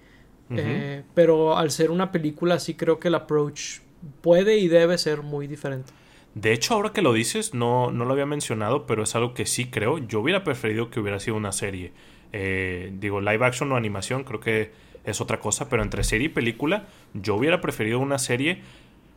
eh, 0.51 1.03
pero 1.14 1.57
al 1.57 1.71
ser 1.71 1.90
una 1.90 2.11
película 2.11 2.59
sí 2.59 2.75
creo 2.75 2.99
que 2.99 3.09
el 3.09 3.14
approach 3.14 3.79
puede 4.21 4.59
y 4.59 4.69
debe 4.69 4.99
ser 4.99 5.23
muy 5.23 5.47
diferente. 5.47 5.92
De 6.35 6.53
hecho, 6.53 6.75
ahora 6.75 6.92
que 6.92 7.01
lo 7.01 7.12
dices, 7.12 7.55
no, 7.55 7.90
no 7.90 8.05
lo 8.05 8.12
había 8.12 8.27
mencionado, 8.27 8.87
pero 8.87 9.05
es 9.05 9.14
algo 9.14 9.35
que 9.35 9.47
sí 9.47 9.71
creo. 9.71 9.99
Yo 9.99 10.21
hubiera 10.21 10.45
preferido 10.45 10.90
que 10.90 11.01
hubiera 11.01 11.19
sido 11.19 11.37
una 11.37 11.51
serie. 11.51 11.92
Eh, 12.33 12.92
digo, 12.92 13.21
live 13.21 13.45
action 13.45 13.73
o 13.73 13.77
animación, 13.77 14.23
creo 14.23 14.40
que 14.40 14.71
es 15.07 15.21
otra 15.21 15.40
cosa, 15.40 15.69
pero 15.69 15.83
entre 15.83 16.05
serie 16.05 16.27
y 16.27 16.31
película, 16.31 16.87
yo 17.14 17.37
hubiera 17.37 17.61
preferido 17.61 17.99
una 17.99 18.19
serie. 18.19 18.61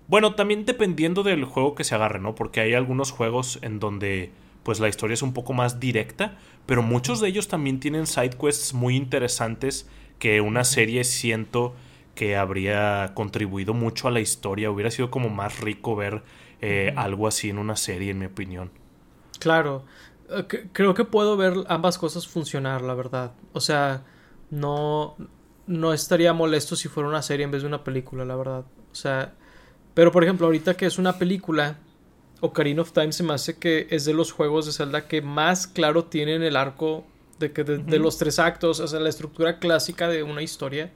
Bueno, 0.07 0.35
también 0.35 0.65
dependiendo 0.65 1.23
del 1.23 1.43
juego 1.43 1.75
que 1.75 1.83
se 1.83 1.95
agarre, 1.95 2.19
¿no? 2.19 2.35
Porque 2.35 2.61
hay 2.61 2.73
algunos 2.73 3.11
juegos 3.11 3.59
en 3.61 3.79
donde 3.79 4.31
pues 4.63 4.79
la 4.79 4.87
historia 4.87 5.13
es 5.13 5.21
un 5.21 5.33
poco 5.33 5.53
más 5.53 5.79
directa, 5.79 6.37
pero 6.65 6.83
muchos 6.83 7.19
de 7.19 7.27
ellos 7.27 7.47
también 7.47 7.79
tienen 7.79 8.07
side 8.07 8.37
quests 8.39 8.73
muy 8.73 8.95
interesantes 8.95 9.89
que 10.19 10.41
una 10.41 10.63
serie 10.63 11.03
siento 11.03 11.73
que 12.13 12.35
habría 12.35 13.13
contribuido 13.13 13.73
mucho 13.73 14.07
a 14.07 14.11
la 14.11 14.19
historia. 14.19 14.69
Hubiera 14.69 14.91
sido 14.91 15.09
como 15.09 15.29
más 15.29 15.59
rico 15.59 15.95
ver 15.95 16.21
eh, 16.61 16.93
algo 16.97 17.27
así 17.27 17.49
en 17.49 17.57
una 17.57 17.77
serie, 17.77 18.11
en 18.11 18.19
mi 18.19 18.25
opinión. 18.25 18.69
Claro. 19.39 19.85
Eh, 20.29 20.43
creo 20.73 20.93
que 20.93 21.05
puedo 21.05 21.37
ver 21.37 21.53
ambas 21.69 21.97
cosas 21.97 22.27
funcionar, 22.27 22.81
la 22.81 22.93
verdad. 22.93 23.31
O 23.53 23.61
sea, 23.61 24.03
no, 24.51 25.15
no 25.69 25.93
estaría 25.93 26.33
molesto 26.33 26.75
si 26.75 26.89
fuera 26.89 27.07
una 27.07 27.21
serie 27.21 27.43
en 27.43 27.51
vez 27.51 27.61
de 27.61 27.67
una 27.67 27.83
película, 27.83 28.25
la 28.25 28.35
verdad. 28.35 28.65
O 28.91 28.95
sea, 28.95 29.35
pero 29.93 30.11
por 30.11 30.23
ejemplo, 30.23 30.47
ahorita 30.47 30.73
que 30.73 30.87
es 30.87 30.97
una 30.97 31.19
película, 31.19 31.77
Ocarina 32.41 32.81
of 32.81 32.91
Time 32.91 33.11
se 33.11 33.21
me 33.21 33.33
hace 33.33 33.59
que 33.59 33.85
es 33.91 34.03
de 34.03 34.15
los 34.15 34.31
juegos 34.31 34.65
de 34.65 34.71
Zelda 34.71 35.07
que 35.07 35.21
más 35.21 35.67
claro 35.67 36.05
tienen 36.05 36.41
el 36.41 36.55
arco 36.55 37.05
de, 37.37 37.51
que 37.51 37.63
de 37.63 37.99
los 37.99 38.17
tres 38.17 38.39
actos, 38.39 38.79
o 38.79 38.87
sea, 38.87 38.99
la 38.99 39.09
estructura 39.09 39.59
clásica 39.59 40.07
de 40.07 40.23
una 40.23 40.41
historia. 40.41 40.91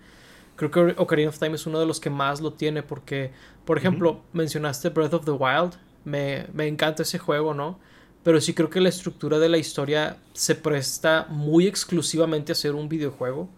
Creo 0.55 0.71
que 0.71 0.95
Ocarina 0.97 1.29
of 1.29 1.38
Time 1.38 1.53
es 1.53 1.67
uno 1.67 1.79
de 1.79 1.86
los 1.86 1.99
que 1.99 2.09
más 2.09 2.41
lo 2.41 2.53
tiene 2.53 2.81
porque, 2.81 3.31
por 3.65 3.77
ejemplo, 3.77 4.21
mencionaste 4.33 4.89
Breath 4.89 5.13
of 5.13 5.25
the 5.25 5.31
Wild. 5.31 5.75
Me, 6.03 6.47
me 6.51 6.67
encanta 6.67 7.03
ese 7.03 7.19
juego, 7.19 7.53
¿no? 7.53 7.79
Pero 8.23 8.41
sí 8.41 8.55
creo 8.55 8.71
que 8.71 8.81
la 8.81 8.89
estructura 8.89 9.38
de 9.38 9.49
la 9.49 9.59
historia 9.59 10.17
se 10.33 10.55
presta 10.55 11.27
muy 11.29 11.67
exclusivamente 11.67 12.51
a 12.51 12.55
ser 12.55 12.73
un 12.73 12.89
videojuego. 12.89 13.49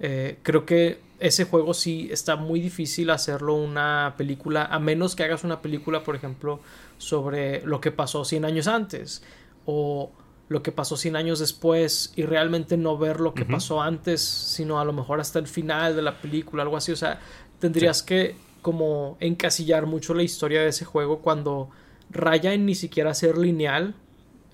Eh, 0.00 0.38
creo 0.42 0.66
que 0.66 1.00
ese 1.20 1.44
juego 1.44 1.74
sí 1.74 2.08
está 2.10 2.36
muy 2.36 2.60
difícil 2.60 3.10
hacerlo 3.10 3.54
una 3.54 4.14
película, 4.18 4.64
a 4.64 4.78
menos 4.78 5.16
que 5.16 5.24
hagas 5.24 5.44
una 5.44 5.62
película, 5.62 6.02
por 6.02 6.16
ejemplo, 6.16 6.60
sobre 6.98 7.64
lo 7.64 7.80
que 7.80 7.90
pasó 7.90 8.24
100 8.24 8.44
años 8.44 8.66
antes. 8.66 9.22
O 9.66 10.10
lo 10.48 10.62
que 10.62 10.72
pasó 10.72 10.96
100 10.96 11.16
años 11.16 11.38
después 11.38 12.12
y 12.16 12.22
realmente 12.22 12.76
no 12.76 12.98
ver 12.98 13.20
lo 13.20 13.32
que 13.32 13.44
pasó 13.44 13.80
antes, 13.80 14.20
sino 14.20 14.78
a 14.78 14.84
lo 14.84 14.92
mejor 14.92 15.20
hasta 15.20 15.38
el 15.38 15.46
final 15.46 15.96
de 15.96 16.02
la 16.02 16.20
película, 16.20 16.62
algo 16.62 16.76
así. 16.76 16.92
O 16.92 16.96
sea, 16.96 17.18
tendrías 17.58 18.02
que 18.02 18.36
como 18.60 19.16
encasillar 19.20 19.86
mucho 19.86 20.14
la 20.14 20.22
historia 20.22 20.62
de 20.62 20.68
ese 20.68 20.84
juego 20.84 21.20
cuando 21.20 21.70
raya 22.10 22.52
en 22.52 22.66
ni 22.66 22.74
siquiera 22.74 23.14
ser 23.14 23.38
lineal, 23.38 23.94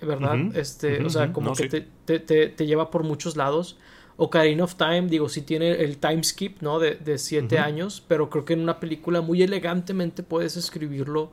¿verdad? 0.01 0.37
este, 0.55 1.03
o 1.03 1.09
sea, 1.09 1.31
como 1.31 1.53
que 1.53 1.67
te, 1.69 2.19
te, 2.19 2.47
te, 2.47 2.65
lleva 2.65 2.89
por 2.89 3.03
muchos 3.03 3.35
lados. 3.35 3.77
Ocarina 4.23 4.63
of 4.63 4.75
Time, 4.75 5.07
digo, 5.07 5.29
sí 5.29 5.41
tiene 5.41 5.71
el 5.71 5.97
time 5.97 6.23
skip, 6.23 6.61
¿no? 6.61 6.77
De, 6.77 6.93
de 6.93 7.17
siete 7.17 7.57
años, 7.57 8.05
pero 8.07 8.29
creo 8.29 8.45
que 8.45 8.53
en 8.53 8.59
una 8.59 8.79
película 8.79 9.21
muy 9.21 9.41
elegantemente 9.41 10.21
puedes 10.21 10.57
escribirlo 10.57 11.31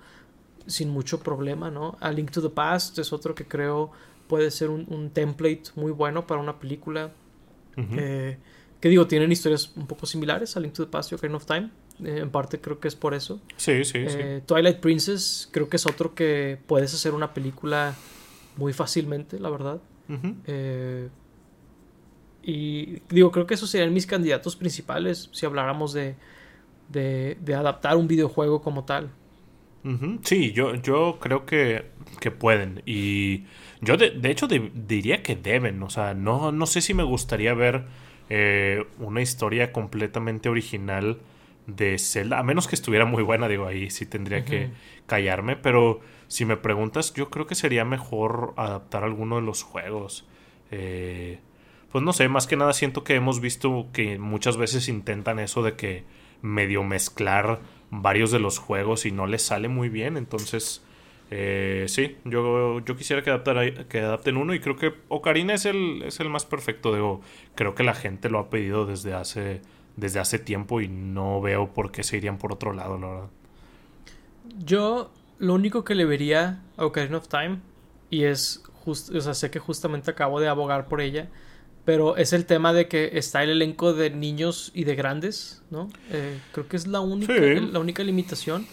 sin 0.67 0.89
mucho 0.89 1.21
problema, 1.21 1.71
¿no? 1.71 1.99
A 2.01 2.11
Link 2.11 2.31
to 2.31 2.41
the 2.41 2.49
Past 2.49 2.99
es 2.99 3.13
otro 3.13 3.35
que 3.35 3.47
creo 3.47 3.91
puede 4.27 4.51
ser 4.51 4.71
un, 4.71 5.11
template 5.11 5.65
muy 5.75 5.93
bueno 5.93 6.27
para 6.27 6.41
una 6.41 6.59
película. 6.59 7.13
Eh, 7.77 8.39
que 8.81 8.89
digo, 8.89 9.07
tienen 9.07 9.31
historias 9.31 9.71
un 9.77 9.87
poco 9.87 10.07
similares 10.07 10.57
a 10.57 10.61
Link 10.61 10.73
to 10.73 10.85
the 10.85 10.91
Past 10.91 11.13
y 11.13 11.15
Ocarina 11.15 11.37
of 11.37 11.45
Time. 11.45 11.71
Eh, 12.05 12.21
en 12.21 12.31
parte 12.31 12.59
creo 12.59 12.81
que 12.81 12.89
es 12.89 12.97
por 12.97 13.13
eso. 13.13 13.39
Sí, 13.59 13.85
sí, 13.85 14.09
sí. 14.09 14.17
Eh, 14.19 14.43
Twilight 14.47 14.79
Princess 14.79 15.49
creo 15.51 15.69
que 15.69 15.77
es 15.77 15.85
otro 15.85 16.15
que 16.15 16.59
puedes 16.67 16.95
hacer 16.95 17.13
una 17.13 17.35
película 17.35 17.95
muy 18.57 18.73
fácilmente, 18.73 19.39
la 19.39 19.51
verdad. 19.51 19.81
Y 22.43 23.01
digo, 23.11 23.31
creo 23.31 23.47
que 23.47 23.55
esos 23.55 23.71
serían 23.71 23.93
mis 23.93 24.07
candidatos 24.07 24.57
principales 24.57 25.29
si 25.33 25.47
habláramos 25.47 25.93
de, 25.93 26.17
de, 26.89 27.37
de 27.41 27.55
adaptar 27.55 27.97
un 27.97 28.09
videojuego 28.09 28.63
como 28.63 28.85
tal. 28.85 29.11
Sí, 30.23 30.53
yo, 30.53 30.75
yo 30.75 31.19
creo 31.19 31.47
que, 31.47 31.87
que 32.21 32.31
pueden. 32.31 32.83
Y 32.85 33.45
yo 33.81 33.97
de, 33.97 34.11
de 34.11 34.31
hecho 34.31 34.47
diría 34.47 35.23
que 35.23 35.35
deben. 35.35 35.83
O 35.83 35.89
sea, 35.89 36.13
no, 36.15 36.53
no 36.53 36.67
sé 36.67 36.83
si 36.83 36.93
me 36.93 37.05
gustaría 37.05 37.55
ver 37.55 37.87
eh, 38.29 38.85
una 38.99 39.23
historia 39.23 39.73
completamente 39.73 40.51
original 40.51 41.19
de 41.67 41.99
Zelda. 41.99 42.39
A 42.39 42.43
menos 42.43 42.69
que 42.69 42.75
estuviera 42.75 43.07
muy 43.07 43.23
buena, 43.23 43.49
digo, 43.49 43.67
ahí 43.67 43.91
sí 43.91 44.05
tendría 44.05 44.45
que 44.45 44.73
callarme. 45.07 45.57
Pero 45.57 46.01
si 46.27 46.45
me 46.45 46.59
preguntas, 46.59 47.15
yo 47.15 47.31
creo 47.31 47.47
que 47.47 47.55
sería 47.55 47.87
mejor 47.87 48.53
adaptar 48.59 49.05
alguno 49.05 49.37
de 49.37 49.43
los 49.43 49.63
juegos. 49.63 50.27
Eh, 50.71 51.39
pues 51.93 52.05
no 52.05 52.13
sé, 52.13 52.29
más 52.29 52.47
que 52.47 52.57
nada 52.57 52.73
siento 52.73 53.05
que 53.05 53.15
hemos 53.15 53.41
visto 53.41 53.87
que 53.93 54.19
muchas 54.19 54.57
veces 54.57 54.89
intentan 54.89 55.39
eso 55.39 55.63
de 55.63 55.75
que 55.75 56.05
medio 56.43 56.85
mezclar 56.85 57.61
varios 57.91 58.31
de 58.31 58.39
los 58.39 58.59
juegos 58.59 59.07
y 59.07 59.13
no 59.13 59.27
les 59.27 59.43
sale 59.43 59.69
muy 59.69 59.89
bien. 59.89 60.17
Entonces, 60.17 60.83
eh, 61.31 61.87
sí, 61.89 62.17
yo, 62.25 62.81
yo 62.81 62.97
quisiera 62.97 63.23
que, 63.23 63.87
que 63.89 64.01
adapten 64.01 64.37
uno 64.37 64.55
y 64.55 64.61
creo 64.61 64.77
que 64.77 64.95
Ocarina 65.09 65.55
es 65.55 65.65
el, 65.65 66.03
es 66.03 66.21
el 66.21 66.29
más 66.29 66.45
perfecto. 66.45 66.95
Digo, 66.95 67.23
creo 67.55 67.75
que 67.75 67.83
la 67.83 67.95
gente 67.95 68.29
lo 68.29 68.39
ha 68.39 68.51
pedido 68.51 68.87
desde 68.87 69.15
hace, 69.15 69.63
desde 69.97 70.21
hace 70.21 70.39
tiempo 70.39 70.81
y 70.81 70.89
no 70.89 71.41
veo 71.41 71.73
por 71.73 71.91
qué 71.91 72.03
se 72.03 72.19
irían 72.19 72.39
por 72.39 72.53
otro 72.53 72.73
lado, 72.73 72.99
la 72.99 73.07
verdad. 73.09 73.31
Yo 74.59 75.11
lo 75.39 75.55
único 75.55 75.85
que 75.85 75.95
le 75.95 76.05
vería 76.05 76.63
a 76.77 76.85
Ocarina 76.85 77.19
of 77.19 77.29
Time, 77.29 77.61
y 78.11 78.25
es, 78.25 78.63
just, 78.85 79.15
o 79.15 79.21
sea, 79.21 79.35
sé 79.35 79.51
que 79.51 79.59
justamente 79.59 80.11
acabo 80.11 80.41
de 80.41 80.49
abogar 80.49 80.89
por 80.89 81.01
ella, 81.01 81.29
pero 81.89 82.19
es 82.19 82.35
el 82.35 82.45
tema 82.45 82.75
de 82.75 82.87
que 82.87 83.13
está 83.15 83.43
el 83.43 83.49
elenco 83.49 83.95
de 83.95 84.11
niños 84.11 84.71
y 84.75 84.85
de 84.85 84.95
grandes, 84.95 85.63
¿no? 85.71 85.89
Eh, 86.11 86.39
creo 86.53 86.69
que 86.69 86.77
es 86.77 86.87
la 86.87 87.01
única, 87.01 87.33
la 87.33 87.79
única 87.79 88.05
limitación. 88.05 88.67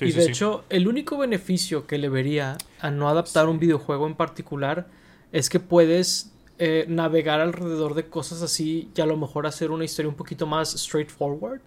y 0.00 0.12
de 0.12 0.24
hecho, 0.24 0.64
el 0.70 0.88
único 0.88 1.18
beneficio 1.18 1.86
que 1.86 1.98
le 1.98 2.08
vería 2.08 2.56
a 2.80 2.90
no 2.90 3.10
adaptar 3.10 3.50
un 3.50 3.58
videojuego 3.58 4.06
en 4.06 4.14
particular 4.14 4.86
es 5.30 5.50
que 5.50 5.60
puedes 5.60 6.32
eh, 6.58 6.86
navegar 6.88 7.42
alrededor 7.42 7.92
de 7.92 8.08
cosas 8.08 8.40
así 8.40 8.88
y 8.96 9.00
a 9.02 9.04
lo 9.04 9.18
mejor 9.18 9.46
hacer 9.46 9.70
una 9.70 9.84
historia 9.84 10.08
un 10.08 10.16
poquito 10.16 10.46
más 10.46 10.70
straightforward, 10.70 11.60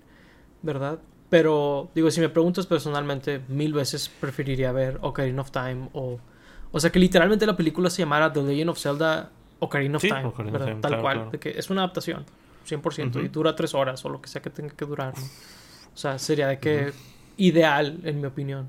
¿verdad? 0.63 0.97
Pero, 1.29 1.91
digo, 1.93 2.09
si 2.09 2.21
me 2.21 2.29
preguntas 2.29 2.65
personalmente, 2.65 3.41
mil 3.49 3.71
veces 3.71 4.09
preferiría 4.09 4.71
ver 4.71 4.97
Ocarina 5.03 5.43
of 5.43 5.51
Time 5.51 5.89
o... 5.93 6.19
O 6.71 6.79
sea, 6.79 6.89
que 6.91 6.97
literalmente 6.97 7.45
la 7.45 7.55
película 7.55 7.91
se 7.91 8.01
llamara 8.01 8.33
The 8.33 8.41
Legend 8.41 8.71
of 8.71 8.79
Zelda 8.79 9.31
Ocarina 9.59 9.97
of 9.97 10.03
Time, 10.03 10.31
tal 10.81 11.01
cual, 11.01 11.31
de 11.31 11.39
que 11.39 11.49
es 11.49 11.69
una 11.69 11.81
adaptación, 11.83 12.25
100%, 12.67 13.23
y 13.23 13.27
dura 13.29 13.55
tres 13.55 13.73
horas 13.73 14.03
o 14.05 14.09
lo 14.09 14.21
que 14.21 14.29
sea 14.29 14.41
que 14.41 14.49
tenga 14.49 14.75
que 14.75 14.85
durar. 14.85 15.13
O 15.93 15.97
sea, 15.97 16.19
sería 16.19 16.47
de 16.47 16.59
que 16.59 16.91
ideal, 17.37 17.99
en 18.03 18.21
mi 18.21 18.27
opinión. 18.27 18.67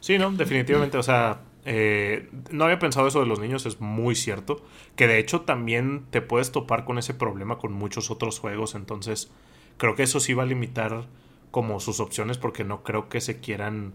Sí, 0.00 0.18
no, 0.18 0.30
definitivamente, 0.32 0.96
o 0.96 1.02
sea, 1.02 1.40
eh, 1.64 2.28
no 2.50 2.64
había 2.64 2.78
pensado 2.78 3.06
eso 3.06 3.20
de 3.20 3.26
los 3.26 3.38
niños, 3.38 3.66
es 3.66 3.80
muy 3.80 4.14
cierto, 4.14 4.64
que 4.96 5.06
de 5.06 5.18
hecho 5.18 5.42
también 5.42 6.06
te 6.10 6.22
puedes 6.22 6.52
topar 6.52 6.84
con 6.84 6.98
ese 6.98 7.12
problema 7.12 7.58
con 7.58 7.72
muchos 7.72 8.10
otros 8.10 8.38
juegos, 8.38 8.74
entonces 8.74 9.30
creo 9.76 9.94
que 9.94 10.04
eso 10.04 10.20
sí 10.20 10.32
va 10.32 10.44
a 10.44 10.46
limitar 10.46 11.04
como 11.50 11.80
sus 11.80 12.00
opciones 12.00 12.38
porque 12.38 12.64
no 12.64 12.82
creo 12.82 13.08
que 13.08 13.20
se 13.20 13.40
quieran 13.40 13.92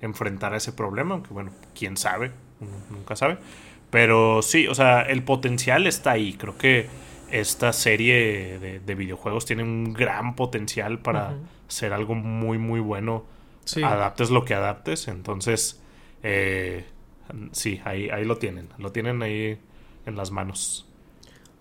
enfrentar 0.00 0.54
a 0.54 0.56
ese 0.56 0.72
problema, 0.72 1.14
aunque 1.14 1.32
bueno, 1.34 1.52
quién 1.74 1.96
sabe, 1.96 2.32
nunca 2.90 3.14
sabe. 3.14 3.38
Pero 3.92 4.40
sí, 4.40 4.68
o 4.68 4.74
sea, 4.74 5.02
el 5.02 5.22
potencial 5.22 5.86
está 5.86 6.12
ahí. 6.12 6.32
Creo 6.32 6.56
que 6.56 6.88
esta 7.30 7.74
serie 7.74 8.58
de, 8.58 8.94
videojuegos 8.94 9.44
tiene 9.44 9.62
un 9.62 9.92
gran 9.92 10.34
potencial 10.34 10.98
para 11.00 11.34
ser 11.68 11.92
algo 11.92 12.14
muy, 12.14 12.56
muy 12.56 12.80
bueno. 12.80 13.24
Adaptes 13.84 14.30
lo 14.30 14.46
que 14.46 14.54
adaptes. 14.54 15.08
Entonces, 15.08 15.82
eh, 16.22 16.86
sí, 17.50 17.82
ahí, 17.84 18.08
ahí 18.08 18.24
lo 18.24 18.38
tienen. 18.38 18.70
Lo 18.78 18.92
tienen 18.92 19.22
ahí 19.22 19.58
en 20.06 20.16
las 20.16 20.30
manos. 20.30 20.86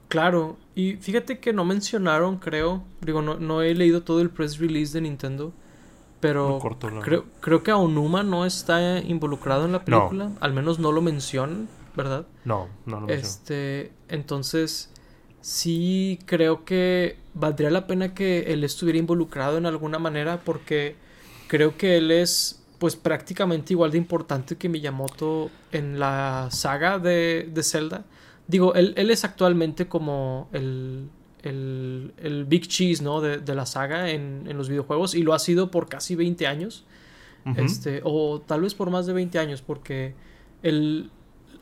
Claro, 0.08 0.56
y 0.74 0.93
fíjate 0.93 1.39
que 1.39 1.51
no 1.51 1.66
mencionaron, 1.66 2.38
creo, 2.38 2.82
digo, 3.01 3.22
no, 3.22 3.39
no 3.39 3.62
he 3.62 3.76
leído 3.76 4.03
todo 4.03 4.22
el 4.22 4.30
press 4.30 4.58
release 4.58 4.93
de 4.93 5.01
Nintendo, 5.01 5.51
Pero 6.22 6.60
creo, 7.01 7.26
creo 7.41 7.62
que 7.62 7.72
Aonuma 7.72 8.24
no 8.24 8.45
está 8.45 8.99
involucrado 8.99 9.66
en 9.66 9.74
la 9.74 9.84
película. 9.84 10.32
Al 10.39 10.53
menos 10.53 10.80
no 10.80 10.93
lo 10.93 11.01
mencionan, 11.01 11.68
¿verdad? 11.96 12.28
No, 12.46 12.70
no 12.86 13.02
lo. 13.02 13.10
Este, 13.10 13.92
entonces, 14.10 14.92
sí 15.42 16.20
creo 16.26 16.66
que 16.66 17.18
valdría 17.34 17.70
la 17.70 17.88
pena 17.88 18.14
que 18.14 18.54
él 18.54 18.64
estuviera 18.64 19.00
involucrado 19.00 19.58
en 19.58 19.66
alguna 19.66 20.00
manera 20.00 20.39
porque 20.44 20.96
creo 21.48 21.78
que 21.78 21.98
él 21.98 22.12
es 22.12 22.64
pues 22.80 22.96
prácticamente 22.96 23.74
igual 23.74 23.92
de 23.92 24.00
importante 24.00 24.56
que 24.56 24.68
Miyamoto 24.68 25.52
en 25.72 26.00
la 26.00 26.48
saga 26.50 26.98
de, 26.98 27.48
de 27.54 27.62
Zelda. 27.64 28.06
Digo, 28.48 28.74
él, 28.74 28.96
él 28.98 29.12
es 29.12 29.24
actualmente 29.24 29.88
como 29.88 30.50
el, 30.52 31.08
el, 31.44 32.12
el 32.18 32.46
Big 32.46 32.68
Cheese, 32.68 33.04
¿no? 33.04 33.22
De, 33.22 33.38
de 33.38 33.54
la 33.54 33.68
saga 33.68 34.10
en, 34.10 34.46
en, 34.48 34.58
los 34.58 34.68
videojuegos 34.68 35.14
y 35.14 35.22
lo 35.22 35.34
ha 35.34 35.39
sido 35.39 35.70
por 35.70 35.89
casi 35.89 36.16
20 36.16 36.48
años. 36.48 36.86
este, 37.56 38.02
o 38.04 38.42
tal 38.42 38.62
vez 38.62 38.74
por 38.74 38.89
más 38.89 39.06
de 39.06 39.14
20 39.14 39.38
años, 39.38 39.62
porque 39.62 40.16
él, 40.64 41.12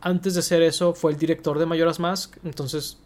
antes 0.01 0.33
de 0.33 0.39
hacer 0.39 0.61
eso, 0.61 0.93
fue 0.93 1.11
el 1.11 1.17
director 1.17 1.59
de 1.59 1.65
Majora's 1.65 1.99
Mask, 1.99 2.37
entonces 2.43 2.99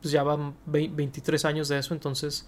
pues 0.00 0.12
ya 0.12 0.22
van 0.22 0.54
23 0.66 1.44
años 1.46 1.68
de 1.68 1.78
eso, 1.78 1.94
entonces 1.94 2.46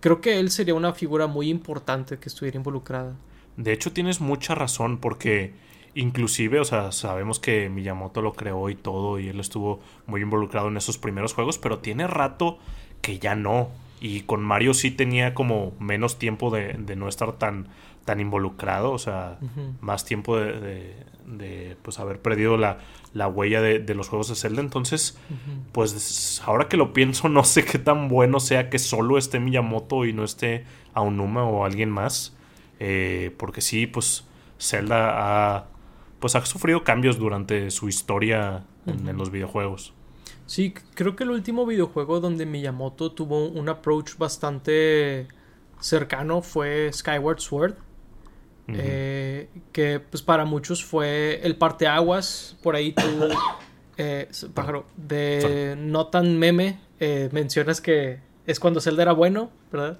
creo 0.00 0.20
que 0.20 0.38
él 0.38 0.50
sería 0.50 0.74
una 0.74 0.92
figura 0.92 1.26
muy 1.26 1.48
importante 1.48 2.18
que 2.18 2.28
estuviera 2.28 2.56
involucrada. 2.56 3.16
De 3.56 3.72
hecho, 3.72 3.92
tienes 3.92 4.20
mucha 4.20 4.54
razón, 4.54 4.98
porque 4.98 5.54
inclusive, 5.94 6.60
o 6.60 6.64
sea, 6.64 6.92
sabemos 6.92 7.38
que 7.38 7.68
Miyamoto 7.68 8.22
lo 8.22 8.32
creó 8.32 8.70
y 8.70 8.74
todo, 8.74 9.18
y 9.18 9.28
él 9.28 9.40
estuvo 9.40 9.80
muy 10.06 10.22
involucrado 10.22 10.68
en 10.68 10.76
esos 10.76 10.98
primeros 10.98 11.34
juegos, 11.34 11.58
pero 11.58 11.78
tiene 11.78 12.06
rato 12.06 12.58
que 13.00 13.18
ya 13.18 13.34
no. 13.34 13.70
Y 14.00 14.22
con 14.22 14.42
Mario 14.42 14.74
sí 14.74 14.90
tenía 14.90 15.34
como 15.34 15.72
menos 15.78 16.18
tiempo 16.18 16.50
de, 16.50 16.74
no 16.96 17.08
estar 17.08 17.32
tan, 17.32 17.68
tan 18.04 18.20
involucrado, 18.20 18.92
o 18.92 18.98
sea, 18.98 19.38
más 19.80 20.04
tiempo 20.04 20.36
de, 20.36 20.60
de, 20.60 20.96
pues 21.82 21.98
haber 21.98 22.20
perdido 22.20 22.56
la, 22.56 22.78
la 23.14 23.28
huella 23.28 23.60
de, 23.60 23.94
los 23.94 24.08
juegos 24.08 24.28
de 24.28 24.34
Zelda. 24.34 24.60
Entonces, 24.60 25.18
pues 25.72 26.42
ahora 26.44 26.68
que 26.68 26.76
lo 26.76 26.92
pienso, 26.92 27.28
no 27.30 27.44
sé 27.44 27.64
qué 27.64 27.78
tan 27.78 28.08
bueno 28.08 28.40
sea 28.40 28.70
que 28.70 28.78
solo 28.78 29.18
esté 29.18 29.40
Miyamoto 29.40 30.04
y 30.04 30.12
no 30.12 30.24
esté 30.24 30.64
Aonuma 30.94 31.44
o 31.44 31.64
alguien 31.64 31.90
más. 31.90 32.36
Eh, 32.80 33.34
porque 33.36 33.60
sí, 33.60 33.86
pues 33.86 34.24
Zelda 34.58 35.10
ha, 35.58 35.66
pues 36.20 36.34
ha 36.34 36.44
sufrido 36.44 36.84
cambios 36.84 37.18
durante 37.18 37.70
su 37.70 37.88
historia 37.88 38.64
en 38.86 39.16
los 39.16 39.30
videojuegos. 39.30 39.94
Sí, 40.46 40.74
creo 40.94 41.16
que 41.16 41.24
el 41.24 41.30
último 41.30 41.64
videojuego 41.64 42.20
donde 42.20 42.46
Miyamoto 42.46 43.12
tuvo 43.12 43.48
un 43.48 43.68
approach 43.68 44.16
bastante 44.18 45.28
cercano 45.80 46.42
fue 46.42 46.90
Skyward 46.92 47.40
Sword. 47.40 47.74
Eh, 48.68 49.48
que 49.72 50.00
pues 50.00 50.22
para 50.22 50.44
muchos 50.44 50.84
fue 50.84 51.40
el 51.42 51.56
parteaguas. 51.56 52.56
Por 52.62 52.76
ahí 52.76 52.92
tú, 52.92 53.02
eh, 53.98 54.28
pájaro, 54.54 54.86
de 54.96 55.74
no 55.78 56.06
tan 56.06 56.38
meme, 56.38 56.78
eh, 57.00 57.28
mencionas 57.32 57.80
que 57.80 58.20
es 58.46 58.60
cuando 58.60 58.80
Zelda 58.80 59.02
era 59.02 59.12
bueno, 59.12 59.50
¿verdad? 59.70 59.98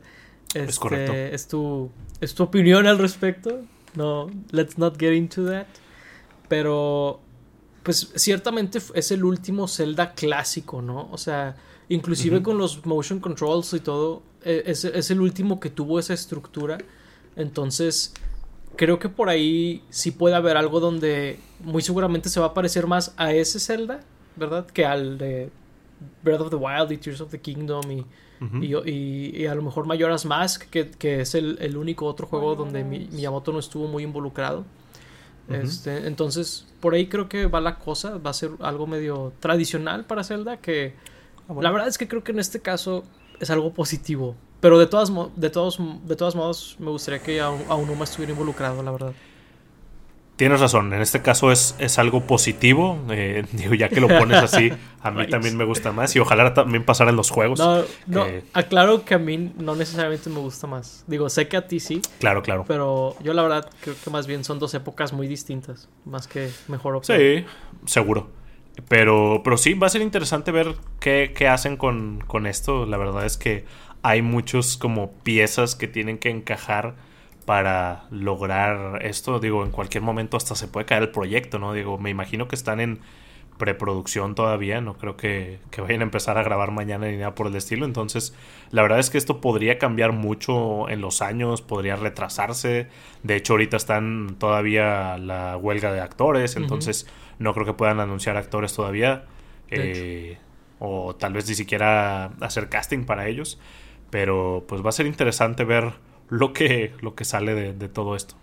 es 0.55 0.69
este, 0.69 0.81
correcto. 0.81 1.13
Es 1.13 1.49
tu, 1.49 1.91
es 2.21 2.35
tu 2.35 2.43
opinión 2.43 2.87
al 2.87 2.99
respecto. 2.99 3.61
No, 3.95 4.31
let's 4.51 4.79
not 4.79 4.99
get 4.99 5.13
into 5.13 5.45
that. 5.47 5.67
Pero 6.49 7.21
pues 7.83 8.13
ciertamente 8.15 8.79
es 8.95 9.11
el 9.11 9.25
último 9.25 9.67
Zelda 9.67 10.13
clásico, 10.13 10.83
¿no? 10.83 11.09
O 11.11 11.19
sea, 11.19 11.57
inclusive 11.89 12.43
con 12.43 12.59
los 12.59 12.85
motion 12.87 13.19
controls 13.19 13.73
y 13.75 13.81
todo, 13.81 14.23
e, 14.45 14.63
es, 14.67 14.85
es, 14.85 15.11
el 15.11 15.21
último 15.21 15.59
que 15.59 15.71
tuvo 15.71 15.99
esa 15.99 16.15
estructura. 16.15 16.79
Entonces, 17.35 18.15
creo 18.77 18.99
que 18.99 19.09
por 19.09 19.29
ahí 19.29 19.83
sí 19.91 20.11
puede 20.11 20.35
haber 20.35 20.57
algo 20.57 20.81
donde 20.81 21.39
muy 21.61 21.83
seguramente 21.83 22.29
se 22.29 22.41
va 22.41 22.47
a 22.47 22.55
parecer 22.55 22.87
más 22.87 23.15
a 23.17 23.33
ese 23.33 23.61
Zelda, 23.61 24.01
¿verdad? 24.37 24.67
Que 24.67 24.85
al 24.85 25.19
de 25.19 25.51
Breath 26.23 26.41
of 26.41 26.51
the 26.51 26.57
Wild 26.57 26.93
y 26.93 26.99
Tears 26.99 27.21
of 27.21 27.31
the 27.31 27.41
Kingdom 27.41 27.91
y, 27.91 28.07
y, 28.91 29.47
a 29.47 29.55
lo 29.55 29.63
mejor 29.63 29.87
Majora's 29.87 30.25
Mask, 30.25 30.65
que, 30.69 30.91
que 30.91 31.21
es 31.21 31.35
el, 31.35 31.59
el, 31.61 31.77
único 31.77 32.07
otro 32.07 32.27
juego 32.27 32.57
donde 32.57 32.83
Miyamoto 32.83 33.53
no 33.53 33.61
estuvo 33.61 33.87
muy 33.87 34.03
involucrado 34.03 34.65
este, 35.49 36.07
entonces, 36.07 36.67
por 36.81 36.95
ahí 36.95 37.09
creo 37.09 37.29
que 37.29 37.47
va 37.47 37.61
la 37.61 37.79
cosa. 37.79 38.19
Va 38.19 38.31
a 38.31 38.35
ser 38.35 38.53
algo 38.61 38.87
medio 38.87 39.33
tradicional 39.41 40.05
para 40.05 40.25
Zelda. 40.25 40.59
Que 40.59 40.95
ah, 41.49 41.55
la 41.61 41.71
verdad 41.71 41.89
es 41.89 41.99
que 41.99 42.09
creo 42.09 42.25
que 42.25 42.33
en 42.33 42.39
este 42.39 42.61
caso 42.61 43.05
es 43.41 43.51
algo 43.51 43.73
positivo. 43.73 44.37
Pero 44.63 44.79
de 44.79 44.87
todas, 44.87 45.13
de 45.35 45.51
todos, 45.51 45.81
de 46.05 46.15
todos 46.15 46.37
modos, 46.37 46.77
me 46.79 46.89
gustaría 46.89 47.21
que 47.21 47.43
más 47.99 48.11
estuviera 48.11 48.31
involucrado, 48.31 48.81
la 48.81 48.93
verdad. 48.93 49.13
Tienes 50.37 50.61
razón, 50.61 50.93
en 50.95 51.03
este 51.03 51.21
caso 51.21 51.51
es, 51.51 51.75
es 51.81 51.99
algo 51.99 52.29
positivo, 52.29 52.97
eh, 53.11 53.45
digo, 53.53 53.75
ya 53.75 53.89
que 53.89 54.01
lo 54.01 54.07
pones 54.07 54.41
así, 54.41 54.73
a 55.03 55.11
mí 55.11 55.27
también 55.31 55.57
me 55.57 55.65
gusta 55.65 55.91
más 55.91 56.15
y 56.15 56.21
ojalá 56.21 56.55
también 56.55 56.85
pasara 56.85 57.11
en 57.11 57.17
los 57.17 57.31
juegos. 57.31 57.59
No, 57.59 57.83
no, 58.07 58.25
aclaro 58.53 59.05
que 59.05 59.15
a 59.15 59.19
mí 59.19 59.53
no 59.59 59.75
necesariamente 59.75 60.31
me 60.31 60.39
gusta 60.39 60.69
más. 60.69 61.03
Digo, 61.09 61.29
sé 61.29 61.49
que 61.49 61.57
a 61.57 61.67
ti 61.67 61.81
sí. 61.81 62.01
Claro, 62.21 62.45
claro. 62.45 62.65
Pero 62.69 63.17
yo 63.21 63.35
la 63.35 63.43
verdad 63.43 63.69
creo 63.81 63.97
que 64.03 64.11
más 64.11 64.29
bien 64.29 64.45
son 64.45 64.61
dos 64.61 64.75
épocas 64.75 65.13
muy 65.13 65.27
distintas, 65.27 65.89
más 66.05 66.29
que 66.29 66.51
mejor 66.69 66.95
opción. 66.95 67.19
Sí, 67.19 67.45
seguro. 67.87 68.31
Pero, 68.89 69.43
pero 69.43 69.59
sí, 69.59 69.75
va 69.75 69.89
a 69.89 69.91
ser 69.91 70.03
interesante 70.03 70.53
ver 70.53 70.77
qué, 71.01 71.35
qué 71.37 71.49
hacen 71.49 71.77
con, 71.77 72.23
con 72.29 72.47
esto. 72.47 72.87
La 72.87 72.97
verdad 72.97 73.27
es 73.27 73.37
que 73.37 73.65
hay 74.03 74.23
muchos 74.23 74.77
como 74.77 75.13
piezas 75.13 75.75
que 75.75 75.89
tienen 75.89 76.19
que 76.19 76.31
encajar 76.31 76.95
para 77.45 78.05
lograr 78.11 79.05
esto. 79.05 79.39
Digo, 79.39 79.65
en 79.65 79.71
cualquier 79.71 80.03
momento 80.03 80.37
hasta 80.37 80.55
se 80.55 80.69
puede 80.69 80.87
caer 80.87 81.03
el 81.03 81.11
proyecto, 81.11 81.59
¿no? 81.59 81.73
Digo, 81.73 81.99
me 81.99 82.11
imagino 82.11 82.49
que 82.49 82.57
están 82.57 82.81
en 82.81 83.01
preproducción 83.59 84.35
todavía, 84.35 84.81
no 84.81 84.95
creo 84.95 85.17
que, 85.17 85.61
vayan 85.79 86.01
a 86.01 86.05
empezar 86.05 86.37
a 86.37 86.43
grabar 86.43 86.73
mañana 86.73 87.07
ni 87.07 87.17
nada 87.17 87.35
por 87.35 87.47
el 87.47 87.55
estilo. 87.55 87.87
Entonces, 87.87 88.35
la 88.71 88.83
verdad 88.83 88.99
es 88.99 89.09
que 89.11 89.19
esto 89.19 89.41
podría 89.41 89.79
cambiar 89.79 90.13
mucho 90.13 90.89
en 90.89 91.01
los 91.01 91.23
años, 91.23 91.63
podría 91.63 91.95
retrasarse. 91.95 92.89
De 93.23 93.37
hecho, 93.37 93.53
ahorita 93.53 93.77
están 93.77 94.35
todavía 94.39 95.17
la 95.19 95.57
huelga 95.57 95.93
de 95.93 96.01
actores, 96.01 96.57
entonces 96.57 97.07
no 97.39 97.55
creo 97.55 97.67
que 97.67 97.75
puedan 97.75 98.01
anunciar 98.01 98.37
actores 98.37 98.75
todavía. 98.75 99.27
Eh, 99.71 100.39
o 100.81 101.15
tal 101.15 101.33
vez 101.33 101.49
ni 101.49 101.55
siquiera 101.55 102.33
hacer 102.41 102.69
casting 102.69 103.05
para 103.05 103.29
ellos. 103.29 103.61
Pero 104.13 104.67
pues 104.69 104.85
va 104.85 104.91
a 104.91 104.93
ser 104.93 105.07
interesante 105.07 105.65
ver 105.65 105.95
lo 106.29 106.53
que, 106.53 106.95
lo 107.01 107.15
que 107.15 107.25
sale 107.25 107.55
de, 107.55 107.89
todo 107.89 108.15
esto. 108.15 108.35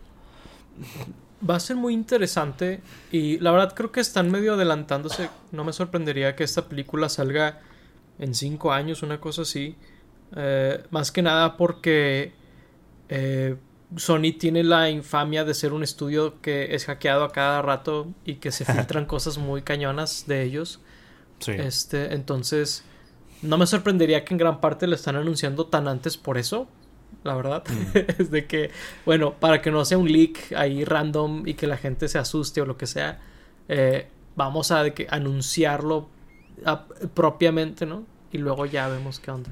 Va 1.47 1.57
a 1.57 1.59
ser 1.59 1.75
muy 1.75 1.93
interesante 1.93 2.81
y 3.11 3.37
la 3.37 3.51
verdad 3.51 3.75
creo 3.75 3.91
que 3.91 3.99
están 3.99 4.31
medio 4.31 4.55
adelantándose. 4.55 5.29
No 5.51 5.63
me 5.63 5.71
sorprendería 5.71 6.35
que 6.35 6.43
esta 6.43 6.67
película 6.67 7.07
salga 7.07 7.61
en 8.17 8.33
cinco 8.33 8.73
años, 8.73 9.03
una 9.03 9.21
cosa 9.21 9.43
así. 9.43 9.75
Eh, 10.35 10.83
más 10.89 11.11
que 11.11 11.21
nada 11.21 11.55
porque 11.55 12.33
eh, 13.09 13.55
Sony 13.95 14.33
tiene 14.39 14.63
la 14.63 14.89
infamia 14.89 15.45
de 15.45 15.53
ser 15.53 15.73
un 15.73 15.83
estudio 15.83 16.41
que 16.41 16.73
es 16.73 16.85
hackeado 16.85 17.23
a 17.23 17.31
cada 17.31 17.61
rato 17.61 18.07
y 18.25 18.37
que 18.37 18.51
se 18.51 18.65
filtran 18.73 19.05
cosas 19.05 19.37
muy 19.37 19.61
cañonas 19.61 20.25
de 20.25 20.41
ellos. 20.41 20.79
Este, 21.45 22.15
entonces, 22.15 22.83
no 23.41 23.57
me 23.57 23.67
sorprendería 23.67 24.25
que 24.25 24.33
en 24.33 24.37
gran 24.37 24.59
parte 24.59 24.87
lo 24.87 24.95
están 24.95 25.15
anunciando 25.15 25.65
tan 25.67 25.87
antes 25.87 26.17
por 26.17 26.37
eso, 26.37 26.67
la 27.23 27.35
verdad. 27.35 27.63
Mm. 27.67 27.97
es 28.21 28.31
de 28.31 28.45
que, 28.45 28.71
bueno, 29.05 29.33
para 29.33 29.61
que 29.61 29.71
no 29.71 29.83
sea 29.85 29.97
un 29.97 30.11
leak 30.11 30.53
ahí 30.53 30.83
random 30.85 31.47
y 31.47 31.53
que 31.53 31.67
la 31.67 31.77
gente 31.77 32.07
se 32.07 32.17
asuste 32.17 32.61
o 32.61 32.65
lo 32.65 32.77
que 32.77 32.87
sea, 32.87 33.19
eh, 33.67 34.07
vamos 34.35 34.71
a 34.71 34.89
que, 34.91 35.07
anunciarlo 35.09 36.09
propiamente, 37.13 37.85
¿no? 37.85 38.03
Y 38.31 38.37
luego 38.37 38.65
ya 38.65 38.87
vemos 38.87 39.19
qué 39.19 39.31
onda. 39.31 39.49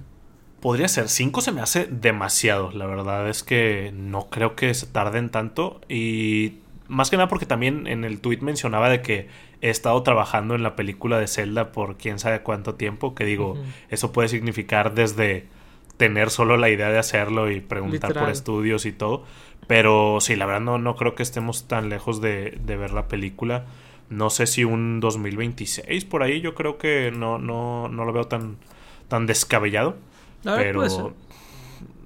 Podría 0.60 0.88
ser, 0.88 1.08
5 1.08 1.42
se 1.42 1.52
me 1.52 1.62
hace 1.62 1.86
demasiado, 1.86 2.72
la 2.72 2.86
verdad 2.86 3.30
es 3.30 3.44
que 3.44 3.92
no 3.96 4.28
creo 4.30 4.56
que 4.56 4.74
se 4.74 4.88
tarden 4.88 5.30
tanto 5.30 5.82
y 5.88 6.58
más 6.88 7.10
que 7.10 7.18
nada 7.18 7.30
porque 7.30 7.46
también 7.46 7.86
en 7.88 8.04
el 8.04 8.20
tweet 8.20 8.40
mencionaba 8.40 8.90
de 8.90 9.02
que 9.02 9.28
he 9.62 9.70
estado 9.70 10.02
trabajando 10.04 10.56
en 10.56 10.64
la 10.64 10.76
película 10.76 11.20
de 11.20 11.28
Zelda 11.28 11.72
por 11.72 11.98
quién 11.98 12.20
sabe 12.20 12.42
cuánto 12.42 12.76
tiempo, 12.76 13.16
que 13.16 13.26
digo, 13.26 13.58
eso 13.90 14.12
puede 14.12 14.30
significar 14.30 14.94
desde 14.94 15.48
tener 15.98 16.30
solo 16.30 16.58
la 16.58 16.70
idea 16.70 16.90
de 16.90 17.00
hacerlo 17.00 17.52
y 17.52 17.60
preguntar 17.60 18.14
por 18.14 18.30
estudios 18.30 18.86
y 18.86 18.92
todo. 18.92 19.24
Pero 19.68 20.20
sí, 20.22 20.36
la 20.36 20.46
verdad 20.46 20.62
no, 20.62 20.78
no 20.78 20.96
creo 20.96 21.16
que 21.16 21.24
estemos 21.24 21.68
tan 21.68 21.90
lejos 21.90 22.22
de, 22.22 22.60
ver 22.66 22.94
la 22.94 23.08
película. 23.08 23.66
No 24.10 24.30
sé 24.30 24.48
si 24.48 24.64
un 24.64 25.00
2026 25.00 26.06
por 26.06 26.24
ahí, 26.24 26.40
yo 26.40 26.56
creo 26.56 26.78
que 26.78 27.12
no, 27.12 27.38
no, 27.38 27.90
no 27.90 28.06
lo 28.06 28.14
veo 28.14 28.26
tan, 28.26 28.58
tan 29.08 29.26
descabellado. 29.26 29.98
pero 30.44 31.14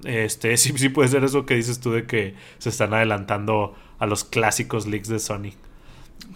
este 0.04 0.56
sí, 0.56 0.76
sí 0.76 0.88
puede 0.88 1.08
ser 1.08 1.22
eso 1.22 1.46
que 1.46 1.54
dices 1.54 1.78
tú 1.78 1.92
de 1.92 2.06
que 2.06 2.34
se 2.58 2.70
están 2.70 2.92
adelantando 2.92 3.74
a 4.00 4.06
los 4.06 4.24
clásicos 4.24 4.86
leaks 4.86 5.08
de 5.08 5.20
Sony. 5.20 5.52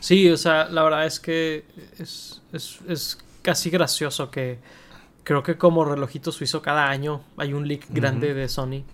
Sí, 0.01 0.29
o 0.31 0.37
sea, 0.37 0.69
la 0.69 0.83
verdad 0.83 1.07
es 1.07 1.21
que 1.21 1.65
es, 1.99 2.43
es, 2.53 2.81
es 2.89 3.19
casi 3.43 3.71
gracioso 3.71 4.31
que 4.31 4.59
creo 5.27 5.43
que 5.43 5.57
como 5.59 5.85
relojito 5.85 6.31
suizo 6.31 6.63
cada 6.63 6.89
año 6.89 7.23
hay 7.37 7.53
un 7.53 7.67
leak 7.67 7.87
grande 7.91 8.33
de 8.35 8.49
Sony. 8.49 8.85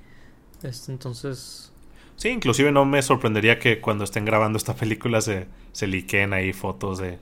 Este, 0.63 0.93
entonces. 0.93 1.73
Sí, 2.17 2.29
inclusive 2.29 2.73
no 2.73 2.85
me 2.85 3.03
sorprendería 3.03 3.59
que 3.59 3.81
cuando 3.81 4.05
estén 4.05 4.25
grabando 4.25 4.57
esta 4.57 4.75
película 4.75 5.21
se, 5.21 5.47
se 5.73 5.87
liqueen 5.87 6.33
ahí 6.33 6.53
fotos 6.53 6.99
de... 6.99 7.19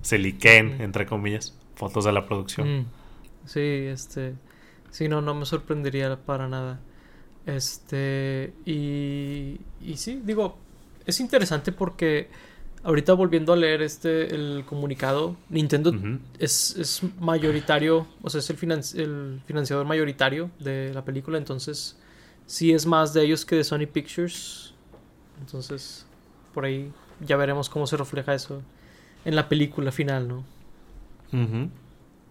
Se 0.00 0.18
liqueen, 0.18 0.80
entre 0.80 1.06
comillas, 1.06 1.54
fotos 1.74 2.04
de 2.04 2.12
la 2.12 2.26
producción. 2.26 2.80
Mm. 2.80 2.86
Sí, 3.46 3.60
este... 3.60 4.34
Sí, 4.90 5.08
no, 5.08 5.20
no 5.20 5.34
me 5.34 5.44
sorprendería 5.44 6.16
para 6.16 6.48
nada. 6.48 6.80
Este... 7.46 8.54
Y... 8.64 9.60
Y 9.80 9.96
sí, 9.96 10.22
digo, 10.24 10.56
es 11.04 11.20
interesante 11.20 11.72
porque 11.72 12.28
ahorita 12.84 13.14
volviendo 13.14 13.52
a 13.52 13.56
leer 13.56 13.82
este 13.82 14.34
el 14.34 14.64
comunicado, 14.66 15.36
Nintendo 15.48 15.92
es, 16.38 16.76
es 16.76 17.02
mayoritario, 17.18 18.06
o 18.22 18.30
sea, 18.30 18.38
es 18.40 18.50
el, 18.50 18.56
finan- 18.58 18.98
el 18.98 19.40
financiador 19.46 19.86
mayoritario 19.86 20.50
de 20.60 20.92
la 20.94 21.04
película, 21.04 21.38
entonces 21.38 21.98
sí 22.46 22.72
es 22.72 22.86
más 22.86 23.12
de 23.14 23.24
ellos 23.24 23.44
que 23.44 23.56
de 23.56 23.64
Sony 23.64 23.86
Pictures. 23.92 24.74
Entonces, 25.40 26.06
por 26.52 26.64
ahí 26.64 26.92
ya 27.20 27.36
veremos 27.36 27.68
cómo 27.68 27.86
se 27.86 27.96
refleja 27.96 28.34
eso 28.34 28.62
en 29.24 29.34
la 29.34 29.48
película 29.48 29.90
final, 29.90 30.28
¿no? 30.28 30.44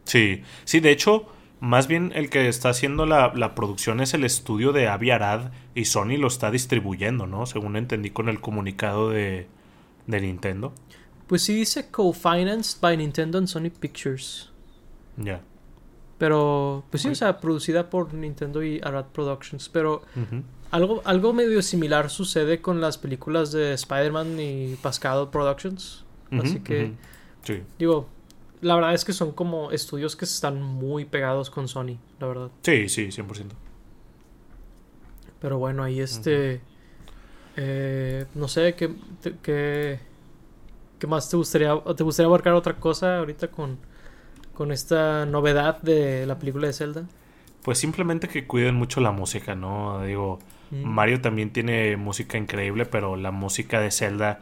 Sí, 0.05 0.41
sí, 0.65 0.79
de 0.79 0.91
hecho, 0.91 1.25
más 1.59 1.87
bien 1.87 2.11
el 2.15 2.29
que 2.29 2.47
está 2.47 2.69
haciendo 2.69 3.05
la, 3.05 3.33
la 3.35 3.55
producción 3.55 4.01
es 4.01 4.13
el 4.13 4.23
estudio 4.23 4.71
de 4.71 4.87
Avi 4.87 5.11
Arad 5.11 5.51
y 5.75 5.85
Sony 5.85 6.17
lo 6.17 6.27
está 6.27 6.51
distribuyendo, 6.51 7.25
¿no? 7.27 7.45
Según 7.45 7.75
entendí 7.75 8.09
con 8.11 8.29
el 8.29 8.39
comunicado 8.39 9.09
de, 9.09 9.47
de 10.07 10.21
Nintendo. 10.21 10.73
Pues 11.27 11.41
sí 11.43 11.55
dice 11.55 11.89
co-financed 11.89 12.79
by 12.81 12.97
Nintendo 12.97 13.37
and 13.37 13.47
Sony 13.47 13.69
Pictures. 13.69 14.51
Ya. 15.17 15.41
Pero, 16.17 16.83
pues 16.89 17.03
sí, 17.03 17.09
o 17.09 17.15
sea, 17.15 17.39
producida 17.39 17.89
por 17.89 18.13
Nintendo 18.13 18.63
y 18.63 18.79
Arad 18.83 19.07
Productions. 19.07 19.69
Pero 19.69 20.03
algo, 20.71 21.01
algo 21.05 21.33
medio 21.33 21.61
similar 21.61 22.09
sucede 22.09 22.61
con 22.61 22.79
las 22.81 22.97
películas 22.97 23.51
de 23.51 23.73
Spider-Man 23.73 24.39
y 24.39 24.75
Pascal 24.81 25.29
Productions. 25.29 26.05
Así 26.31 26.59
que. 26.59 26.93
Sí. 27.43 27.61
digo, 27.77 28.07
la 28.61 28.75
verdad 28.75 28.93
es 28.93 29.03
que 29.03 29.11
son 29.11 29.33
como 29.33 29.71
estudios 29.71 30.15
que 30.15 30.25
están 30.25 30.61
muy 30.61 31.05
pegados 31.05 31.49
con 31.49 31.67
Sony, 31.67 31.97
la 32.19 32.27
verdad. 32.27 32.51
Sí, 32.61 32.87
sí, 32.89 33.07
100%. 33.07 33.47
Pero 35.39 35.57
bueno, 35.57 35.83
ahí 35.83 35.99
este... 35.99 36.61
eh, 37.55 38.25
no 38.35 38.47
sé, 38.47 38.75
¿qué, 38.75 38.91
qué, 39.41 39.99
qué 40.99 41.07
más 41.07 41.29
te 41.29 41.37
gustaría... 41.37 41.75
¿Te 41.95 42.03
gustaría 42.03 42.27
abarcar 42.27 42.53
otra 42.53 42.75
cosa 42.75 43.19
ahorita 43.19 43.49
con, 43.49 43.77
con 44.53 44.71
esta 44.71 45.25
novedad 45.25 45.81
de 45.81 46.25
la 46.25 46.39
película 46.39 46.67
de 46.67 46.73
Zelda? 46.73 47.05
Pues 47.63 47.77
simplemente 47.77 48.27
que 48.27 48.45
cuiden 48.45 48.75
mucho 48.75 48.99
la 49.01 49.11
música, 49.11 49.55
¿no? 49.55 50.03
Digo, 50.03 50.39
Mm. 50.73 50.85
Mario 50.85 51.21
también 51.21 51.51
tiene 51.51 51.97
música 51.97 52.37
increíble, 52.37 52.85
pero 52.85 53.15
la 53.15 53.31
música 53.31 53.79
de 53.79 53.91
Zelda, 53.91 54.39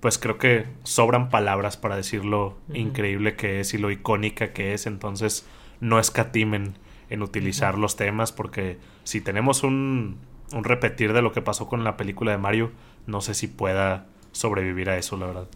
pues 0.00 0.18
creo 0.18 0.38
que 0.38 0.66
sobran 0.84 1.28
palabras 1.28 1.76
para 1.76 1.96
decir 1.96 2.24
lo 2.24 2.56
increíble 2.72 3.34
que 3.36 3.60
es 3.60 3.74
y 3.74 3.78
lo 3.78 3.90
icónica 3.90 4.52
que 4.52 4.74
es. 4.74 4.86
Entonces, 4.86 5.46
no 5.80 5.98
escatimen 5.98 6.74
en 7.10 7.22
utilizar 7.22 7.78
los 7.78 7.96
temas, 7.96 8.32
porque 8.32 8.78
si 9.04 9.20
tenemos 9.20 9.62
un, 9.62 10.18
un 10.52 10.64
repetir 10.64 11.12
de 11.12 11.22
lo 11.22 11.32
que 11.32 11.42
pasó 11.42 11.68
con 11.68 11.84
la 11.84 11.96
película 11.96 12.32
de 12.32 12.38
Mario, 12.38 12.72
no 13.06 13.20
sé 13.20 13.34
si 13.34 13.46
pueda 13.48 14.06
sobrevivir 14.32 14.90
a 14.90 14.96
eso, 14.98 15.16
la 15.16 15.26
verdad. 15.26 15.48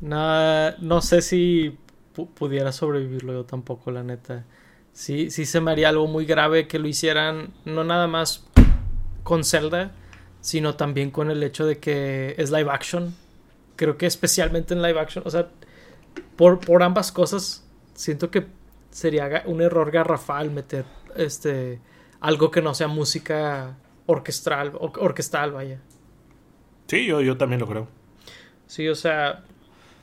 Na- 0.00 0.74
no 0.80 1.00
sé 1.00 1.22
si 1.22 1.76
pu- 2.14 2.28
pudiera 2.28 2.72
sobrevivirlo 2.72 3.32
yo 3.32 3.44
tampoco, 3.44 3.90
la 3.90 4.02
neta. 4.02 4.44
Sí, 4.92 5.30
sí 5.30 5.46
se 5.46 5.60
me 5.60 5.70
haría 5.70 5.88
algo 5.88 6.06
muy 6.06 6.26
grave 6.26 6.66
que 6.68 6.78
lo 6.78 6.88
hicieran, 6.88 7.52
no 7.64 7.84
nada 7.84 8.08
más 8.08 8.44
con 9.22 9.44
Zelda, 9.44 9.92
sino 10.40 10.74
también 10.74 11.10
con 11.10 11.30
el 11.30 11.42
hecho 11.42 11.64
de 11.66 11.78
que 11.78 12.34
es 12.36 12.50
live 12.50 12.70
action. 12.70 13.14
Creo 13.76 13.96
que 13.96 14.06
especialmente 14.06 14.74
en 14.74 14.82
live 14.82 14.98
action, 15.00 15.24
o 15.26 15.30
sea, 15.30 15.48
por, 16.36 16.58
por 16.60 16.82
ambas 16.82 17.12
cosas, 17.12 17.64
siento 17.94 18.30
que 18.30 18.46
sería 18.90 19.42
un 19.46 19.62
error 19.62 19.90
garrafal 19.90 20.50
meter 20.50 20.84
este 21.16 21.80
algo 22.20 22.50
que 22.50 22.62
no 22.62 22.74
sea 22.74 22.88
música 22.88 23.76
orquestral, 24.06 24.72
or- 24.78 24.92
orquestal, 24.98 25.52
vaya. 25.52 25.80
Sí, 26.86 27.06
yo, 27.06 27.20
yo 27.20 27.36
también 27.36 27.60
lo 27.60 27.66
creo. 27.66 27.88
Sí, 28.66 28.88
o 28.88 28.94
sea, 28.94 29.44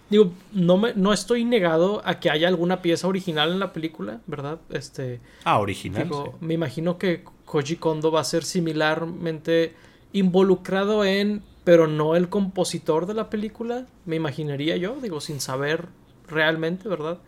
digo, 0.10 0.34
no 0.52 0.78
me, 0.78 0.94
no 0.96 1.14
estoy 1.14 1.44
negado 1.46 2.02
a 2.06 2.20
que 2.20 2.30
haya 2.30 2.48
alguna 2.48 2.82
pieza 2.82 3.08
original 3.08 3.52
en 3.52 3.60
la 3.60 3.74
película, 3.74 4.22
¿verdad? 4.28 4.60
Este, 4.70 5.22
Ah, 5.44 5.60
original. 5.60 6.04
digo, 6.04 6.36
sí. 6.40 6.46
me 6.46 6.54
imagino 6.56 6.98
que 6.98 7.24
Koji 7.46 7.78
Kondo 7.78 8.12
va 8.12 8.22
a 8.22 8.24
ser 8.26 8.44
similarmente 8.44 9.74
involucrado 10.14 11.06
en, 11.06 11.44
pero 11.64 11.88
no 11.88 12.16
el 12.16 12.30
compositor 12.30 13.06
de 13.06 13.14
la 13.14 13.30
película, 13.30 13.86
me 14.06 14.16
imaginaría 14.16 14.78
yo, 14.78 14.96
digo, 15.02 15.22
sin 15.22 15.40
saber 15.40 15.88
realmente, 16.28 16.90
¿verdad? 16.90 17.20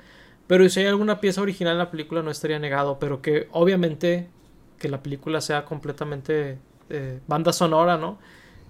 Pero 0.52 0.68
si 0.68 0.82
hay 0.82 0.88
alguna 0.88 1.22
pieza 1.22 1.42
original 1.42 1.76
en 1.76 1.78
la 1.78 1.90
película 1.90 2.22
no 2.22 2.30
estaría 2.30 2.60
negado, 2.60 3.00
pero 3.00 3.22
que 3.22 3.48
obviamente 3.52 4.28
que 4.80 4.90
la 4.90 5.02
película 5.02 5.40
sea 5.40 5.64
completamente 5.64 6.58
eh, 6.90 7.22
banda 7.26 7.54
sonora, 7.54 7.96
¿no? 7.96 8.20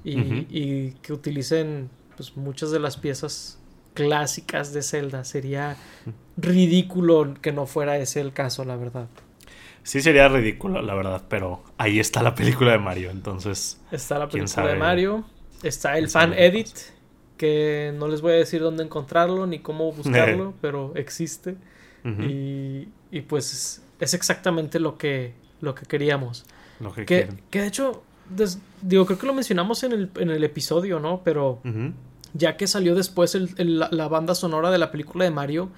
Y, 0.03 0.45
y 0.47 0.91
que 1.01 1.11
utilicen 1.11 1.89
pues 2.15 2.37
muchas 2.37 2.69
de 2.69 2.79
las 2.79 2.97
piezas 2.97 3.57
clásicas 3.95 4.73
de 4.73 4.83
Zelda. 4.83 5.23
Sería 5.23 5.75
ridículo 6.37 7.33
que 7.41 7.51
no 7.51 7.65
fuera 7.65 7.97
ese 7.97 8.21
el 8.21 8.31
caso, 8.31 8.63
la 8.63 8.75
verdad. 8.75 9.07
Sí 9.81 10.03
sería 10.03 10.27
ridículo, 10.27 10.83
la 10.83 10.93
verdad, 10.93 11.23
pero 11.29 11.63
ahí 11.79 11.99
está 11.99 12.21
la 12.21 12.35
película 12.35 12.73
de 12.73 12.77
Mario, 12.77 13.09
entonces... 13.09 13.81
Está 13.91 14.19
la 14.19 14.27
¿Quién 14.27 14.45
película 14.45 14.67
de? 14.67 14.75
Mario. 14.75 15.25
Está 15.63 15.97
el 15.97 16.03
¿Quién 16.03 16.09
sabe 16.11 16.27
fan 16.27 16.39
edit. 16.39 16.67
Que 17.41 17.91
no 17.97 18.07
les 18.07 18.21
voy 18.21 18.33
a 18.33 18.35
decir 18.35 18.61
dónde 18.61 18.83
encontrarlo 18.83 19.47
ni 19.47 19.57
cómo 19.59 19.91
buscarlo, 20.03 20.53
pero 20.61 20.91
existe. 20.95 21.55
y, 22.05 22.87
y 23.11 23.21
pues 23.21 23.81
es 23.99 24.13
exactamente 24.13 24.79
lo 24.79 24.97
que, 24.97 25.33
lo 25.59 25.73
que 25.73 25.85
queríamos. 25.87 26.45
lo 26.79 26.91
que 26.93 27.05
Que, 27.05 27.29
que 27.49 27.61
de 27.61 27.67
hecho, 27.67 28.03
des- 28.29 28.59
digo, 28.83 29.05
creo 29.07 29.17
que 29.17 29.25
lo 29.27 29.33
mencionamos 29.33 29.83
en 29.83 29.91
el, 29.93 30.09
en 30.17 30.29
el 30.29 30.43
episodio, 30.43 30.99
¿no? 30.99 31.21
Pero 31.23 31.61
ya 32.33 32.57
que 32.57 32.67
salió 32.67 32.93
después 32.95 33.33
el- 33.35 33.49
el- 33.57 33.79
la, 33.79 33.89
la 33.91 34.07
banda 34.07 34.35
sonora 34.35 34.69
de 34.71 34.77
la 34.77 34.91
película 34.91 35.25
de 35.25 35.31
Mario, 35.31 35.69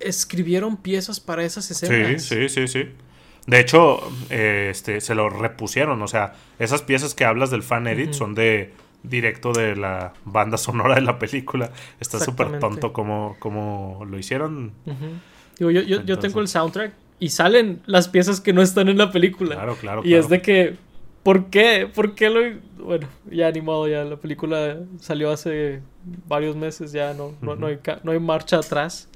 escribieron 0.00 0.76
piezas 0.76 1.20
para 1.20 1.44
esas 1.44 1.64
Sí, 1.66 1.72
escenas. 1.72 2.22
sí, 2.22 2.48
sí, 2.48 2.68
sí. 2.68 2.84
De 3.46 3.60
hecho, 3.60 4.00
eh, 4.30 4.68
este, 4.70 5.00
se 5.00 5.14
lo 5.14 5.28
repusieron. 5.30 6.02
O 6.02 6.08
sea, 6.08 6.34
esas 6.58 6.82
piezas 6.82 7.14
que 7.14 7.24
hablas 7.24 7.50
del 7.50 7.62
fan 7.62 7.86
edit 7.86 8.12
son 8.12 8.34
de 8.34 8.72
directo 9.08 9.52
de 9.52 9.76
la 9.76 10.12
banda 10.24 10.56
sonora 10.56 10.94
de 10.96 11.02
la 11.02 11.18
película. 11.18 11.70
Está 12.00 12.18
súper 12.18 12.58
tonto 12.58 12.92
como, 12.92 13.36
como 13.38 14.04
lo 14.08 14.18
hicieron. 14.18 14.72
Digo, 15.58 15.70
yo, 15.70 15.82
yo, 15.82 16.02
yo 16.02 16.18
tengo 16.18 16.40
el 16.40 16.48
soundtrack 16.48 16.92
y 17.18 17.30
salen 17.30 17.80
las 17.86 18.08
piezas 18.08 18.40
que 18.40 18.52
no 18.52 18.62
están 18.62 18.88
en 18.88 18.98
la 18.98 19.10
película. 19.10 19.54
Claro, 19.56 19.76
claro, 19.76 20.00
y 20.04 20.08
claro. 20.08 20.22
es 20.22 20.28
de 20.28 20.42
que, 20.42 20.76
¿por 21.22 21.46
qué? 21.46 21.88
¿Por 21.92 22.14
qué 22.14 22.30
lo.? 22.30 22.40
Bueno, 22.84 23.08
ya 23.30 23.50
ni 23.50 23.60
modo, 23.60 23.88
ya 23.88 24.04
la 24.04 24.16
película 24.16 24.78
salió 25.00 25.30
hace 25.30 25.80
varios 26.28 26.56
meses, 26.56 26.92
ya 26.92 27.14
no, 27.14 27.32
no, 27.40 27.56
no, 27.56 27.66
hay, 27.66 27.78
no 28.02 28.12
hay 28.12 28.20
marcha 28.20 28.58
atrás. 28.58 29.08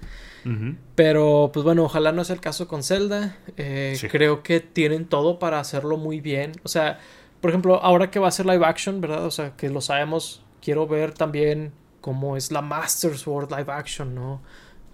Pero, 0.94 1.50
pues 1.52 1.64
bueno, 1.64 1.84
ojalá 1.84 2.12
no 2.12 2.24
sea 2.24 2.34
el 2.34 2.40
caso 2.40 2.66
con 2.66 2.82
Zelda. 2.82 3.36
Eh, 3.58 3.94
Sí. 3.96 4.08
Creo 4.08 4.42
que 4.42 4.60
tienen 4.60 5.04
todo 5.04 5.38
para 5.38 5.60
hacerlo 5.60 5.98
muy 5.98 6.20
bien. 6.20 6.52
O 6.62 6.68
sea, 6.68 6.98
por 7.40 7.50
ejemplo, 7.50 7.76
ahora 7.82 8.10
que 8.10 8.18
va 8.18 8.28
a 8.28 8.30
ser 8.30 8.46
live 8.46 8.64
action, 8.66 9.00
¿verdad? 9.00 9.24
O 9.26 9.30
sea, 9.30 9.56
que 9.56 9.68
lo 9.70 9.80
sabemos, 9.80 10.42
quiero 10.62 10.86
ver 10.86 11.12
también 11.14 11.72
cómo 12.00 12.36
es 12.36 12.50
la 12.52 12.62
Master 12.62 13.16
Sword 13.16 13.50
live 13.50 13.72
action, 13.72 14.14
¿no? 14.14 14.42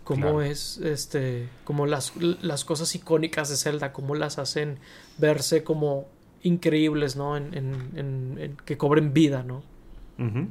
Cómo 0.05 0.20
Claro. 0.22 0.42
es, 0.42 0.78
este, 0.78 1.49
como 1.64 1.86
las, 1.86 2.12
las 2.16 2.64
cosas 2.64 2.94
icónicas 2.94 3.49
de 3.49 3.57
Zelda, 3.57 3.92
cómo 3.92 4.14
las 4.14 4.38
hacen 4.38 4.78
verse 5.18 5.64
como 5.64 6.07
increíbles, 6.42 7.16
¿no? 7.16 7.36
En, 7.36 7.55
en- 7.55 7.92
en- 7.97 8.38
en 8.40 8.57
que 8.64 8.76
cobren 8.78 9.12
vida, 9.12 9.42
¿no? 9.42 9.62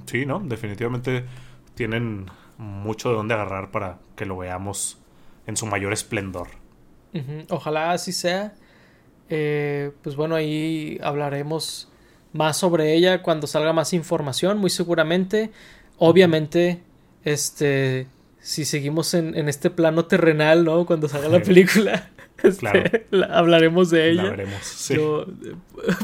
Sí, 0.05 0.25
¿no? 0.25 0.39
Definitivamente 0.41 1.25
tienen 1.73 2.27
mucho 2.57 3.09
de 3.09 3.15
dónde 3.15 3.33
agarrar 3.33 3.71
para 3.71 3.99
que 4.15 4.25
lo 4.25 4.37
veamos 4.37 4.99
en 5.47 5.57
su 5.57 5.65
mayor 5.65 5.93
esplendor. 5.93 6.47
Ojalá 7.49 7.91
así 7.91 8.11
sea. 8.11 8.55
Eh, 9.29 9.91
pues 10.03 10.15
bueno, 10.15 10.35
ahí 10.35 10.99
hablaremos 11.01 11.89
más 12.33 12.57
sobre 12.57 12.93
ella 12.95 13.21
cuando 13.21 13.47
salga 13.47 13.73
más 13.73 13.93
información, 13.93 14.57
muy 14.57 14.69
seguramente. 14.69 15.51
Obviamente, 15.97 16.81
este, 17.23 18.07
si 18.39 18.65
seguimos 18.65 19.13
en, 19.13 19.35
en 19.35 19.49
este 19.49 19.69
plano 19.69 20.05
terrenal, 20.05 20.63
¿no? 20.65 20.85
Cuando 20.85 21.07
salga 21.07 21.29
la 21.29 21.39
película, 21.43 22.09
este, 22.43 22.59
Claro. 22.59 22.83
la- 23.11 23.25
hablaremos 23.27 23.89
de 23.89 24.13
La 24.13 24.21
ella. 24.23 24.29
veremos. 24.31 24.59
Sí. 24.63 24.95
Yo 24.95 25.23
eh, 25.23 25.55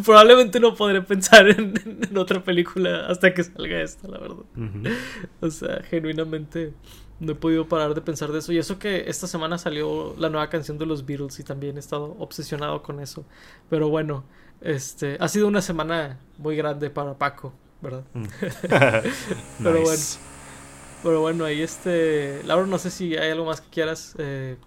probablemente 0.06 0.60
no 0.60 0.74
podré 0.76 1.02
pensar 1.02 1.50
en, 1.50 1.74
en 2.10 2.18
otra 2.18 2.44
película 2.44 3.06
hasta 3.08 3.34
que 3.34 3.44
salga 3.44 3.82
esta, 3.82 4.08
la 4.08 4.18
verdad. 4.20 4.38
O 5.42 5.50
sea, 5.52 5.82
genuinamente 5.90 6.72
No 7.22 7.34
he 7.34 7.36
podido 7.36 7.70
parar 7.70 7.96
de 7.96 8.02
pensar 8.02 8.32
de 8.34 8.40
eso. 8.40 8.52
Y 8.54 8.60
eso 8.60 8.80
que 8.80 9.06
esta 9.10 9.28
semana 9.28 9.58
salió 9.60 10.16
la 10.18 10.30
nueva 10.30 10.50
canción 10.50 10.78
de 10.80 10.88
los 10.88 11.06
Beatles 11.06 11.40
y 11.40 11.46
también 11.46 11.78
he 11.78 11.80
estado 11.82 12.16
obsesionado 12.20 12.84
con 12.84 13.00
eso. 13.02 13.26
Pero 13.70 13.90
bueno, 13.90 14.26
este 14.62 15.18
ha 15.22 15.30
sido 15.30 15.48
una 15.48 15.62
semana 15.62 16.20
muy 16.38 16.58
grande 16.58 16.90
para 16.92 17.18
Paco, 17.18 17.54
¿verdad? 17.82 18.06
Mm. 18.14 18.28
Pero 19.64 19.82
Nice. 19.82 19.84
bueno. 19.84 20.32
Pero 21.04 21.22
bueno, 21.22 21.46
ahí 21.46 21.62
este. 21.62 22.44
Laura, 22.46 22.68
no 22.68 22.78
sé 22.80 22.92
si 22.92 23.16
hay 23.18 23.32
algo 23.32 23.46
más 23.46 23.62
que 23.62 23.70
quieras 23.70 24.16
eh, 24.20 24.58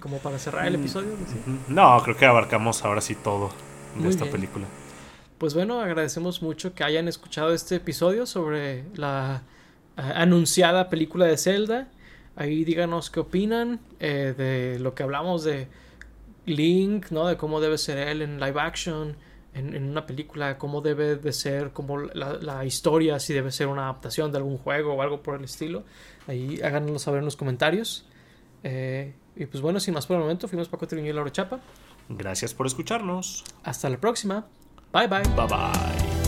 como 0.00 0.22
para 0.22 0.38
cerrar 0.38 0.66
el 0.66 0.74
Mm, 0.74 0.76
episodio. 0.76 1.18
¿sí? 1.26 1.44
No, 1.68 2.02
creo 2.04 2.16
que 2.16 2.26
abarcamos 2.26 2.84
ahora 2.84 3.00
sí 3.00 3.14
todo 3.16 3.50
de 3.94 4.08
Muy 4.08 4.10
esta 4.10 4.24
bien. 4.24 4.30
película. 4.30 4.68
Pues 5.38 5.54
bueno, 5.54 5.80
agradecemos 5.80 6.42
mucho 6.42 6.74
que 6.74 6.84
hayan 6.84 7.08
escuchado 7.08 7.54
este 7.54 7.76
episodio 7.76 8.26
sobre 8.26 8.90
la 8.94 9.42
anunciada 10.00 10.88
película 10.88 11.26
de 11.26 11.36
Zelda. 11.36 11.88
Ahí 12.36 12.64
díganos 12.64 13.10
qué 13.10 13.20
opinan 13.20 13.80
eh, 13.98 14.34
de 14.36 14.78
lo 14.78 14.94
que 14.94 15.02
hablamos 15.02 15.44
de 15.44 15.68
Link, 16.46 17.10
¿no? 17.10 17.26
De 17.26 17.36
cómo 17.36 17.60
debe 17.60 17.78
ser 17.78 17.98
él 17.98 18.22
en 18.22 18.40
live 18.40 18.60
action, 18.60 19.16
en, 19.52 19.74
en 19.74 19.84
una 19.84 20.06
película, 20.06 20.58
cómo 20.58 20.80
debe 20.80 21.16
de 21.16 21.32
ser, 21.32 21.72
como 21.72 21.98
la, 21.98 22.34
la 22.34 22.64
historia, 22.64 23.18
si 23.18 23.34
debe 23.34 23.50
ser 23.50 23.66
una 23.66 23.82
adaptación 23.82 24.32
de 24.32 24.38
algún 24.38 24.58
juego 24.58 24.94
o 24.94 25.02
algo 25.02 25.22
por 25.22 25.36
el 25.36 25.44
estilo. 25.44 25.84
Ahí 26.26 26.60
háganoslo 26.62 26.98
saber 26.98 27.18
en 27.18 27.24
los 27.24 27.36
comentarios. 27.36 28.06
Eh, 28.62 29.14
y 29.36 29.46
pues 29.46 29.60
bueno, 29.60 29.80
sin 29.80 29.94
más 29.94 30.06
por 30.06 30.16
el 30.16 30.22
momento, 30.22 30.48
fuimos 30.48 30.68
Paco 30.68 30.86
Triño 30.86 31.10
y 31.10 31.12
Laura 31.12 31.32
Chapa. 31.32 31.60
Gracias 32.08 32.54
por 32.54 32.66
escucharnos. 32.66 33.44
Hasta 33.62 33.88
la 33.88 33.98
próxima. 33.98 34.46
Bye 34.92 35.06
bye. 35.06 35.22
Bye 35.36 35.46
bye. 35.46 36.19